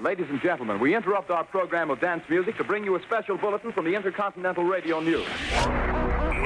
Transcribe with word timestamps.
Ladies 0.00 0.26
and 0.30 0.40
gentlemen, 0.40 0.78
we 0.78 0.94
interrupt 0.94 1.30
our 1.30 1.44
program 1.44 1.90
of 1.90 2.00
dance 2.00 2.22
music 2.28 2.56
to 2.58 2.64
bring 2.64 2.84
you 2.84 2.96
a 2.96 3.02
special 3.02 3.36
bulletin 3.36 3.72
from 3.72 3.84
the 3.84 3.94
Intercontinental 3.94 4.64
Radio 4.64 5.00
News. 5.00 5.26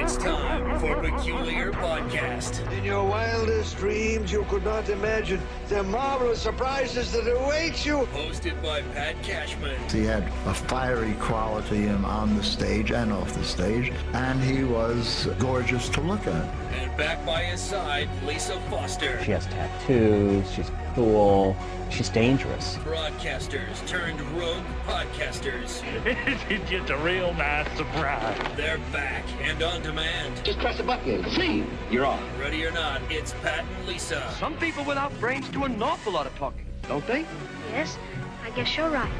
It's 0.03 0.17
time 0.17 0.79
for 0.79 0.95
Peculiar 1.01 1.71
Podcast. 1.71 2.69
In 2.71 2.83
your 2.83 3.03
wildest 3.07 3.77
dreams, 3.77 4.31
you 4.31 4.43
could 4.49 4.65
not 4.65 4.89
imagine 4.89 5.39
the 5.71 5.83
marvelous 5.83 6.41
surprises 6.41 7.13
that 7.13 7.25
await 7.31 7.85
you. 7.85 7.99
Hosted 8.13 8.61
by 8.61 8.81
Pat 8.93 9.15
Cashman. 9.23 9.79
He 9.89 10.03
had 10.03 10.23
a 10.45 10.53
fiery 10.53 11.13
quality 11.13 11.87
on 11.87 12.35
the 12.35 12.43
stage 12.43 12.91
and 12.91 13.13
off 13.13 13.33
the 13.33 13.43
stage, 13.45 13.93
and 14.11 14.43
he 14.43 14.65
was 14.65 15.29
gorgeous 15.39 15.87
to 15.89 16.01
look 16.01 16.27
at. 16.27 16.45
And 16.73 16.95
back 16.97 17.25
by 17.25 17.43
his 17.43 17.61
side, 17.61 18.09
Lisa 18.25 18.59
Foster. 18.69 19.23
She 19.23 19.31
has 19.31 19.45
tattoos, 19.45 20.51
she's 20.51 20.69
cool, 20.93 21.55
she's 21.89 22.09
dangerous. 22.09 22.75
Broadcasters 22.77 23.85
turned 23.87 24.19
rogue 24.31 24.63
podcasters. 24.85 25.81
it's 26.49 26.69
just 26.69 26.89
a 26.89 26.97
real 26.97 27.33
nice 27.35 27.71
surprise. 27.77 28.37
They're 28.57 28.77
back 28.91 29.23
and 29.41 29.61
on 29.63 29.81
demand. 29.83 30.43
Just 30.43 30.59
press 30.59 30.79
a 30.79 30.83
button. 30.83 31.29
See, 31.31 31.63
you're 31.89 32.05
on. 32.05 32.21
Ready 32.39 32.65
or 32.65 32.71
not, 32.71 33.01
it's 33.09 33.33
Pat 33.41 33.63
and 33.77 33.87
Lisa. 33.87 34.33
Some 34.39 34.57
people 34.57 34.83
without 34.83 35.17
brains 35.19 35.47
do 35.61 35.73
an 35.73 35.83
awful 35.83 36.13
lot 36.13 36.25
of 36.25 36.35
talking, 36.35 36.65
don't 36.87 37.05
they? 37.05 37.25
Yes, 37.71 37.97
I 38.43 38.49
guess 38.51 38.75
you're 38.75 38.89
right. 38.89 39.11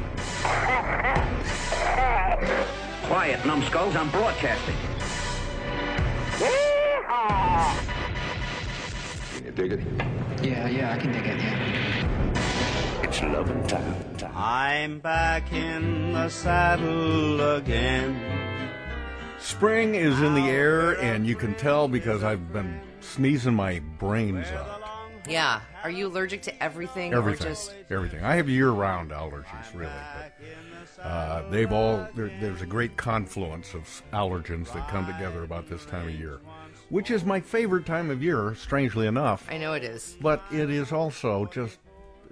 Quiet, 3.04 3.46
numbskulls. 3.46 3.94
I'm 3.94 4.10
broadcasting. 4.10 4.74
Can 9.34 9.44
you 9.44 9.52
dig 9.52 9.72
it? 9.72 9.80
Yeah, 10.42 10.68
yeah, 10.68 10.92
I 10.92 10.98
can 10.98 11.12
dig 11.12 11.26
it, 11.26 11.38
yeah. 11.38 13.02
It's 13.04 13.22
loving 13.22 13.64
time. 13.66 14.16
time. 14.16 14.32
I'm 14.34 14.98
back 14.98 15.52
in 15.52 16.12
the 16.12 16.28
saddle 16.28 17.56
again. 17.56 18.20
Spring 19.38 19.94
is 19.94 20.20
in 20.20 20.34
the 20.34 20.48
air, 20.48 21.00
and 21.00 21.26
you 21.26 21.36
can 21.36 21.54
tell 21.54 21.86
because 21.86 22.24
I've 22.24 22.52
been 22.52 22.80
sneezing 23.00 23.54
my 23.54 23.80
brains 23.98 24.46
out. 24.48 24.81
Yeah. 25.28 25.60
Are 25.84 25.90
you 25.90 26.08
allergic 26.08 26.42
to 26.42 26.62
everything, 26.62 27.12
Everything, 27.14 27.46
or 27.46 27.50
just 27.50 27.74
everything. 27.90 28.24
I 28.24 28.36
have 28.36 28.48
year-round 28.48 29.10
allergies, 29.10 29.74
really. 29.74 29.92
But, 30.96 31.04
uh, 31.04 31.48
they've 31.50 31.72
all 31.72 32.06
there, 32.14 32.30
there's 32.40 32.62
a 32.62 32.66
great 32.66 32.96
confluence 32.96 33.74
of 33.74 34.02
allergens 34.12 34.72
that 34.72 34.88
come 34.88 35.06
together 35.06 35.42
about 35.42 35.68
this 35.68 35.84
time 35.86 36.08
of 36.08 36.14
year, 36.14 36.40
which 36.90 37.10
is 37.10 37.24
my 37.24 37.40
favorite 37.40 37.86
time 37.86 38.10
of 38.10 38.22
year. 38.22 38.54
Strangely 38.54 39.06
enough, 39.06 39.46
I 39.50 39.58
know 39.58 39.72
it 39.72 39.84
is. 39.84 40.16
but 40.20 40.42
it 40.52 40.70
is 40.70 40.92
also 40.92 41.46
just 41.46 41.78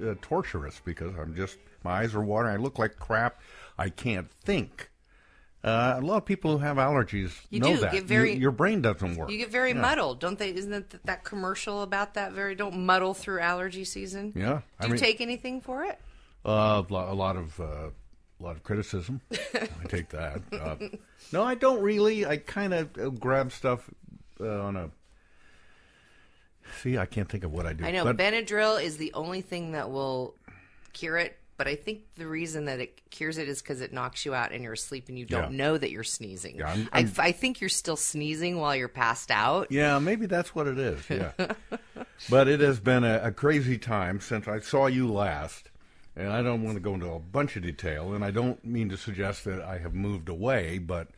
uh, 0.05 0.15
torturous 0.23 0.81
because 0.85 1.15
I'm 1.19 1.35
just 1.35 1.59
my 1.85 2.01
eyes 2.03 2.15
are 2.15 2.23
watering. 2.23 2.55
I 2.55 2.59
look 2.59 2.79
like 2.79 2.97
crap. 2.99 3.41
I 3.79 3.89
can't 3.89 4.31
think. 4.45 4.90
Uh, 5.63 5.97
a 5.99 6.01
lot 6.01 6.17
of 6.17 6.25
people 6.25 6.53
who 6.57 6.65
have 6.65 6.79
allergies 6.79 7.33
You 7.51 7.61
know 7.61 7.75
do 7.75 7.81
that 7.83 7.93
get 7.93 8.05
very- 8.05 8.33
your, 8.33 8.41
your 8.41 8.51
brain 8.51 8.81
doesn't 8.81 9.17
work. 9.17 9.31
You 9.31 9.37
get 9.37 9.51
very 9.51 9.73
Yeah. 9.73 9.81
muddled, 9.83 10.19
don't 10.19 10.39
they? 10.39 10.55
Isn't 10.55 10.71
that 10.71 10.89
that, 10.91 11.05
that 11.05 11.25
commercial 11.25 11.83
about 11.83 12.15
that? 12.15 12.33
Very 12.33 12.55
don't 12.55 12.79
muddle 12.87 13.13
through 13.13 13.41
allergy 13.41 13.85
season. 13.85 14.33
Yeah, 14.35 14.45
Do 14.61 14.63
I 14.81 14.87
you 14.87 14.93
mean- 14.93 15.01
take 15.01 15.21
anything 15.21 15.61
for 15.61 15.85
it? 15.85 15.99
Uh, 16.47 16.83
a 16.89 16.93
lot- 16.93 17.37
of 17.37 17.61
uh, 17.61 17.65
a 17.65 18.43
lot 18.43 18.57
of 18.57 18.63
criticism. 18.63 19.21
I 19.55 19.69
take 19.89 20.09
that. 20.11 20.41
Uh, 20.51 20.77
no, 21.31 21.43
I 21.43 21.55
don't 21.55 21.83
really. 21.83 22.25
I 22.25 22.39
kind 22.39 22.73
of 22.73 22.89
uh, 22.99 23.11
grab 23.11 23.53
stuff 23.53 23.91
uh, 24.41 24.49
on 24.63 24.77
a. 24.77 24.91
See, 26.83 26.97
I 26.97 27.05
can't 27.05 27.29
think 27.29 27.45
of 27.45 27.53
what 27.53 27.67
I 27.67 27.73
do. 27.75 27.85
I 27.85 27.91
know 27.91 28.05
but 28.05 28.17
Benadryl 28.17 28.83
is 28.83 28.97
the 28.97 29.13
only 29.13 29.41
thing 29.43 29.73
that 29.73 29.91
will 29.91 30.35
cure 30.93 31.17
it, 31.19 31.37
but 31.61 31.69
I 31.69 31.75
think 31.75 32.01
the 32.17 32.27
reason 32.27 32.65
that 32.65 32.81
it 32.81 33.03
cures 33.11 33.37
it 33.37 33.47
is 33.47 33.61
because 33.61 33.83
it 33.83 33.93
knocks 33.93 34.25
you 34.25 34.33
out 34.33 34.51
and 34.51 34.65
you're 34.65 34.73
asleep 34.73 35.11
and 35.11 35.19
you 35.19 35.27
don't 35.27 35.53
Yeah. 35.53 35.59
know 35.59 35.77
that 35.77 35.91
you're 35.91 36.03
sneezing. 36.03 36.57
Yeah, 36.57 36.71
I'm- 36.71 36.89
I 36.91 36.99
I'm- 37.01 37.13
I 37.19 37.33
think 37.33 37.61
you're 37.61 37.69
still 37.69 37.99
sneezing 37.99 38.57
while 38.57 38.75
you're 38.75 38.89
passed 38.89 39.31
out. 39.31 39.67
yeah, 39.71 39.99
maybe 39.99 40.25
that's 40.25 40.55
what 40.55 40.67
it 40.67 40.79
is. 40.79 41.11
Yeah, 41.11 41.33
but 42.31 42.49
it 42.49 42.61
has 42.61 42.81
been 42.81 43.05
a, 43.05 43.21
a 43.25 43.31
crazy 43.31 43.77
time 43.77 44.21
since 44.21 44.49
I 44.49 44.61
saw 44.61 44.87
you 44.87 45.07
last, 45.13 45.71
and 46.17 46.33
I 46.33 46.41
don't 46.43 46.63
want 46.63 46.77
to 46.77 46.81
go 46.81 46.95
into 46.95 47.11
a 47.13 47.19
bunch 47.19 47.57
of 47.57 47.63
detail, 47.63 48.15
and 48.15 48.25
I 48.25 48.31
don't 48.31 48.65
mean 48.65 48.89
to 48.89 48.97
suggest 48.97 49.45
that 49.45 49.61
I 49.61 49.77
have 49.81 49.93
moved 49.95 50.31
away, 50.31 50.79
but 50.79 51.09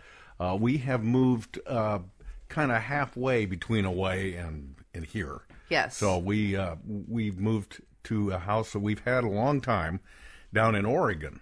uh, 0.40 0.56
we 0.60 0.78
have 0.78 1.04
moved 1.04 1.60
uh, 1.68 2.00
kind 2.48 2.72
of 2.72 2.82
halfway 2.82 3.46
between 3.46 3.84
away 3.84 4.34
and 4.34 4.74
and 4.92 5.06
here. 5.06 5.42
Yes. 5.68 5.96
So 5.96 6.18
we 6.18 6.56
uh, 6.56 6.74
we've 6.84 7.38
moved 7.38 7.80
to 8.04 8.32
a 8.32 8.38
house 8.38 8.72
that 8.72 8.80
we've 8.80 9.04
had 9.04 9.22
a 9.22 9.28
long 9.28 9.60
time 9.60 10.00
down 10.52 10.74
in 10.74 10.84
Oregon. 10.84 11.40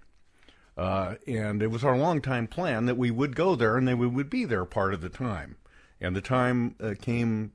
Uh, 0.76 1.16
and 1.26 1.62
it 1.62 1.70
was 1.70 1.84
our 1.84 1.96
long 1.96 2.22
time 2.22 2.46
plan 2.46 2.86
that 2.86 2.96
we 2.96 3.10
would 3.10 3.36
go 3.36 3.54
there 3.54 3.76
and 3.76 3.86
that 3.88 3.98
we 3.98 4.06
would 4.06 4.30
be 4.30 4.44
there 4.44 4.64
part 4.64 4.94
of 4.94 5.00
the 5.00 5.08
time. 5.08 5.56
And 6.00 6.16
the 6.16 6.22
time 6.22 6.74
uh, 6.80 6.94
came 7.00 7.52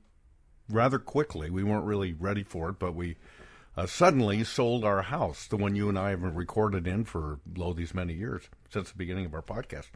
rather 0.68 0.98
quickly. 0.98 1.50
We 1.50 1.64
weren't 1.64 1.84
really 1.84 2.12
ready 2.12 2.44
for 2.44 2.70
it, 2.70 2.78
but 2.78 2.94
we 2.94 3.16
uh, 3.76 3.86
suddenly 3.86 4.44
sold 4.44 4.84
our 4.84 5.02
house, 5.02 5.46
the 5.46 5.56
one 5.56 5.76
you 5.76 5.88
and 5.88 5.98
I 5.98 6.10
have 6.10 6.22
recorded 6.22 6.86
in 6.86 7.04
for 7.04 7.40
lo 7.56 7.72
these 7.72 7.94
many 7.94 8.14
years 8.14 8.44
since 8.70 8.90
the 8.90 8.96
beginning 8.96 9.26
of 9.26 9.34
our 9.34 9.42
podcast. 9.42 9.88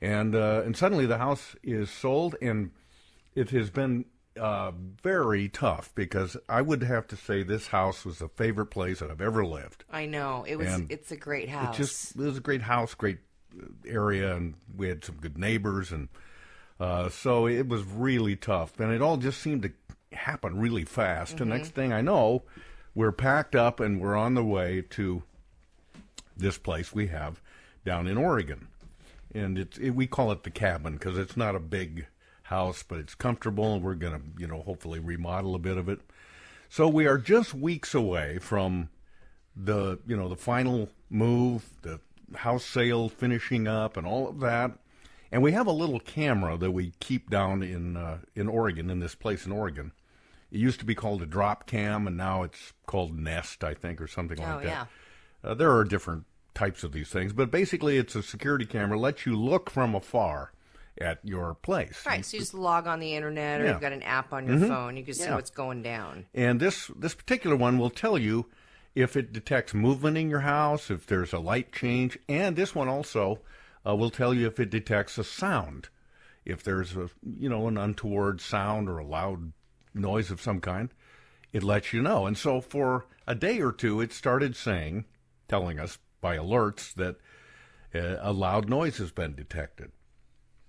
And 0.00 0.34
uh, 0.34 0.62
and 0.64 0.76
suddenly 0.76 1.06
the 1.06 1.18
house 1.18 1.54
is 1.62 1.90
sold, 1.90 2.36
and 2.40 2.70
it 3.34 3.50
has 3.50 3.70
been 3.70 4.06
uh, 4.38 4.72
very 5.02 5.48
tough 5.48 5.92
because 5.94 6.36
I 6.48 6.62
would 6.62 6.82
have 6.82 7.06
to 7.08 7.16
say 7.16 7.42
this 7.42 7.68
house 7.68 8.04
was 8.04 8.18
the 8.18 8.28
favorite 8.28 8.66
place 8.66 9.00
that 9.00 9.10
I've 9.10 9.20
ever 9.20 9.44
lived. 9.44 9.84
I 9.90 10.06
know 10.06 10.44
it 10.46 10.56
was. 10.56 10.72
And 10.72 10.90
it's 10.90 11.12
a 11.12 11.16
great 11.16 11.48
house. 11.48 11.74
It 11.74 11.78
just 11.78 12.16
it 12.16 12.22
was 12.22 12.38
a 12.38 12.40
great 12.40 12.62
house, 12.62 12.94
great 12.94 13.18
uh, 13.60 13.66
area, 13.86 14.34
and 14.34 14.54
we 14.76 14.88
had 14.88 15.04
some 15.04 15.16
good 15.16 15.36
neighbors, 15.36 15.92
and 15.92 16.08
uh, 16.80 17.08
so 17.08 17.46
it 17.46 17.68
was 17.68 17.84
really 17.84 18.36
tough. 18.36 18.78
And 18.80 18.92
it 18.92 19.02
all 19.02 19.16
just 19.16 19.40
seemed 19.40 19.62
to 19.62 19.72
happen 20.16 20.58
really 20.58 20.84
fast. 20.84 21.38
The 21.38 21.44
next 21.44 21.70
thing 21.70 21.92
I 21.92 22.00
know, 22.00 22.42
we're 22.94 23.12
packed 23.12 23.54
up 23.54 23.80
and 23.80 24.00
we're 24.00 24.16
on 24.16 24.34
the 24.34 24.44
way 24.44 24.82
to 24.90 25.22
this 26.36 26.58
place 26.58 26.92
we 26.92 27.08
have 27.08 27.40
down 27.84 28.06
in 28.06 28.16
Oregon, 28.16 28.68
and 29.34 29.58
it's 29.58 29.78
it, 29.78 29.90
we 29.90 30.06
call 30.06 30.32
it 30.32 30.42
the 30.44 30.50
cabin 30.50 30.94
because 30.94 31.18
it's 31.18 31.36
not 31.36 31.54
a 31.54 31.60
big 31.60 32.06
house, 32.52 32.82
but 32.82 32.98
it's 32.98 33.14
comfortable, 33.14 33.74
and 33.74 33.82
we're 33.82 33.94
gonna 33.94 34.20
you 34.38 34.46
know 34.46 34.62
hopefully 34.62 34.98
remodel 34.98 35.54
a 35.54 35.58
bit 35.58 35.76
of 35.76 35.88
it. 35.88 36.00
So 36.68 36.88
we 36.88 37.06
are 37.06 37.18
just 37.18 37.54
weeks 37.54 37.94
away 37.94 38.38
from 38.38 38.88
the 39.56 39.98
you 40.06 40.16
know 40.16 40.28
the 40.28 40.36
final 40.36 40.88
move, 41.10 41.64
the 41.82 42.00
house 42.36 42.64
sale 42.64 43.08
finishing 43.08 43.66
up, 43.66 43.96
and 43.96 44.06
all 44.06 44.28
of 44.28 44.40
that. 44.40 44.72
And 45.30 45.42
we 45.42 45.52
have 45.52 45.66
a 45.66 45.72
little 45.72 45.98
camera 46.00 46.58
that 46.58 46.72
we 46.72 46.92
keep 47.00 47.30
down 47.30 47.62
in 47.62 47.96
uh, 47.96 48.18
in 48.34 48.48
Oregon, 48.48 48.90
in 48.90 49.00
this 49.00 49.14
place 49.14 49.46
in 49.46 49.52
Oregon. 49.52 49.92
It 50.50 50.58
used 50.58 50.78
to 50.80 50.84
be 50.84 50.94
called 50.94 51.22
a 51.22 51.26
drop 51.26 51.66
cam, 51.66 52.06
and 52.06 52.16
now 52.18 52.42
it's 52.42 52.74
called 52.86 53.18
Nest, 53.18 53.64
I 53.64 53.72
think, 53.72 54.00
or 54.02 54.06
something 54.06 54.38
Oh, 54.38 54.42
like 54.42 54.64
that. 54.64 54.68
yeah. 54.68 54.84
Uh, 55.50 55.54
there 55.54 55.74
are 55.74 55.84
different 55.84 56.24
types 56.54 56.84
of 56.84 56.92
these 56.92 57.08
things, 57.08 57.32
but 57.32 57.50
basically, 57.50 57.96
it's 57.96 58.14
a 58.14 58.22
security 58.22 58.66
camera. 58.66 58.98
lets 58.98 59.24
you 59.24 59.34
look 59.34 59.70
from 59.70 59.94
afar 59.94 60.52
at 61.00 61.18
your 61.22 61.54
place. 61.54 62.04
right. 62.06 62.24
So 62.24 62.36
you 62.36 62.40
just 62.40 62.54
log 62.54 62.86
on 62.86 63.00
the 63.00 63.14
internet, 63.14 63.60
or 63.60 63.64
Yeah. 63.64 63.72
you've 63.72 63.80
got 63.80 63.92
an 63.92 64.02
app 64.02 64.32
on 64.32 64.46
your 64.46 64.56
Mhm. 64.58 64.68
phone. 64.68 64.96
You 64.96 65.04
can 65.04 65.14
see 65.14 65.24
Yeah. 65.24 65.34
what's 65.34 65.50
going 65.50 65.82
down. 65.82 66.26
And 66.34 66.60
this 66.60 66.88
this 66.96 67.14
particular 67.14 67.56
one 67.56 67.78
will 67.78 67.90
tell 67.90 68.18
you 68.18 68.50
if 68.94 69.16
it 69.16 69.32
detects 69.32 69.72
movement 69.72 70.18
in 70.18 70.28
your 70.28 70.40
house, 70.40 70.90
if 70.90 71.06
there's 71.06 71.32
a 71.32 71.38
light 71.38 71.72
change, 71.72 72.18
and 72.28 72.56
this 72.56 72.74
one 72.74 72.88
also 72.88 73.40
uh, 73.86 73.96
will 73.96 74.10
tell 74.10 74.32
you 74.34 74.46
if 74.46 74.60
it 74.60 74.70
detects 74.70 75.18
a 75.18 75.24
sound, 75.24 75.88
if 76.44 76.62
there's 76.62 76.94
a 76.96 77.08
you 77.22 77.48
know 77.48 77.66
an 77.68 77.78
untoward 77.78 78.40
sound 78.40 78.88
or 78.88 78.98
a 78.98 79.04
loud 79.04 79.52
noise 79.94 80.30
of 80.30 80.40
some 80.40 80.60
kind, 80.60 80.90
it 81.52 81.62
lets 81.62 81.92
you 81.92 82.02
know. 82.02 82.26
And 82.26 82.36
so 82.36 82.60
for 82.60 83.06
a 83.26 83.34
day 83.34 83.60
or 83.60 83.72
two, 83.72 84.00
it 84.00 84.12
started 84.12 84.54
saying, 84.56 85.04
telling 85.48 85.78
us 85.80 85.98
by 86.20 86.36
alerts 86.36 86.92
that 86.94 87.16
uh, 87.94 88.18
a 88.20 88.32
loud 88.32 88.68
noise 88.68 88.98
has 88.98 89.10
been 89.10 89.34
detected 89.34 89.90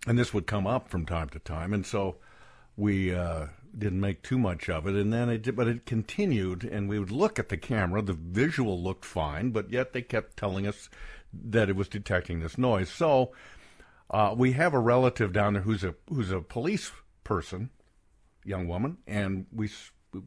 and 0.08 0.18
this 0.18 0.34
would 0.34 0.48
come 0.48 0.68
up 0.68 0.90
from 0.90 1.06
time 1.06 1.30
to 1.30 1.40
time, 1.40 1.74
and 1.74 1.86
so 1.86 2.18
we 2.76 3.14
uh, 3.14 3.48
didn't 3.78 4.00
make 4.00 4.22
too 4.22 4.38
much 4.38 4.70
of 4.70 4.88
it. 4.88 4.96
And 4.96 5.12
then 5.14 5.30
it, 5.30 5.44
did, 5.44 5.56
but 5.56 5.68
it 5.68 5.86
continued, 5.86 6.64
and 6.64 6.90
we 6.90 7.00
would 7.00 7.12
look 7.12 7.40
at 7.40 7.50
the 7.50 7.58
camera. 7.58 8.02
The 8.02 8.14
visual 8.14 8.82
looked 8.82 9.06
fine, 9.06 9.52
but 9.52 9.72
yet 9.72 9.94
they 9.94 10.02
kept 10.02 10.38
telling 10.38 10.68
us 10.68 10.90
that 11.34 11.70
it 11.70 11.76
was 11.76 11.88
detecting 11.88 12.40
this 12.40 12.58
noise. 12.58 12.90
So 12.90 13.32
uh, 14.10 14.36
we 14.38 14.54
have 14.54 14.74
a 14.74 14.80
relative 14.80 15.34
down 15.34 15.54
there 15.54 15.64
who's 15.64 15.84
a 15.84 15.96
who's 16.10 16.32
a 16.32 16.42
police 16.42 16.92
person, 17.24 17.70
young 18.44 18.68
woman, 18.68 18.98
and 19.08 19.46
we 19.52 19.70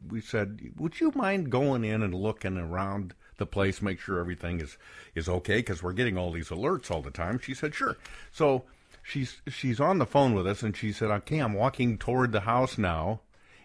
we 0.09 0.19
said, 0.19 0.73
"Would 0.77 0.99
you 0.99 1.11
mind 1.15 1.49
going 1.49 1.85
in 1.85 2.01
and 2.01 2.13
looking 2.13 2.57
around 2.57 3.13
the 3.37 3.45
place, 3.45 3.81
make 3.81 3.99
sure 3.99 4.19
everything 4.19 4.59
is 4.59 4.77
is 5.15 5.29
okay? 5.29 5.57
Because 5.57 5.81
we're 5.81 5.93
getting 5.93 6.17
all 6.17 6.31
these 6.31 6.49
alerts 6.49 6.91
all 6.91 7.01
the 7.01 7.11
time." 7.11 7.39
She 7.39 7.53
said, 7.53 7.73
"Sure." 7.73 7.97
So 8.31 8.65
she's 9.07 9.41
she's 9.47 9.79
on 9.79 9.97
the 9.97 10.05
phone 10.05 10.33
with 10.33 10.45
us, 10.45 10.61
and 10.61 10.75
she 10.75 10.91
said, 10.91 11.09
"Okay, 11.09 11.39
I'm 11.39 11.53
walking 11.53 11.97
toward 11.97 12.31
the 12.31 12.41
house 12.41 12.77
now, 12.77 13.21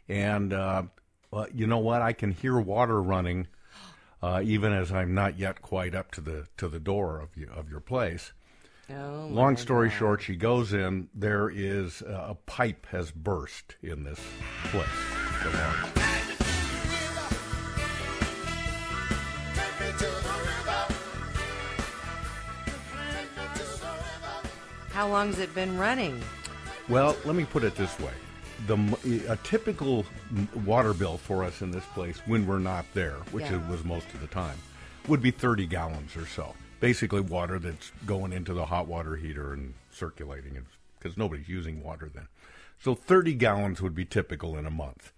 and 0.09 0.53
uh, 0.53 0.85
uh, 1.33 1.47
you 1.53 1.67
know 1.67 1.79
what? 1.79 2.01
I 2.03 2.13
can 2.13 2.31
hear 2.31 2.59
water 2.59 3.03
running, 3.03 3.49
uh, 4.23 4.41
even 4.45 4.73
as 4.73 4.93
I'm 4.93 5.15
not 5.15 5.39
yet 5.39 5.63
quite 5.63 5.95
up 5.95 6.11
to 6.13 6.21
the 6.21 6.47
to 6.59 6.69
the 6.69 6.81
door 6.81 7.19
of 7.21 7.37
you, 7.37 7.49
of 7.55 7.69
your 7.69 7.81
place. 7.81 8.33
Oh, 8.91 9.29
Long 9.31 9.57
story 9.57 9.89
God. 9.89 9.97
short, 9.97 10.23
she 10.23 10.37
goes 10.37 10.73
in. 10.73 11.09
There 11.15 11.49
is 11.49 12.03
uh, 12.03 12.27
a 12.31 12.35
pipe 12.35 12.87
has 12.91 13.11
burst 13.11 13.77
in 13.83 14.05
this 14.05 14.21
place. 14.65 16.02
How 24.93 25.09
long's 25.09 25.39
it 25.39 25.55
been 25.55 25.79
running? 25.79 26.21
Well, 26.89 27.17
let 27.25 27.35
me 27.35 27.45
put 27.45 27.65
it 27.65 27.75
this 27.77 27.99
way: 27.99 28.13
the 28.67 28.77
a 29.29 29.37
typical 29.39 30.05
water 30.67 30.93
bill 30.93 31.17
for 31.19 31.45
us 31.45 31.63
in 31.63 31.71
this 31.71 31.85
place 31.95 32.19
when 32.27 32.47
we're 32.47 32.59
not 32.59 32.85
there, 32.93 33.17
which 33.31 33.45
Yeah. 33.47 33.57
it 33.57 33.69
was 33.69 33.85
most 33.85 34.07
of 34.13 34.21
the 34.21 34.27
time, 34.27 34.59
would 35.09 35.23
be 35.23 35.31
30 35.31 35.67
gallons 35.67 36.17
or 36.17 36.27
so. 36.27 36.55
Basically, 36.81 37.21
water 37.21 37.59
that's 37.59 37.93
going 38.07 38.33
into 38.33 38.53
the 38.53 38.67
hot 38.67 38.87
water 38.87 39.17
heater 39.17 39.53
and 39.53 39.75
circulating, 39.91 40.61
because 40.99 41.17
nobody's 41.17 41.49
using 41.49 41.83
water 41.83 42.11
then. 42.13 42.29
So 42.79 42.95
30 42.95 43.35
gallons 43.35 43.81
would 43.81 43.95
be 43.95 44.05
typical 44.05 44.57
in 44.59 44.67
a 44.67 44.71
month. 44.71 45.13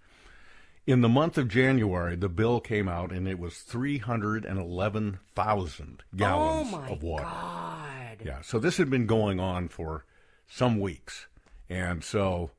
In 0.87 1.01
the 1.01 1.09
month 1.09 1.37
of 1.39 1.47
January, 1.47 2.15
the 2.15 2.29
bill 2.29 2.59
came 2.59 2.87
out 2.87 3.11
and 3.11 3.27
it 3.27 3.39
was 3.39 3.57
311,000 3.57 6.03
gallons 6.15 6.69
oh 6.73 6.93
of 6.93 7.01
water. 7.01 7.23
God. 7.23 8.17
Yeah, 8.23 8.41
so 8.41 8.59
this 8.59 8.77
had 8.77 8.89
been 8.91 9.07
going 9.07 9.39
on 9.39 9.67
for 9.67 10.05
some 10.47 10.79
weeks. 10.79 11.25
And 11.69 12.03
so 12.03 12.51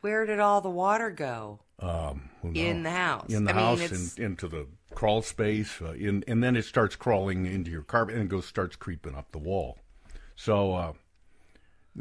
Where 0.00 0.26
did 0.26 0.40
all 0.40 0.60
the 0.60 0.68
water 0.70 1.10
go? 1.10 1.60
um, 1.78 2.28
In 2.42 2.82
the 2.82 2.90
house. 2.90 3.32
in 3.32 3.44
the 3.44 3.52
I 3.52 3.54
mean, 3.54 3.64
house, 3.64 3.80
it's- 3.82 4.16
and 4.16 4.24
into 4.26 4.48
the 4.48 4.66
crawl 4.94 5.22
space, 5.22 5.80
uh, 5.80 5.92
in, 5.92 6.24
and 6.26 6.42
then 6.42 6.56
it 6.56 6.64
starts 6.64 6.96
crawling 6.96 7.46
into 7.46 7.70
your 7.70 7.82
carpet 7.82 8.16
and 8.16 8.24
it 8.24 8.28
goes 8.28 8.46
starts 8.46 8.74
creeping 8.74 9.14
up 9.14 9.30
the 9.30 9.38
wall. 9.38 9.78
So, 10.34 10.74
uh, 10.74 10.92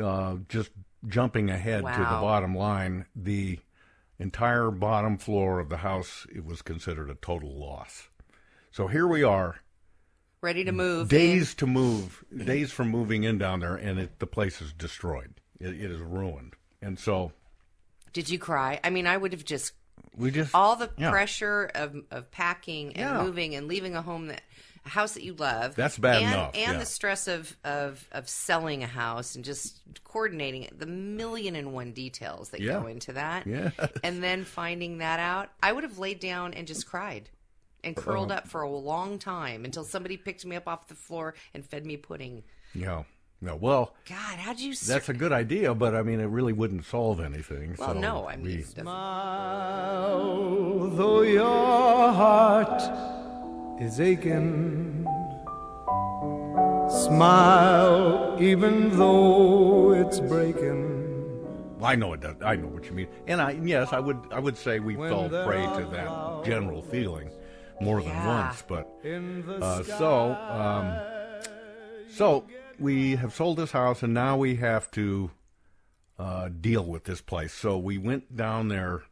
uh, 0.04 0.38
just 0.50 0.72
jumping 1.08 1.52
ahead 1.52 1.84
to 1.84 2.00
the 2.00 2.04
bottom 2.06 2.56
line, 2.56 3.06
the 3.16 3.60
entire 4.20 4.72
bottom 4.72 5.18
floor 5.18 5.60
of 5.60 5.70
the 5.70 5.78
house 5.78 6.26
it 6.34 6.46
was 6.46 6.62
considered 6.62 7.10
a 7.10 7.16
total 7.16 7.58
loss. 7.60 8.10
So 8.72 8.88
here 8.88 9.08
we 9.08 9.24
are, 9.24 9.58
Ready 10.42 10.64
to 10.66 10.72
move. 10.72 11.10
days 11.10 11.54
to 11.56 11.66
move, 11.68 12.24
days 12.36 12.72
from 12.72 12.90
moving 12.90 13.24
in 13.24 13.38
down 13.40 13.60
there, 13.62 13.76
and 13.76 14.00
it, 14.00 14.20
the 14.20 14.28
place 14.28 14.62
is 14.62 14.72
destroyed. 14.72 15.34
It, 15.60 15.70
it 15.70 15.92
is 15.92 16.00
ruined, 16.00 16.54
and 16.82 17.00
so 17.00 17.32
Did 18.14 18.30
you 18.30 18.38
cry? 18.38 18.80
I 18.84 18.90
mean, 18.92 19.08
I 19.08 19.18
would 19.18 19.34
have 19.34 19.44
just 19.46 19.74
we 20.16 20.30
just 20.32 20.54
all 20.54 20.76
the 20.76 20.92
yeah. 20.98 21.10
pressure 21.10 21.72
of 21.74 21.96
of 22.12 22.30
packing 22.32 22.90
and 22.96 22.98
Yeah. 23.18 23.24
moving 23.24 23.56
and 23.56 23.68
leaving 23.68 23.96
a 23.96 24.02
home 24.04 24.28
that 24.28 24.42
a 24.88 24.90
house 24.90 25.14
that 25.14 25.24
you 25.24 25.34
love. 25.34 25.76
That's 25.76 25.98
bad 25.98 26.22
and, 26.24 26.34
enough, 26.34 26.52
And 26.56 26.74
yeah. 26.74 26.80
the 26.80 26.86
stress 26.86 27.28
of, 27.28 27.56
of 27.64 28.04
of 28.12 28.28
selling 28.28 28.84
a 28.84 28.88
house 28.88 29.36
and 29.36 29.46
just 29.46 29.80
coordinating 30.04 30.64
it, 30.64 30.80
the 30.80 30.86
million 30.88 31.56
and 31.56 31.74
one 31.74 31.92
details 31.92 32.50
that 32.50 32.62
Yeah. 32.62 32.80
go 32.80 32.88
into 32.88 33.14
that. 33.14 33.46
Yes. 33.46 33.74
And 34.04 34.24
then 34.24 34.44
finding 34.46 34.98
that 35.00 35.20
out, 35.20 35.50
I 35.62 35.72
would 35.72 35.84
have 35.84 36.00
laid 36.00 36.20
down 36.20 36.54
and 36.54 36.66
just 36.68 36.86
cried. 36.88 37.30
And 37.84 37.96
curled 37.96 38.32
Uh-huh. 38.32 38.40
up 38.40 38.48
for 38.48 38.62
a 38.64 38.70
long 38.70 39.20
time 39.20 39.64
until 39.64 39.84
somebody 39.84 40.18
picked 40.18 40.46
me 40.46 40.56
up 40.56 40.68
off 40.68 40.88
the 40.88 40.96
floor 40.96 41.36
and 41.54 41.64
fed 41.66 41.86
me 41.86 41.96
pudding. 41.96 42.44
Yeah. 42.74 43.04
No. 43.40 43.56
Well, 43.56 43.94
God, 44.10 44.40
how'd 44.40 44.60
you? 44.60 44.74
sur- 44.74 44.94
that's 44.94 45.10
a 45.10 45.14
good 45.14 45.32
idea, 45.32 45.76
but 45.76 45.94
I 45.96 46.02
mean, 46.02 46.20
it 46.20 46.26
really 46.26 46.54
wouldn't 46.54 46.86
solve 46.86 47.20
anything. 47.22 47.76
well, 47.78 47.94
so 47.94 48.00
no, 48.00 48.28
I 48.28 48.36
mean, 48.36 48.46
we- 48.46 48.54
it 48.56 48.74
doesn't- 48.76 48.86
Though 50.98 51.22
your 51.22 52.12
heart 52.14 52.82
is 53.80 54.00
aching, 54.00 55.06
smile 56.90 58.38
even 58.40 58.96
though 58.98 59.92
it's 59.94 60.20
breaking. 60.20 60.96
I 61.82 61.96
know 61.96 62.14
it 62.14 62.22
does. 62.22 62.36
I 62.44 62.56
know 62.56 62.68
what 62.68 62.86
you 62.86 62.92
mean, 62.94 63.08
and 63.28 63.40
I 63.42 63.52
yes, 63.52 63.94
I 63.94 64.00
would 64.00 64.20
I 64.32 64.40
would 64.40 64.58
say 64.58 64.80
we 64.80 64.96
fell 64.96 65.30
prey 65.30 65.64
to 65.64 65.88
that 65.92 66.44
general 66.46 66.82
feeling 66.82 67.30
more 67.80 68.02
than 68.02 68.10
Yeah. 68.10 68.46
once. 68.48 68.64
But 68.68 68.88
In 69.04 69.46
the 69.46 69.58
uh, 69.60 69.84
so 69.84 70.32
um, 70.34 70.98
so 72.10 72.46
we 72.80 73.16
have 73.18 73.34
sold 73.34 73.58
this 73.58 73.72
house, 73.72 74.02
and 74.02 74.14
now 74.14 74.38
we 74.38 74.56
have 74.56 74.90
to 74.92 75.30
uh, 76.18 76.50
deal 76.50 76.84
with 76.84 77.04
this 77.04 77.22
place. 77.22 77.54
So 77.54 77.78
we 77.78 78.00
went 78.00 78.36
down 78.36 78.70
there 78.70 79.04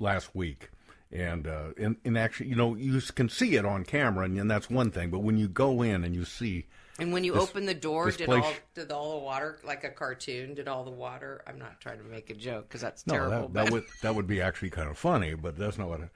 last 0.00 0.34
week. 0.34 0.70
And, 1.14 1.46
uh, 1.46 1.68
and 1.78 1.96
and 2.04 2.18
actually, 2.18 2.48
you 2.48 2.56
know, 2.56 2.74
you 2.74 3.00
can 3.00 3.28
see 3.28 3.54
it 3.54 3.64
on 3.64 3.84
camera, 3.84 4.24
and, 4.24 4.36
and 4.36 4.50
that's 4.50 4.68
one 4.68 4.90
thing. 4.90 5.10
But 5.10 5.20
when 5.20 5.38
you 5.38 5.46
go 5.46 5.80
in 5.82 6.02
and 6.02 6.12
you 6.14 6.24
see 6.24 6.66
And 6.98 7.12
when 7.12 7.22
you 7.24 7.34
This- 7.34 7.42
open 7.44 7.66
the 7.66 7.74
door, 7.74 8.10
did 8.10 8.26
place- 8.26 8.42
all 8.44 8.52
did 8.74 8.90
all 8.90 9.12
the 9.20 9.24
water 9.24 9.58
like 9.64 9.84
a 9.84 9.90
cartoon? 9.90 10.54
Did 10.54 10.66
all 10.66 10.82
the 10.84 10.90
water? 10.90 11.42
I'm 11.46 11.58
not 11.58 11.80
trying 11.80 11.98
to 11.98 12.04
make 12.04 12.30
a 12.30 12.34
joke 12.34 12.68
because 12.68 12.80
that's 12.80 13.06
No, 13.06 13.14
terrible. 13.14 13.48
that, 13.50 13.64
that 13.66 13.72
would 13.72 13.84
that 14.02 14.14
would 14.16 14.26
be 14.26 14.40
actually 14.42 14.70
kind 14.70 14.90
of 14.90 14.98
funny, 14.98 15.34
but 15.34 15.56
that's 15.56 15.78
not 15.78 15.88
what. 15.88 16.00
I, 16.02 16.08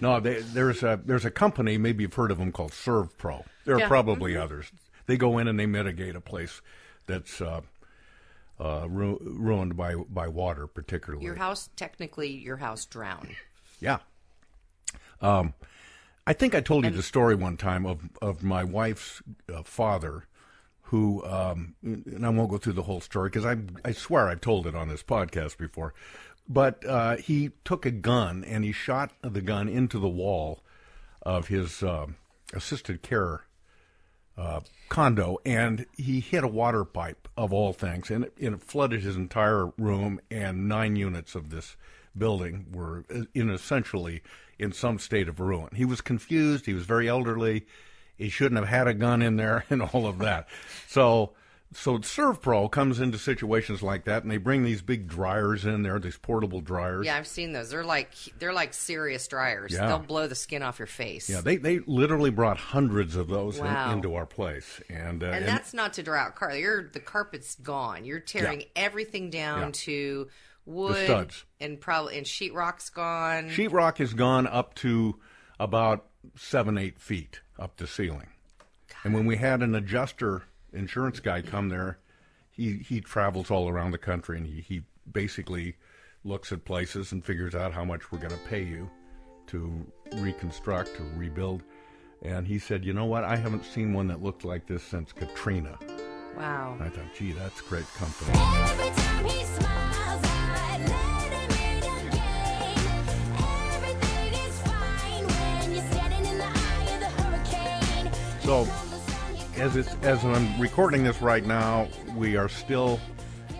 no, 0.00 0.18
they, 0.18 0.40
there's 0.40 0.82
a 0.82 1.00
there's 1.04 1.24
a 1.24 1.30
company 1.30 1.78
maybe 1.78 2.02
you've 2.02 2.14
heard 2.14 2.30
of 2.32 2.38
them 2.38 2.50
called 2.50 2.72
ServPro. 2.72 3.44
There 3.64 3.76
are 3.76 3.80
Yeah. 3.80 3.88
probably 3.88 4.32
Mhm. 4.34 4.40
others. 4.42 4.72
They 5.06 5.16
go 5.16 5.38
in 5.38 5.46
and 5.46 5.60
they 5.60 5.66
mitigate 5.66 6.16
a 6.16 6.20
place 6.20 6.60
that's 7.06 7.40
uh, 7.40 7.60
uh, 8.58 8.86
ru- 8.88 9.18
ruined 9.20 9.76
by 9.76 9.94
by 9.94 10.26
water, 10.26 10.66
particularly. 10.66 11.24
your 11.24 11.36
house 11.36 11.70
technically 11.76 12.30
your 12.36 12.56
house 12.56 12.84
drowned. 12.84 13.36
Yeah. 13.80 13.98
Um, 15.20 15.54
I 16.26 16.32
think 16.32 16.54
I 16.54 16.60
told 16.60 16.84
you 16.84 16.90
the 16.90 17.02
story 17.02 17.34
one 17.34 17.56
time 17.56 17.86
of 17.86 18.08
of 18.22 18.42
my 18.42 18.62
wife's 18.62 19.22
uh, 19.52 19.62
father, 19.62 20.26
who, 20.82 21.24
um, 21.24 21.74
and 21.82 22.24
I 22.24 22.28
won't 22.28 22.50
go 22.50 22.58
through 22.58 22.74
the 22.74 22.82
whole 22.82 23.00
story 23.00 23.30
because 23.30 23.46
I 23.46 23.56
I 23.84 23.92
swear 23.92 24.28
I've 24.28 24.40
told 24.40 24.66
it 24.66 24.74
on 24.74 24.88
this 24.88 25.02
podcast 25.02 25.56
before, 25.56 25.94
but 26.48 26.84
uh, 26.86 27.16
he 27.16 27.50
took 27.64 27.84
a 27.86 27.90
gun 27.90 28.44
and 28.44 28.64
he 28.64 28.72
shot 28.72 29.12
the 29.22 29.40
gun 29.40 29.68
into 29.68 29.98
the 29.98 30.08
wall 30.08 30.62
of 31.22 31.48
his 31.48 31.82
um 31.82 32.16
assisted 32.54 33.02
care 33.02 33.44
uh, 34.36 34.60
condo, 34.88 35.38
and 35.44 35.86
he 35.96 36.20
hit 36.20 36.44
a 36.44 36.48
water 36.48 36.84
pipe 36.84 37.28
of 37.36 37.52
all 37.52 37.72
things, 37.72 38.10
and 38.10 38.24
it, 38.24 38.34
and 38.40 38.54
it 38.54 38.62
flooded 38.62 39.02
his 39.02 39.16
entire 39.16 39.66
room. 39.78 40.20
And 40.30 40.68
nine 40.68 40.96
units 40.96 41.34
of 41.34 41.50
this 41.50 41.76
building 42.16 42.66
were 42.72 43.04
uh, 43.14 43.24
in 43.34 43.50
essentially 43.50 44.22
in 44.60 44.72
some 44.72 44.98
state 44.98 45.28
of 45.28 45.40
ruin. 45.40 45.70
He 45.74 45.84
was 45.84 46.00
confused. 46.00 46.66
He 46.66 46.74
was 46.74 46.84
very 46.84 47.08
elderly. 47.08 47.66
He 48.16 48.28
shouldn't 48.28 48.58
have 48.58 48.68
had 48.68 48.86
a 48.86 48.94
gun 48.94 49.22
in 49.22 49.36
there, 49.36 49.64
and 49.70 49.82
all 49.82 50.06
of 50.06 50.18
that. 50.18 50.48
So. 50.88 51.32
So 51.72 51.98
ServPro 51.98 52.68
comes 52.68 52.98
into 52.98 53.16
situations 53.16 53.80
like 53.80 54.02
that, 54.06 54.24
and 54.24 54.32
they 54.32 54.38
bring 54.38 54.64
these 54.64 54.82
big 54.82 55.06
dryers 55.06 55.64
in 55.64 55.84
there, 55.84 56.00
these 56.00 56.16
portable 56.16 56.60
dryers. 56.60 57.06
Yeah, 57.06 57.16
I've 57.16 57.28
seen 57.28 57.52
those. 57.52 57.70
They're 57.70 57.84
like 57.84 58.10
they're 58.40 58.52
like 58.52 58.74
serious 58.74 59.28
dryers. 59.28 59.72
Yeah. 59.72 59.86
They'll 59.86 60.00
blow 60.00 60.26
the 60.26 60.34
skin 60.34 60.64
off 60.64 60.80
your 60.80 60.86
face. 60.88 61.30
Yeah, 61.30 61.42
they, 61.42 61.58
they 61.58 61.78
literally 61.86 62.30
brought 62.30 62.56
hundreds 62.56 63.14
of 63.14 63.28
those 63.28 63.58
in- 63.58 63.66
into 63.66 64.16
our 64.16 64.26
place, 64.26 64.80
and 64.88 65.22
uh, 65.22 65.26
and 65.26 65.46
that's 65.46 65.72
not 65.72 65.92
to 65.92 66.02
dry 66.02 66.24
out 66.24 66.34
car. 66.34 66.56
You're 66.56 66.88
the 66.90 66.98
carpet's 66.98 67.54
gone. 67.54 68.04
You're 68.04 68.18
tearing 68.18 68.64
everything 68.74 69.30
down 69.30 69.60
Yeah. 69.60 69.70
to 69.72 70.28
wood 70.66 71.04
studs. 71.04 71.44
and 71.60 71.80
probably 71.80 72.16
and 72.18 72.26
sheetrock's 72.26 72.90
gone. 72.90 73.48
Sheetrock 73.48 73.98
has 73.98 74.14
gone 74.14 74.46
up 74.46 74.74
to 74.76 75.18
about 75.58 76.06
seven, 76.36 76.78
eight 76.78 76.98
feet 77.00 77.40
up 77.58 77.76
the 77.76 77.86
ceiling. 77.86 78.28
And 79.04 79.14
when 79.14 79.26
we 79.26 79.36
had 79.36 79.62
an 79.62 79.74
adjuster 79.74 80.42
insurance 80.72 81.20
guy 81.20 81.42
come 81.42 81.68
there, 81.68 81.98
he, 82.50 82.78
he 82.78 83.00
travels 83.00 83.50
all 83.50 83.68
around 83.68 83.92
the 83.92 83.98
country 83.98 84.36
and 84.36 84.46
he, 84.46 84.60
he 84.60 84.82
basically 85.10 85.76
looks 86.24 86.52
at 86.52 86.64
places 86.64 87.12
and 87.12 87.24
figures 87.24 87.54
out 87.54 87.72
how 87.72 87.84
much 87.84 88.12
we're 88.12 88.18
going 88.18 88.30
to 88.30 88.48
pay 88.48 88.62
you 88.62 88.90
to 89.46 89.86
reconstruct 90.16 91.00
or 91.00 91.04
rebuild. 91.16 91.62
And 92.22 92.46
he 92.46 92.58
said, 92.58 92.84
You 92.84 92.92
know 92.92 93.06
what? 93.06 93.24
I 93.24 93.36
haven't 93.36 93.64
seen 93.64 93.94
one 93.94 94.08
that 94.08 94.22
looked 94.22 94.44
like 94.44 94.66
this 94.66 94.82
since 94.82 95.12
Katrina. 95.12 95.78
Wow. 96.36 96.76
I 96.80 96.88
thought, 96.90 97.14
gee, 97.16 97.32
that's 97.32 97.60
great 97.62 97.86
company. 97.94 98.38
So, 108.42 108.66
as 109.58 109.76
it's 109.76 109.94
as 110.02 110.24
I'm 110.24 110.60
recording 110.60 111.04
this 111.04 111.22
right 111.22 111.44
now, 111.44 111.86
we 112.16 112.36
are 112.36 112.48
still 112.48 112.98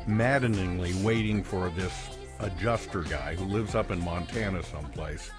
maddeningly 0.06 0.94
waiting 1.04 1.44
for 1.44 1.70
this 1.70 1.92
adjuster 2.40 3.02
guy 3.02 3.36
who 3.36 3.44
lives 3.44 3.76
up 3.76 3.92
in 3.92 4.04
Montana 4.04 4.62
someplace 4.64 5.30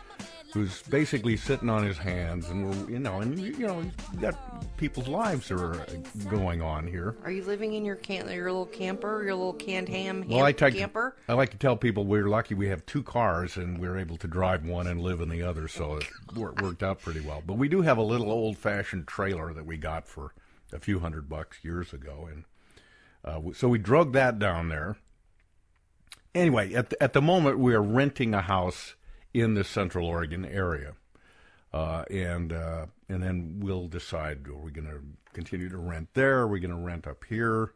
who's 0.54 0.82
basically 0.84 1.38
sitting 1.38 1.70
on 1.70 1.84
his 1.84 1.98
hands, 1.98 2.50
and 2.50 2.68
we're 2.68 2.90
you 2.90 3.00
know, 3.00 3.22
and 3.22 3.40
you 3.40 3.66
know, 3.66 3.82
you 3.82 4.20
got 4.20 4.36
people's 4.78 5.08
lives 5.08 5.50
are 5.50 5.86
going 6.30 6.62
on 6.62 6.86
here. 6.86 7.16
Are 7.24 7.32
you 7.32 7.44
living 7.44 7.74
in 7.74 7.86
your 7.86 7.96
can 7.96 8.30
your 8.30 8.52
little 8.52 8.66
camper, 8.66 9.24
your 9.24 9.36
little 9.36 9.54
canned 9.54 9.90
ham, 9.90 10.26
Well, 10.28 10.40
I 10.40 10.42
like 10.44 10.58
camper? 10.58 11.16
I 11.28 11.34
like 11.34 11.52
to 11.52 11.58
tell 11.58 11.78
people 11.78 12.06
we're 12.06 12.28
lucky 12.28 12.56
we 12.56 12.68
have 12.68 12.86
two 12.86 13.04
cars 13.04 13.58
and 13.58 13.80
we're 13.80 13.98
able 13.98 14.18
to 14.18 14.28
drive 14.28 14.66
one 14.66 14.88
and 14.88 15.02
live 15.02 15.22
in 15.22 15.30
the 15.30 15.42
other, 15.44 15.68
so 15.68 15.96
it 15.96 16.08
worked 16.36 16.84
out 16.84 17.02
pretty 17.02 17.22
well. 17.22 17.42
But 17.46 17.58
we 17.58 17.70
do 17.70 17.82
have 17.82 17.98
a 17.98 18.04
little 18.04 18.32
old-fashioned 18.32 19.08
trailer 19.08 19.54
that 19.54 19.66
we 19.66 19.78
got 19.78 20.08
for 20.08 20.34
a 20.74 20.80
few 20.80 21.00
hundred 21.00 21.30
bucks 21.30 21.60
years 21.64 21.94
ago, 21.94 22.30
and 22.32 22.44
uh, 23.24 23.54
so 23.54 23.68
we 23.68 23.78
drug 23.78 24.14
that 24.14 24.40
down 24.40 24.70
there. 24.70 24.98
Anyway, 26.34 26.74
at 26.74 26.90
the, 26.90 27.04
at 27.04 27.14
the 27.14 27.22
moment 27.22 27.60
we 27.60 27.74
are 27.74 27.82
renting 27.82 28.34
a 28.34 28.42
house 28.42 28.96
in 29.34 29.54
the 29.54 29.64
Central 29.64 30.08
Oregon 30.08 30.46
area, 30.46 30.94
uh, 31.74 32.04
and 32.10 32.52
uh, 32.52 32.86
and 33.10 33.24
then 33.24 33.60
we'll 33.62 33.88
decide 33.88 34.48
are 34.48 34.56
we 34.56 34.72
going 34.72 34.88
to 34.88 35.02
continue 35.34 35.70
to 35.70 35.78
rent 35.78 36.10
there? 36.14 36.40
Are 36.40 36.48
we 36.48 36.60
going 36.60 36.76
to 36.76 36.84
rent 36.84 37.08
up 37.08 37.24
here? 37.28 37.74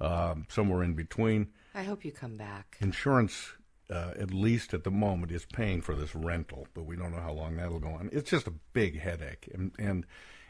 Um, 0.00 0.46
somewhere 0.48 0.82
in 0.82 0.94
between. 0.94 1.48
I 1.74 1.84
hope 1.84 2.04
you 2.04 2.12
come 2.12 2.36
back. 2.36 2.76
Insurance, 2.80 3.52
uh, 3.88 4.12
at 4.18 4.34
least 4.34 4.74
at 4.74 4.82
the 4.84 4.90
moment, 4.90 5.30
is 5.30 5.46
paying 5.46 5.82
for 5.82 5.94
this 5.94 6.14
rental, 6.14 6.66
but 6.74 6.84
we 6.84 6.96
don't 6.96 7.12
know 7.12 7.20
how 7.20 7.32
long 7.32 7.56
that'll 7.56 7.78
go 7.78 7.90
on. 7.90 8.10
It's 8.12 8.30
just 8.30 8.46
a 8.46 8.52
big 8.72 9.00
headache, 9.00 9.48
and 9.52 9.72
and 9.78 10.06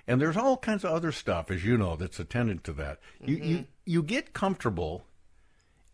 and 0.07 0.21
there's 0.21 0.37
all 0.37 0.57
kinds 0.57 0.85
of 0.85 0.93
other 0.93 1.13
stuff, 1.13 1.51
as 1.51 1.65
you 1.65 1.77
know, 1.77 1.97
that's 1.97 2.19
attendant 2.19 2.65
to 2.65 2.73
that. 2.75 3.01
You 3.25 3.37
you 3.37 3.65
you 3.85 4.03
get 4.03 4.33
comfortable 4.33 5.05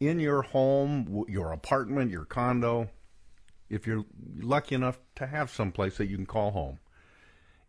in 0.01 0.19
your 0.19 0.43
home, 0.43 1.25
your 1.29 1.53
apartment, 1.53 2.11
your 2.11 2.25
condo, 2.25 2.89
if 3.71 3.87
you're 3.87 4.05
lucky 4.39 4.75
enough 4.75 4.99
to 5.17 5.27
have 5.27 5.51
some 5.51 5.73
place 5.73 5.97
that 5.99 6.09
you 6.09 6.17
can 6.17 6.27
call 6.27 6.51
home. 6.51 6.79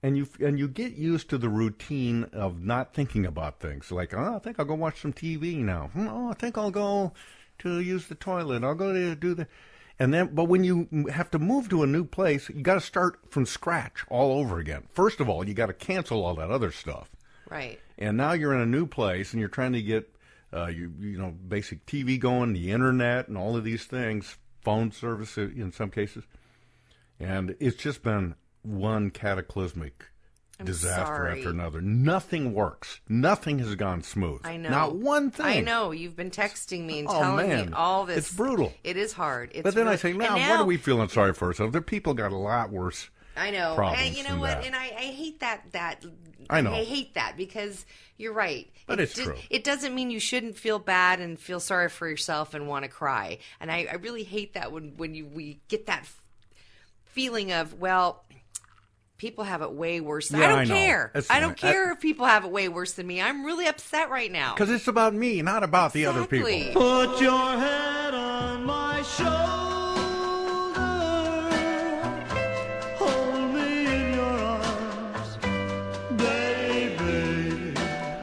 And 0.04 0.18
you 0.18 0.28
and 0.40 0.58
you 0.58 0.68
get 0.68 0.94
used 0.94 1.30
to 1.30 1.38
the 1.38 1.48
routine 1.50 2.24
of 2.34 2.60
not 2.64 2.94
thinking 2.94 3.24
about 3.26 3.60
things 3.60 3.92
like, 3.92 4.14
oh, 4.16 4.36
I 4.36 4.40
think 4.40 4.60
I'll 4.60 4.66
go 4.66 4.74
watch 4.74 5.00
some 5.02 5.14
TV 5.14 5.58
now. 5.58 5.92
Hmm, 5.94 6.08
Oh, 6.08 6.32
I 6.32 6.34
think 6.34 6.58
I'll 6.58 6.72
go 6.72 7.14
to 7.60 7.80
use 7.80 8.08
the 8.08 8.16
toilet. 8.16 8.64
I'll 8.64 8.74
go 8.74 8.92
to 8.94 9.14
do 9.16 9.36
the, 9.36 9.48
and 10.00 10.12
then. 10.12 10.34
But 10.34 10.46
when 10.46 10.64
you 10.64 10.88
have 11.14 11.30
to 11.32 11.38
move 11.40 11.70
to 11.70 11.84
a 11.84 11.88
new 11.88 12.04
place, 12.04 12.50
you 12.50 12.64
got 12.64 12.74
to 12.76 12.82
start 12.82 13.20
from 13.30 13.46
scratch 13.46 14.04
all 14.10 14.40
over 14.40 14.58
again. 14.58 14.88
First 14.92 15.20
of 15.20 15.30
all, 15.30 15.48
you 15.48 15.54
got 15.54 15.68
to 15.68 15.74
cancel 15.74 16.26
all 16.26 16.34
that 16.36 16.50
other 16.50 16.72
stuff 16.72 17.12
Right. 17.48 17.80
and 18.00 18.18
now 18.18 18.32
you're 18.32 18.56
in 18.56 18.62
a 18.62 18.66
new 18.66 18.88
place 18.88 19.34
and 19.34 19.40
you're 19.40 19.50
trying 19.50 19.74
to 19.74 19.82
get 19.84 20.10
uh, 20.52 20.66
you 20.66 20.92
you 21.00 21.18
know 21.20 21.30
basic 21.30 21.86
TV 21.86 22.20
going, 22.20 22.54
the 22.54 22.72
internet, 22.72 23.28
and 23.28 23.38
all 23.38 23.56
of 23.56 23.64
these 23.64 23.86
things, 23.86 24.38
phone 24.62 24.92
service 24.92 25.38
in 25.38 25.72
some 25.72 25.90
cases, 25.90 26.24
and 27.20 27.56
it's 27.60 27.78
just 27.78 28.04
been 28.04 28.36
one 28.64 29.10
cataclysmic 29.10 30.06
I'm 30.60 30.66
disaster 30.66 31.06
sorry. 31.06 31.38
after 31.40 31.50
another. 31.50 31.82
Nothing 31.82 32.54
works. 32.54 33.00
Nothing 33.10 33.60
has 33.60 33.74
gone 33.76 34.04
smooth. 34.04 34.42
I 34.44 34.58
know. 34.58 34.70
Not 34.70 34.96
one 34.96 35.32
thing. 35.32 35.46
I 35.46 35.60
know. 35.62 35.90
You've 35.92 36.16
been 36.16 36.30
texting 36.30 36.86
me 36.86 37.00
and 37.00 37.08
Oh, 37.10 37.20
telling 37.20 37.50
man. 37.50 37.66
me 37.68 37.74
all 37.74 38.06
this. 38.06 38.18
It's 38.20 38.34
brutal. 38.36 38.72
It 38.84 38.98
is 38.98 39.14
hard. 39.14 39.50
It's 39.54 39.64
but 39.64 39.74
then 39.74 39.88
I 39.88 39.96
say, 39.96 40.14
now, 40.14 40.36
now 40.36 40.52
what 40.52 40.60
are 40.62 40.66
we 40.66 40.78
feeling 40.78 41.10
sorry 41.10 41.34
for 41.34 41.48
ourselves? 41.48 41.74
The 41.74 41.82
people 41.82 42.14
got 42.14 42.32
a 42.32 42.38
lot 42.38 42.70
worse. 42.70 43.10
I 43.36 43.52
know. 43.52 43.76
problems 43.76 44.08
and 44.08 44.18
you 44.18 44.24
know 44.24 44.38
what? 44.38 44.62
that. 44.62 44.66
And 44.66 44.76
I, 44.76 44.86
I 44.86 45.12
hate 45.12 45.40
that 45.40 45.64
that 45.72 46.06
I 46.50 46.62
know. 46.62 46.74
I 46.74 46.84
hate 46.84 47.14
that 47.16 47.38
because 47.38 47.86
you're 48.18 48.34
right. 48.34 48.70
But 48.88 49.00
it 49.00 49.04
it's 49.04 49.14
di- 49.14 49.24
true. 49.24 49.36
It 49.50 49.64
doesn't 49.64 49.96
mean 49.96 50.12
you 50.12 50.20
shouldn't 50.20 50.58
feel 50.58 50.80
bad 50.80 51.20
and 51.20 51.40
feel 51.40 51.60
sorry 51.60 51.90
for 51.90 52.08
yourself 52.10 52.54
and 52.54 52.68
want 52.68 52.84
to 52.84 52.90
cry. 52.90 53.38
And 53.60 53.72
I, 53.72 53.88
I 53.90 53.96
really 53.96 54.24
hate 54.24 54.54
that 54.56 54.72
when 54.72 54.98
when 54.98 55.16
you 55.16 55.26
we 55.26 55.62
get 55.70 55.86
that 55.88 56.06
feeling 57.06 57.52
of 57.52 57.80
well. 57.80 58.24
People 59.18 59.44
have 59.44 59.62
it 59.62 59.72
way 59.72 60.02
worse. 60.02 60.30
Than, 60.30 60.40
Yeah, 60.40 60.48
I 60.48 60.50
don't 60.50 60.60
I 60.60 60.66
care. 60.80 61.12
That's 61.14 61.30
I 61.30 61.40
don't 61.40 61.60
fine. 61.60 61.70
I- 61.70 61.74
care 61.74 61.92
if 61.92 62.00
people 62.00 62.26
have 62.26 62.44
it 62.44 62.50
way 62.50 62.68
worse 62.70 62.94
than 62.94 63.06
me. 63.06 63.22
I'm 63.22 63.46
really 63.46 63.68
upset 63.68 64.10
right 64.10 64.32
now. 64.32 64.56
Because 64.56 64.72
it's 64.72 64.88
about 64.88 65.14
me, 65.14 65.44
not 65.44 65.62
about 65.64 65.94
the 65.94 66.08
other 66.08 66.26
people. 66.26 66.50
Put 66.74 67.22
your 67.22 67.32
head 67.60 68.16
on 68.16 68.66
my 68.66 69.04
shoulder. 69.04 69.61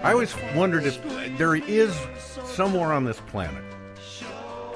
I 0.08 0.12
always 0.12 0.34
wondered 0.54 0.84
if 0.84 1.36
there 1.36 1.54
is 1.54 1.94
somewhere 2.44 2.92
on 2.94 3.04
this 3.04 3.20
planet 3.26 3.62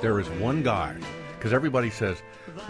there 0.03 0.21
is 0.21 0.29
one 0.29 0.63
guy 0.63 0.95
because 1.39 1.55
everybody 1.55 1.89
says, 1.89 2.19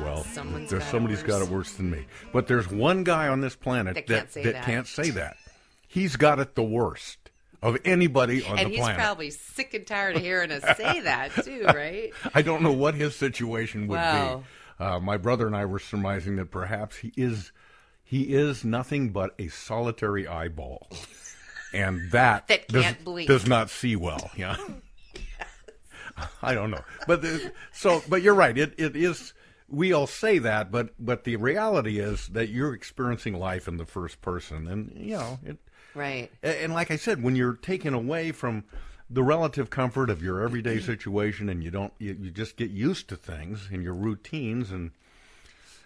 "Well, 0.00 0.22
Someone's 0.22 0.70
there's 0.70 0.82
got 0.82 0.88
it 0.88 0.90
somebody's 0.92 1.22
got 1.24 1.40
worse. 1.40 1.48
it 1.48 1.52
worse 1.52 1.72
than 1.72 1.90
me," 1.90 2.06
but 2.32 2.46
there's 2.46 2.70
one 2.70 3.02
guy 3.02 3.26
on 3.26 3.40
this 3.40 3.56
planet 3.56 3.94
That 3.96 4.06
that 4.06 4.14
can't 4.16 4.30
say 4.30 4.42
that. 4.52 4.64
can't 4.64 4.86
say 4.86 5.10
that. 5.10 5.36
He's 5.88 6.14
got 6.14 6.38
it 6.38 6.54
the 6.54 6.62
worst 6.62 7.30
of 7.62 7.78
anybody 7.84 8.44
on 8.44 8.58
and 8.60 8.66
the 8.68 8.70
he's 8.70 8.78
planet. 8.80 8.96
probably 8.98 9.30
sick 9.30 9.74
and 9.74 9.84
tired 9.84 10.14
of 10.16 10.22
hearing 10.22 10.52
us 10.52 10.76
say 10.76 11.00
that 11.04 11.32
too, 11.44 11.64
right? 11.66 12.12
I 12.32 12.42
don't 12.42 12.62
know 12.62 12.72
what 12.72 12.94
his 12.94 13.16
situation 13.16 13.88
would 13.88 13.96
Wow. 13.96 14.44
be. 14.78 14.84
Uh, 14.84 14.98
my 15.00 15.16
brother 15.16 15.48
and 15.48 15.56
I 15.56 15.64
were 15.64 15.78
surmising 15.80 16.36
that 16.36 16.52
perhaps 16.52 16.98
he 16.98 17.12
is 17.16 17.50
he 18.04 18.34
is 18.34 18.64
nothing 18.64 19.10
but 19.10 19.34
a 19.38 19.48
solitary 19.48 20.28
eyeball, 20.28 20.88
and 21.72 22.10
that, 22.10 22.48
That 22.48 22.68
does, 22.68 22.82
can't 22.84 23.04
blink. 23.04 23.28
does 23.28 23.46
not 23.46 23.70
see 23.70 23.96
well. 23.96 24.30
Yeah, 24.36 24.56
I 26.42 26.54
don't 26.54 26.70
know, 26.70 26.84
but 27.06 27.24
so 27.72 28.02
but 28.08 28.22
you're 28.22 28.34
right. 28.34 28.56
It 28.56 28.74
it 28.78 28.96
is. 28.96 29.32
We 29.68 29.92
all 29.92 30.06
say 30.06 30.38
that, 30.38 30.70
but 30.70 30.90
but 30.98 31.24
the 31.24 31.36
reality 31.36 31.98
is 31.98 32.28
that 32.28 32.48
you're 32.50 32.74
experiencing 32.74 33.34
life 33.38 33.66
in 33.68 33.78
the 33.78 33.86
first 33.86 34.20
person, 34.20 34.66
and 34.66 34.92
you 34.94 35.16
know 35.16 35.38
it. 35.44 35.58
Right. 35.94 36.30
And 36.42 36.72
like 36.72 36.90
I 36.90 36.96
said, 36.96 37.22
when 37.22 37.36
you're 37.36 37.54
taken 37.54 37.92
away 37.94 38.32
from 38.32 38.64
the 39.10 39.22
relative 39.22 39.68
comfort 39.70 40.08
of 40.10 40.22
your 40.22 40.42
everyday 40.42 40.80
situation, 40.92 41.48
and 41.48 41.62
you 41.62 41.70
don't, 41.70 41.92
you, 41.98 42.16
you 42.20 42.30
just 42.30 42.56
get 42.56 42.70
used 42.70 43.08
to 43.08 43.16
things 43.16 43.68
and 43.70 43.82
your 43.82 43.92
routines, 43.94 44.70
and 44.70 44.90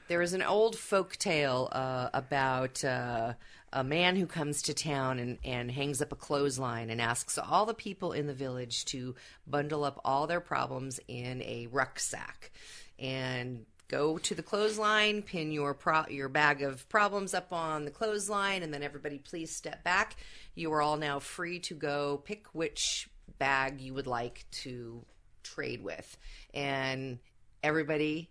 There 0.08 0.22
is 0.22 0.32
an 0.32 0.42
old 0.42 0.76
folk 0.78 1.16
tale 1.16 1.68
uh, 1.72 2.08
about 2.14 2.84
uh, 2.84 3.34
a 3.76 3.84
man 3.84 4.16
who 4.16 4.26
comes 4.26 4.62
to 4.62 4.72
town 4.72 5.18
and, 5.18 5.36
and 5.44 5.70
hangs 5.70 6.00
up 6.00 6.10
a 6.10 6.16
clothesline 6.16 6.88
and 6.88 6.98
asks 6.98 7.36
all 7.36 7.66
the 7.66 7.74
people 7.74 8.12
in 8.12 8.26
the 8.26 8.32
village 8.32 8.86
to 8.86 9.14
bundle 9.46 9.84
up 9.84 10.00
all 10.02 10.26
their 10.26 10.40
problems 10.40 10.98
in 11.08 11.42
a 11.42 11.68
rucksack 11.70 12.52
and 12.98 13.66
go 13.88 14.16
to 14.16 14.34
the 14.34 14.42
clothesline, 14.42 15.20
pin 15.20 15.52
your 15.52 15.74
pro- 15.74 16.08
your 16.08 16.30
bag 16.30 16.62
of 16.62 16.88
problems 16.88 17.34
up 17.34 17.52
on 17.52 17.84
the 17.84 17.90
clothesline, 17.90 18.62
and 18.62 18.72
then 18.72 18.82
everybody 18.82 19.18
please 19.18 19.54
step 19.54 19.84
back. 19.84 20.16
You 20.54 20.72
are 20.72 20.80
all 20.80 20.96
now 20.96 21.18
free 21.18 21.58
to 21.60 21.74
go 21.74 22.22
pick 22.24 22.46
which 22.54 23.10
bag 23.38 23.82
you 23.82 23.92
would 23.92 24.06
like 24.06 24.46
to 24.62 25.04
trade 25.42 25.84
with, 25.84 26.16
and 26.54 27.18
everybody 27.62 28.30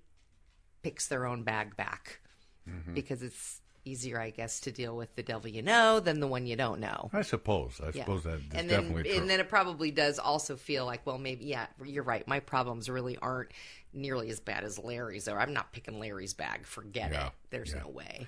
picks 0.81 1.07
their 1.07 1.27
own 1.27 1.43
bag 1.43 1.75
back 1.75 2.19
mm-hmm. 2.67 2.95
because 2.95 3.21
it's 3.21 3.61
easier, 3.85 4.19
I 4.19 4.31
guess, 4.31 4.59
to 4.61 4.71
deal 4.71 4.95
with 4.95 5.15
the 5.15 5.23
devil 5.23 5.49
you 5.49 5.61
know 5.61 5.99
than 5.99 6.19
the 6.19 6.27
one 6.27 6.45
you 6.45 6.55
don't 6.55 6.79
know. 6.79 7.09
I 7.13 7.21
suppose, 7.21 7.79
I 7.81 7.87
Yeah. 7.87 8.03
suppose 8.03 8.23
that 8.23 8.35
is 8.39 8.41
and 8.53 8.69
then, 8.69 8.81
definitely 8.81 9.03
true. 9.03 9.19
And 9.21 9.29
then 9.29 9.39
it 9.39 9.47
probably 9.49 9.91
does 9.91 10.19
also 10.19 10.55
feel 10.55 10.85
like, 10.85 11.05
well, 11.05 11.17
maybe, 11.17 11.45
yeah, 11.45 11.67
you're 11.83 12.03
right. 12.03 12.27
My 12.27 12.39
problems 12.39 12.89
really 12.89 13.17
aren't 13.17 13.51
nearly 13.93 14.29
as 14.29 14.39
bad 14.39 14.63
as 14.63 14.77
Larry's, 14.77 15.27
or 15.27 15.39
I'm 15.39 15.53
not 15.53 15.71
picking 15.71 15.99
Larry's 15.99 16.33
bag. 16.33 16.65
Forget 16.65 17.11
Yeah, 17.11 17.27
it. 17.27 17.33
There's 17.51 17.73
yeah. 17.73 17.83
no 17.83 17.89
way. 17.89 18.27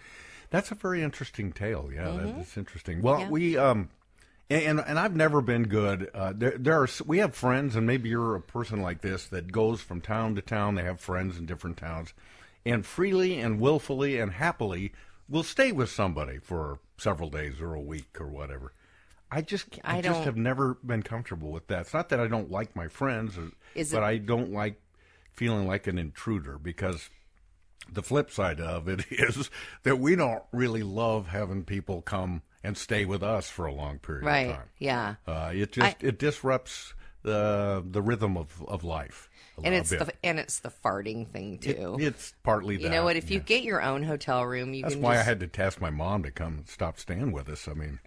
That's 0.49 0.71
a 0.71 0.75
very 0.75 1.01
interesting 1.03 1.51
tale. 1.51 1.89
Yeah, 1.93 2.17
that's 2.23 2.55
interesting. 2.55 3.01
Well, 3.01 3.17
Mm-hmm. 3.19 3.31
We 3.31 3.57
um, 3.57 3.89
and 4.49 4.79
and 4.79 4.97
I've 4.97 5.13
never 5.15 5.41
been 5.41 5.63
good. 5.63 6.09
Uh, 6.13 6.31
there 6.33 6.57
there 6.57 6.81
are 6.81 6.87
we 7.05 7.17
have 7.17 7.35
friends, 7.35 7.75
and 7.75 7.85
maybe 7.85 8.07
you're 8.07 8.33
a 8.35 8.39
person 8.41 8.81
like 8.81 9.01
this 9.01 9.27
that 9.27 9.51
goes 9.51 9.81
from 9.81 9.99
town 9.99 10.35
to 10.35 10.41
town. 10.41 10.75
They 10.75 10.83
have 10.83 11.01
friends 11.01 11.37
in 11.37 11.45
different 11.45 11.75
towns, 11.75 12.13
and 12.65 12.85
freely 12.85 13.39
and 13.39 13.59
willfully 13.59 14.17
and 14.19 14.31
happily 14.31 14.93
will 15.29 15.43
stay 15.43 15.71
with 15.71 15.89
somebody 15.89 16.39
for 16.39 16.79
several 16.97 17.29
days 17.29 17.59
or 17.61 17.73
a 17.73 17.81
week 17.81 18.19
or 18.19 18.27
whatever. 18.27 18.73
I 19.29 19.41
just 19.41 19.67
I, 19.83 19.97
I 19.97 20.01
just 20.01 20.23
have 20.23 20.37
never 20.37 20.75
been 20.85 21.03
comfortable 21.03 21.51
with 21.51 21.67
that. 21.67 21.81
It's 21.81 21.93
not 21.93 22.09
that 22.09 22.19
I 22.19 22.27
don't 22.27 22.49
like 22.49 22.75
my 22.75 22.87
friends, 22.87 23.37
or, 23.37 23.51
Is 23.75 23.91
but 23.91 23.99
it- 24.03 24.05
I 24.05 24.17
don't 24.17 24.51
like 24.53 24.81
feeling 25.33 25.67
like 25.67 25.85
an 25.87 25.97
intruder 25.97 26.57
because 26.57 27.09
the 27.91 28.01
flip 28.03 28.31
side 28.31 28.59
of 28.61 28.87
it 28.87 29.05
is 29.11 29.49
that 29.83 29.97
we 29.99 30.15
don't 30.15 30.43
really 30.51 30.83
love 30.83 31.27
having 31.27 31.63
people 31.65 32.01
come 32.01 32.41
and 32.63 32.77
stay 32.77 33.05
with 33.05 33.21
us 33.23 33.49
for 33.49 33.65
a 33.65 33.73
long 33.73 33.99
period 33.99 34.25
Right. 34.25 34.49
of 34.49 34.55
time. 34.55 34.69
Yeah. 34.79 35.15
Uh, 35.27 35.51
it 35.53 35.71
just 35.73 35.97
it 36.01 36.17
disrupts 36.19 36.93
the 37.23 37.83
the 37.89 38.01
rhythm 38.01 38.37
of, 38.37 38.63
of 38.67 38.83
life. 38.83 39.29
and 39.63 39.73
it's 39.73 39.89
bit. 39.89 39.99
the 39.99 40.13
and 40.23 40.39
it's 40.39 40.59
the 40.59 40.69
farting 40.69 41.27
thing 41.27 41.55
It- 41.63 41.77
too. 41.77 41.97
it's 41.99 42.33
partly 42.43 42.81
you 42.81 42.89
know 42.89 43.03
what? 43.03 43.15
If 43.15 43.31
you 43.31 43.37
yeah. 43.37 43.43
get 43.43 43.63
your 43.63 43.81
own 43.81 44.03
hotel 44.03 44.43
room, 44.45 44.73
you 44.73 44.83
That's 44.83 44.95
why 44.95 45.15
just, 45.15 45.25
I 45.25 45.29
had 45.29 45.39
to 45.41 45.47
task 45.47 45.81
my 45.81 45.89
mom 45.89 46.23
to 46.23 46.31
come 46.31 46.63
stop 46.67 46.99
staying 46.99 47.31
with 47.31 47.49
us. 47.49 47.67
I 47.67 47.73
mean, 47.73 47.99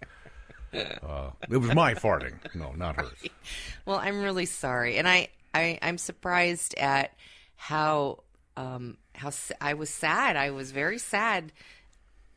uh, 0.73 1.31
it 1.49 1.57
was 1.57 1.73
my 1.75 1.93
farting, 1.93 2.35
no, 2.55 2.71
not 2.73 2.95
hers. 2.95 3.11
Well, 3.85 3.97
I'm 3.97 4.21
really 4.21 4.45
sorry, 4.45 4.97
and 4.97 5.07
I, 5.07 5.29
I 5.53 5.77
I'm 5.81 5.97
surprised 5.97 6.75
at 6.75 7.13
how 7.55 8.19
um 8.55 8.97
how 9.15 9.31
I 9.59 9.73
was 9.73 9.89
sad. 9.89 10.35
I 10.35 10.51
was 10.51 10.71
very 10.71 10.97
sad 10.97 11.51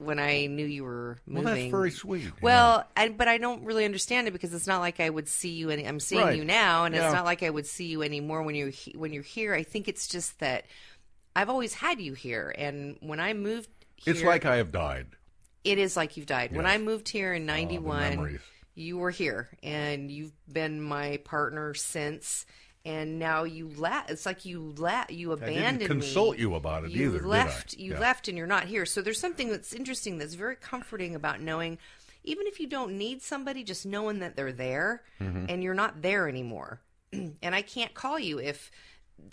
when 0.04 0.18
I 0.18 0.46
knew 0.46 0.64
you 0.66 0.84
were 0.84 1.18
moving. 1.26 1.44
Well, 1.44 1.54
that's 1.54 1.70
very 1.70 1.90
sweet. 1.90 2.30
Well, 2.42 2.86
I, 2.96 3.08
but 3.08 3.28
I 3.28 3.38
don't 3.38 3.64
really 3.64 3.84
understand 3.84 4.28
it 4.28 4.32
because 4.32 4.52
it's 4.54 4.66
not 4.66 4.80
like 4.80 5.00
I 5.00 5.08
would 5.10 5.28
see 5.28 5.50
you. 5.50 5.70
Any, 5.70 5.86
I'm 5.86 6.00
seeing 6.00 6.22
Right. 6.22 6.36
you 6.36 6.44
now, 6.44 6.84
and 6.84 6.94
Yeah. 6.94 7.04
it's 7.06 7.14
not 7.14 7.24
like 7.24 7.42
I 7.42 7.50
would 7.50 7.66
see 7.66 7.86
you 7.86 8.02
anymore 8.02 8.42
when 8.42 8.54
you're 8.54 8.68
he, 8.70 8.92
when 8.96 9.12
you're 9.12 9.22
here. 9.22 9.54
I 9.54 9.62
think 9.62 9.88
it's 9.88 10.06
just 10.06 10.38
that 10.40 10.66
I've 11.36 11.50
always 11.50 11.74
had 11.74 12.00
you 12.00 12.14
here, 12.14 12.54
and 12.56 12.96
when 13.00 13.18
I 13.20 13.32
moved, 13.32 13.68
here, 13.96 14.14
It's 14.14 14.22
like 14.22 14.44
I 14.44 14.56
have 14.56 14.70
died. 14.72 15.06
it 15.64 15.78
is 15.78 15.96
like 15.96 16.16
you've 16.16 16.26
died. 16.26 16.54
When 16.54 16.66
I 16.66 16.78
moved 16.78 17.08
here 17.08 17.32
in 17.34 17.46
'91, 17.46 18.10
memories. 18.10 18.40
you 18.74 18.98
were 18.98 19.10
here, 19.10 19.48
and 19.62 20.10
you've 20.10 20.32
been 20.52 20.80
my 20.80 21.16
partner 21.24 21.74
since. 21.74 22.46
And 22.86 23.18
now 23.18 23.44
you 23.44 23.68
left. 23.76 24.10
It's 24.10 24.26
like 24.26 24.44
you 24.44 24.74
la- 24.76 25.06
you 25.08 25.30
I 25.30 25.34
abandoned 25.34 25.78
didn't 25.80 26.00
consult 26.00 26.36
me. 26.36 26.42
you 26.42 26.54
about 26.54 26.84
it 26.84 26.90
you 26.90 27.06
either. 27.16 27.24
I? 27.24 27.28
left. 27.28 27.74
You 27.78 27.92
Yeah. 27.92 27.98
left, 28.00 28.28
and 28.28 28.36
you're 28.36 28.46
not 28.46 28.64
here. 28.64 28.84
So 28.84 29.00
there's 29.00 29.18
something 29.18 29.48
that's 29.48 29.72
interesting. 29.72 30.18
That's 30.18 30.34
very 30.34 30.56
comforting 30.56 31.14
about 31.14 31.40
knowing, 31.40 31.78
even 32.24 32.46
if 32.46 32.60
you 32.60 32.66
don't 32.66 32.98
need 32.98 33.22
somebody, 33.22 33.64
just 33.64 33.86
knowing 33.86 34.18
that 34.18 34.36
they're 34.36 34.52
there, 34.52 35.02
Mhm. 35.20 35.46
and 35.48 35.62
you're 35.62 35.72
not 35.74 36.02
there 36.02 36.28
anymore. 36.28 36.80
and 37.12 37.54
I 37.54 37.62
can't 37.62 37.94
call 37.94 38.18
you 38.18 38.38
if 38.38 38.70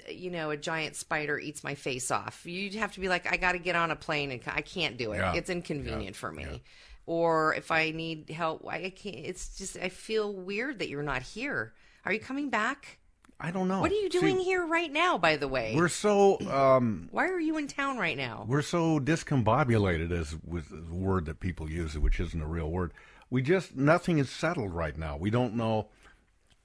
you 0.08 0.30
know 0.32 0.52
a 0.52 0.56
giant 0.58 0.96
spider 0.96 1.38
eats 1.38 1.62
my 1.64 1.76
face 1.76 2.10
off. 2.10 2.46
You'd 2.46 2.76
have 2.76 2.94
to 2.94 3.00
be 3.02 3.10
like, 3.10 3.30
I 3.32 3.36
got 3.36 3.52
to 3.54 3.60
get 3.60 3.76
on 3.76 3.92
a 3.92 3.96
plane, 3.98 4.32
and 4.32 4.42
i 4.48 4.62
can't 4.62 4.96
do 4.96 5.12
it. 5.12 5.18
Yeah. 5.18 5.34
It's 5.34 5.50
inconvenient 5.50 6.16
for 6.16 6.32
me. 6.32 6.62
Or 7.06 7.54
if 7.56 7.72
I 7.72 7.92
need 7.92 8.30
help, 8.30 8.66
I 8.66 8.76
I 8.86 8.90
can't. 8.92 9.16
It's 9.18 9.58
just 9.58 9.76
I 9.76 9.90
feel 9.90 10.32
weird 10.32 10.80
that 10.80 10.88
you're 10.88 11.04
not 11.04 11.22
here. 11.24 11.74
Are 12.06 12.14
you 12.14 12.20
coming 12.20 12.50
back? 12.50 13.00
I 13.44 13.50
don't 13.52 13.68
know. 13.68 13.82
What 13.82 13.92
are 13.92 13.96
you 13.96 14.10
See, 14.12 14.20
doing 14.20 14.40
here 14.40 14.66
right 14.66 14.92
now? 14.92 15.18
By 15.18 15.36
the 15.36 15.48
way, 15.48 15.74
We're 15.76 15.88
so 15.90 16.40
um, 16.50 17.10
why 17.12 17.28
are 17.28 17.40
you 17.40 17.58
in 17.58 17.68
town 17.68 17.98
right 17.98 18.16
now? 18.16 18.46
we're 18.48 18.62
so 18.62 19.00
discombobulated, 19.00 20.12
as 20.12 20.36
with 20.46 20.70
the 20.70 20.96
word 20.96 21.26
that 21.26 21.40
people 21.40 21.70
use, 21.70 21.98
which 21.98 22.20
isn't 22.20 22.42
a 22.42 22.48
real 22.48 22.70
word. 22.70 22.94
We 23.30 23.42
just 23.42 23.76
nothing 23.76 24.20
is 24.20 24.30
settled 24.30 24.74
right 24.74 24.98
now. 24.98 25.18
We 25.18 25.30
don't 25.32 25.56
know 25.56 25.88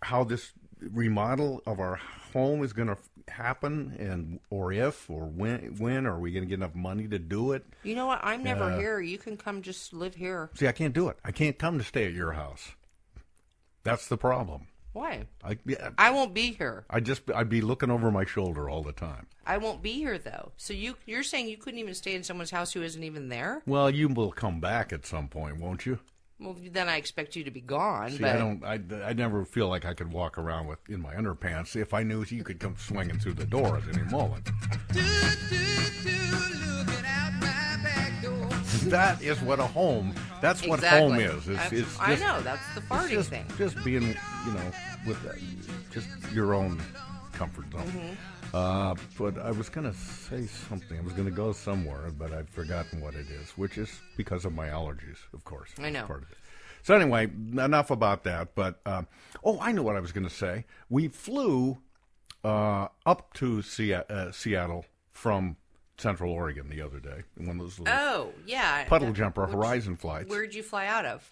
how 0.03 0.25
this 0.25 0.53
remodel 0.81 1.63
of 1.67 1.81
our 1.81 1.97
home 2.35 2.63
is 2.63 2.75
going 2.75 2.89
to 2.89 2.99
happen, 3.29 3.97
and 3.99 4.41
or 4.51 4.73
if 4.73 5.09
or 5.09 5.25
when. 5.27 5.77
When 5.79 6.07
are 6.07 6.19
we 6.19 6.33
going 6.33 6.45
to 6.45 6.49
get 6.49 6.57
enough 6.57 6.75
money 6.75 7.09
to 7.09 7.19
do 7.19 7.53
it? 7.53 7.65
You 7.85 7.95
know 7.95 8.07
what? 8.07 8.21
I'm 8.23 8.43
never 8.43 8.69
Yeah. 8.71 8.77
here. 8.79 9.01
You 9.01 9.17
can 9.17 9.37
come 9.39 9.63
just 9.63 9.93
live 9.95 10.15
here. 10.17 10.51
See, 10.55 10.69
I 10.69 10.73
can't 10.73 10.93
do 10.93 11.09
it. 11.09 11.17
I 11.25 11.33
can't 11.33 11.59
come 11.59 11.79
to 11.79 11.85
stay 11.85 12.05
at 12.05 12.13
your 12.13 12.33
house. 12.33 12.73
That's 13.83 14.09
the 14.09 14.19
problem. 14.19 14.67
Why? 14.97 15.27
I, 15.45 15.59
yeah, 15.67 15.91
I 15.99 16.09
won't 16.09 16.33
be 16.33 16.53
here. 16.53 16.87
I 16.89 17.01
just 17.01 17.31
I'd 17.31 17.51
be 17.51 17.61
looking 17.61 17.91
over 17.91 18.11
my 18.11 18.25
shoulder 18.25 18.71
all 18.71 18.83
the 18.83 18.95
time. 18.95 19.27
I 19.47 19.59
won't 19.59 19.83
be 19.83 19.93
here 19.93 20.17
though. 20.17 20.53
So 20.57 20.73
you 20.73 20.97
you're 21.05 21.23
saying 21.23 21.51
you 21.51 21.59
couldn't 21.59 21.81
even 21.81 21.93
stay 21.93 22.15
in 22.15 22.23
someone's 22.23 22.51
house 22.51 22.73
who 22.73 22.83
isn't 22.83 23.05
even 23.05 23.29
there? 23.29 23.63
Well, 23.67 23.91
you 23.91 24.09
will 24.09 24.33
come 24.33 24.59
back 24.59 24.95
at 24.95 25.05
some 25.05 25.29
point, 25.29 25.59
won't 25.59 25.85
you? 25.85 25.99
Well, 26.41 26.57
then 26.73 26.89
I 26.89 26.97
expect 26.97 27.37
you 27.37 27.45
to 27.45 27.51
be 27.51 27.61
gone. 27.61 28.13
See, 28.13 28.19
but 28.21 28.37
I 28.37 28.39
don't. 28.39 28.65
I, 28.65 28.81
I 29.11 29.13
never 29.13 29.45
feel 29.45 29.69
like 29.69 29.85
I 29.85 29.93
could 29.93 30.11
walk 30.11 30.39
around 30.39 30.67
with 30.67 30.79
in 30.89 31.03
my 31.03 31.15
underpants 31.15 31.77
if 31.77 31.93
I 31.93 32.03
knew 32.03 32.25
you 32.27 32.43
could 32.43 32.59
come 32.59 32.77
swinging 32.79 33.19
through 33.19 33.35
the 33.35 33.45
door 33.45 33.77
at 33.77 33.95
any 33.95 34.11
moment. 34.11 34.49
That 38.85 39.21
is 39.21 39.43
what 39.43 39.59
a 39.59 39.67
home. 39.67 40.15
That's 40.47 40.67
what 40.67 40.83
home 40.85 41.19
is. 41.19 41.49
It's, 41.49 41.59
I- 41.59 41.69
it's 41.75 42.01
I 42.01 42.11
just- 42.11 42.23
know, 42.23 42.41
that's 42.43 42.75
the 42.75 42.81
farting 42.83 43.11
just, 43.11 43.31
thing. 43.31 43.47
Just 43.59 43.83
being, 43.85 44.03
you 44.03 44.53
know, 44.53 44.73
with 45.07 45.19
uh, 45.27 45.33
just 45.93 46.09
your 46.33 46.55
own 46.55 46.81
comfort 47.33 47.71
zone. 47.73 47.83
Mm-hmm. 47.83 48.57
Uh, 48.57 48.95
but 49.19 49.39
I 49.39 49.51
was 49.51 49.69
going 49.69 49.91
to 49.91 49.97
say 49.99 50.47
something. 50.47 50.97
I 50.97 51.03
was 51.03 51.13
going 51.13 51.29
to 51.29 51.35
go 51.35 51.53
somewhere, 51.53 52.11
but 52.17 52.33
I've 52.33 52.49
forgotten 52.49 53.01
what 53.01 53.15
it 53.15 53.27
is, 53.29 53.51
which 53.57 53.77
is 53.77 53.91
because 54.17 54.45
of 54.45 54.55
my 54.55 54.69
allergies, 54.69 55.19
of 55.35 55.43
course. 55.45 55.71
I 55.79 55.91
know. 55.91 56.05
Part 56.05 56.23
of 56.23 56.31
it. 56.31 56.39
So 56.85 56.95
anyway, 56.95 57.25
enough 57.25 57.91
about 57.91 58.23
that. 58.25 58.55
But 58.55 58.81
uh, 58.87 59.03
oh, 59.43 59.59
I 59.61 59.73
know 59.73 59.83
what 59.83 59.97
I 59.97 60.01
was 60.01 60.13
going 60.13 60.29
to 60.29 60.35
say. 60.35 60.65
We 60.89 61.09
flew 61.09 61.79
uh, 62.45 62.87
up 63.05 63.35
to 63.35 63.63
Se- 63.63 63.93
uh, 63.93 64.31
Seattle 64.31 64.85
from 65.11 65.57
Central 65.99 66.33
Oregon 66.33 66.69
the 66.69 66.83
other 66.83 67.01
day. 67.01 67.23
One 67.37 67.59
of 67.59 67.59
those 67.59 67.81
Oh, 67.87 68.33
yeah. 68.47 68.85
puddle 68.85 69.13
jumper 69.13 69.47
Horizon 69.47 69.97
flights. 69.97 70.29
Where'd 70.31 70.55
you 70.55 70.63
fly 70.63 70.87
out 70.87 71.05
of? 71.07 71.29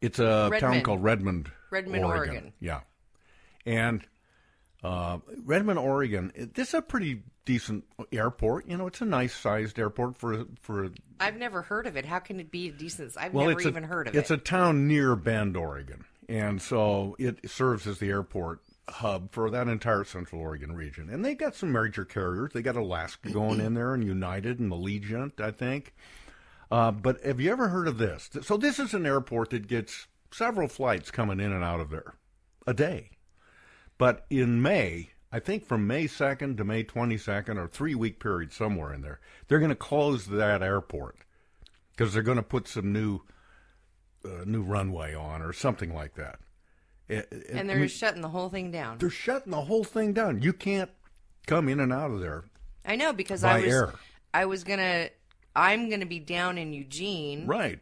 It's 0.00 0.18
a 0.18 0.50
town 0.58 0.80
called 0.82 1.02
Redmond, 1.02 1.50
Redmond, 1.70 2.04
Oregon. 2.04 2.52
Yeah, 2.58 2.80
and 3.64 4.04
uh, 4.82 5.18
Redmond, 5.44 5.78
Oregon. 5.78 6.32
This 6.54 6.68
is 6.68 6.74
a 6.74 6.82
pretty 6.82 7.22
decent 7.44 7.84
airport. 8.10 8.66
You 8.68 8.76
know, 8.76 8.88
it's 8.88 9.00
a 9.00 9.04
nice 9.04 9.32
sized 9.32 9.78
airport 9.78 10.18
for 10.18 10.46
for. 10.60 10.90
I've 11.20 11.36
never 11.36 11.62
heard 11.62 11.86
of 11.86 11.96
it. 11.96 12.04
How 12.04 12.18
can 12.18 12.40
it 12.40 12.50
be 12.50 12.68
a 12.68 12.72
decent? 12.72 13.12
I've 13.16 13.32
well, 13.32 13.46
never 13.46 13.58
it's 13.60 13.66
a, 13.66 13.68
even 13.68 13.84
heard 13.84 14.08
of 14.08 14.16
it's 14.16 14.32
it. 14.32 14.34
It's 14.34 14.42
a 14.42 14.44
town 14.44 14.88
near 14.88 15.14
Bend, 15.14 15.56
Oregon, 15.56 16.04
and 16.28 16.60
so 16.60 17.14
it 17.20 17.48
serves 17.48 17.86
as 17.86 18.00
the 18.00 18.08
airport 18.08 18.60
hub 18.88 19.30
for 19.32 19.50
that 19.50 19.68
entire 19.68 20.04
Central 20.04 20.40
Oregon 20.40 20.72
region. 20.72 21.08
And 21.08 21.24
they've 21.24 21.38
got 21.38 21.54
some 21.54 21.72
major 21.72 22.04
carriers. 22.04 22.52
They 22.52 22.62
got 22.62 22.76
Alaska 22.76 23.30
going 23.30 23.60
in 23.60 23.74
there, 23.74 23.94
and 23.94 24.04
United 24.04 24.60
and 24.60 24.72
Allegiant, 24.72 25.40
I 25.40 25.50
think. 25.50 25.94
Uh, 26.70 26.90
but 26.90 27.22
have 27.22 27.40
you 27.40 27.52
ever 27.52 27.68
heard 27.68 27.86
of 27.86 27.98
this? 27.98 28.30
So 28.42 28.56
this 28.56 28.78
is 28.78 28.94
an 28.94 29.06
airport 29.06 29.50
that 29.50 29.68
gets 29.68 30.06
several 30.32 30.68
flights 30.68 31.10
coming 31.10 31.38
in 31.38 31.52
and 31.52 31.62
out 31.62 31.80
of 31.80 31.90
there 31.90 32.14
a 32.66 32.74
day. 32.74 33.10
But 33.98 34.24
in 34.30 34.62
May, 34.62 35.10
I 35.30 35.38
think 35.38 35.66
from 35.66 35.86
May 35.86 36.04
2nd 36.04 36.56
to 36.56 36.64
May 36.64 36.82
22nd, 36.84 37.56
or 37.56 37.68
three 37.68 37.94
week 37.94 38.20
period 38.20 38.52
somewhere 38.52 38.92
in 38.92 39.02
there, 39.02 39.20
they're 39.46 39.58
going 39.58 39.68
to 39.68 39.76
close 39.76 40.26
that 40.26 40.62
airport 40.62 41.16
because 41.90 42.12
they're 42.12 42.22
going 42.22 42.36
to 42.36 42.42
put 42.42 42.68
some 42.68 42.92
new 42.92 43.20
uh, 44.24 44.44
new 44.44 44.62
runway 44.62 45.14
on 45.14 45.42
or 45.42 45.52
something 45.52 45.92
like 45.92 46.14
that. 46.14 46.38
It- 47.08 47.28
it- 47.30 47.50
and 47.50 47.68
they're 47.68 47.78
mean, 47.78 47.88
shutting 47.88 48.22
the 48.22 48.28
whole 48.28 48.48
thing 48.48 48.70
down. 48.70 48.98
they're 48.98 49.10
shutting 49.10 49.50
the 49.50 49.60
whole 49.62 49.84
thing 49.84 50.12
down. 50.12 50.40
You 50.42 50.52
can't 50.52 50.90
come 51.46 51.68
in 51.68 51.80
and 51.80 51.92
out 51.92 52.10
of 52.10 52.20
there. 52.20 52.44
I 52.84 52.96
know 52.96 53.12
because 53.12 53.44
I 53.44 53.60
was 53.60 53.72
air. 53.72 53.94
I 54.32 54.46
was 54.46 54.64
gonna 54.64 55.08
I'm 55.54 55.90
gonna 55.90 56.06
be 56.06 56.18
down 56.20 56.56
in 56.58 56.72
Eugene 56.72 57.46
Right. 57.46 57.80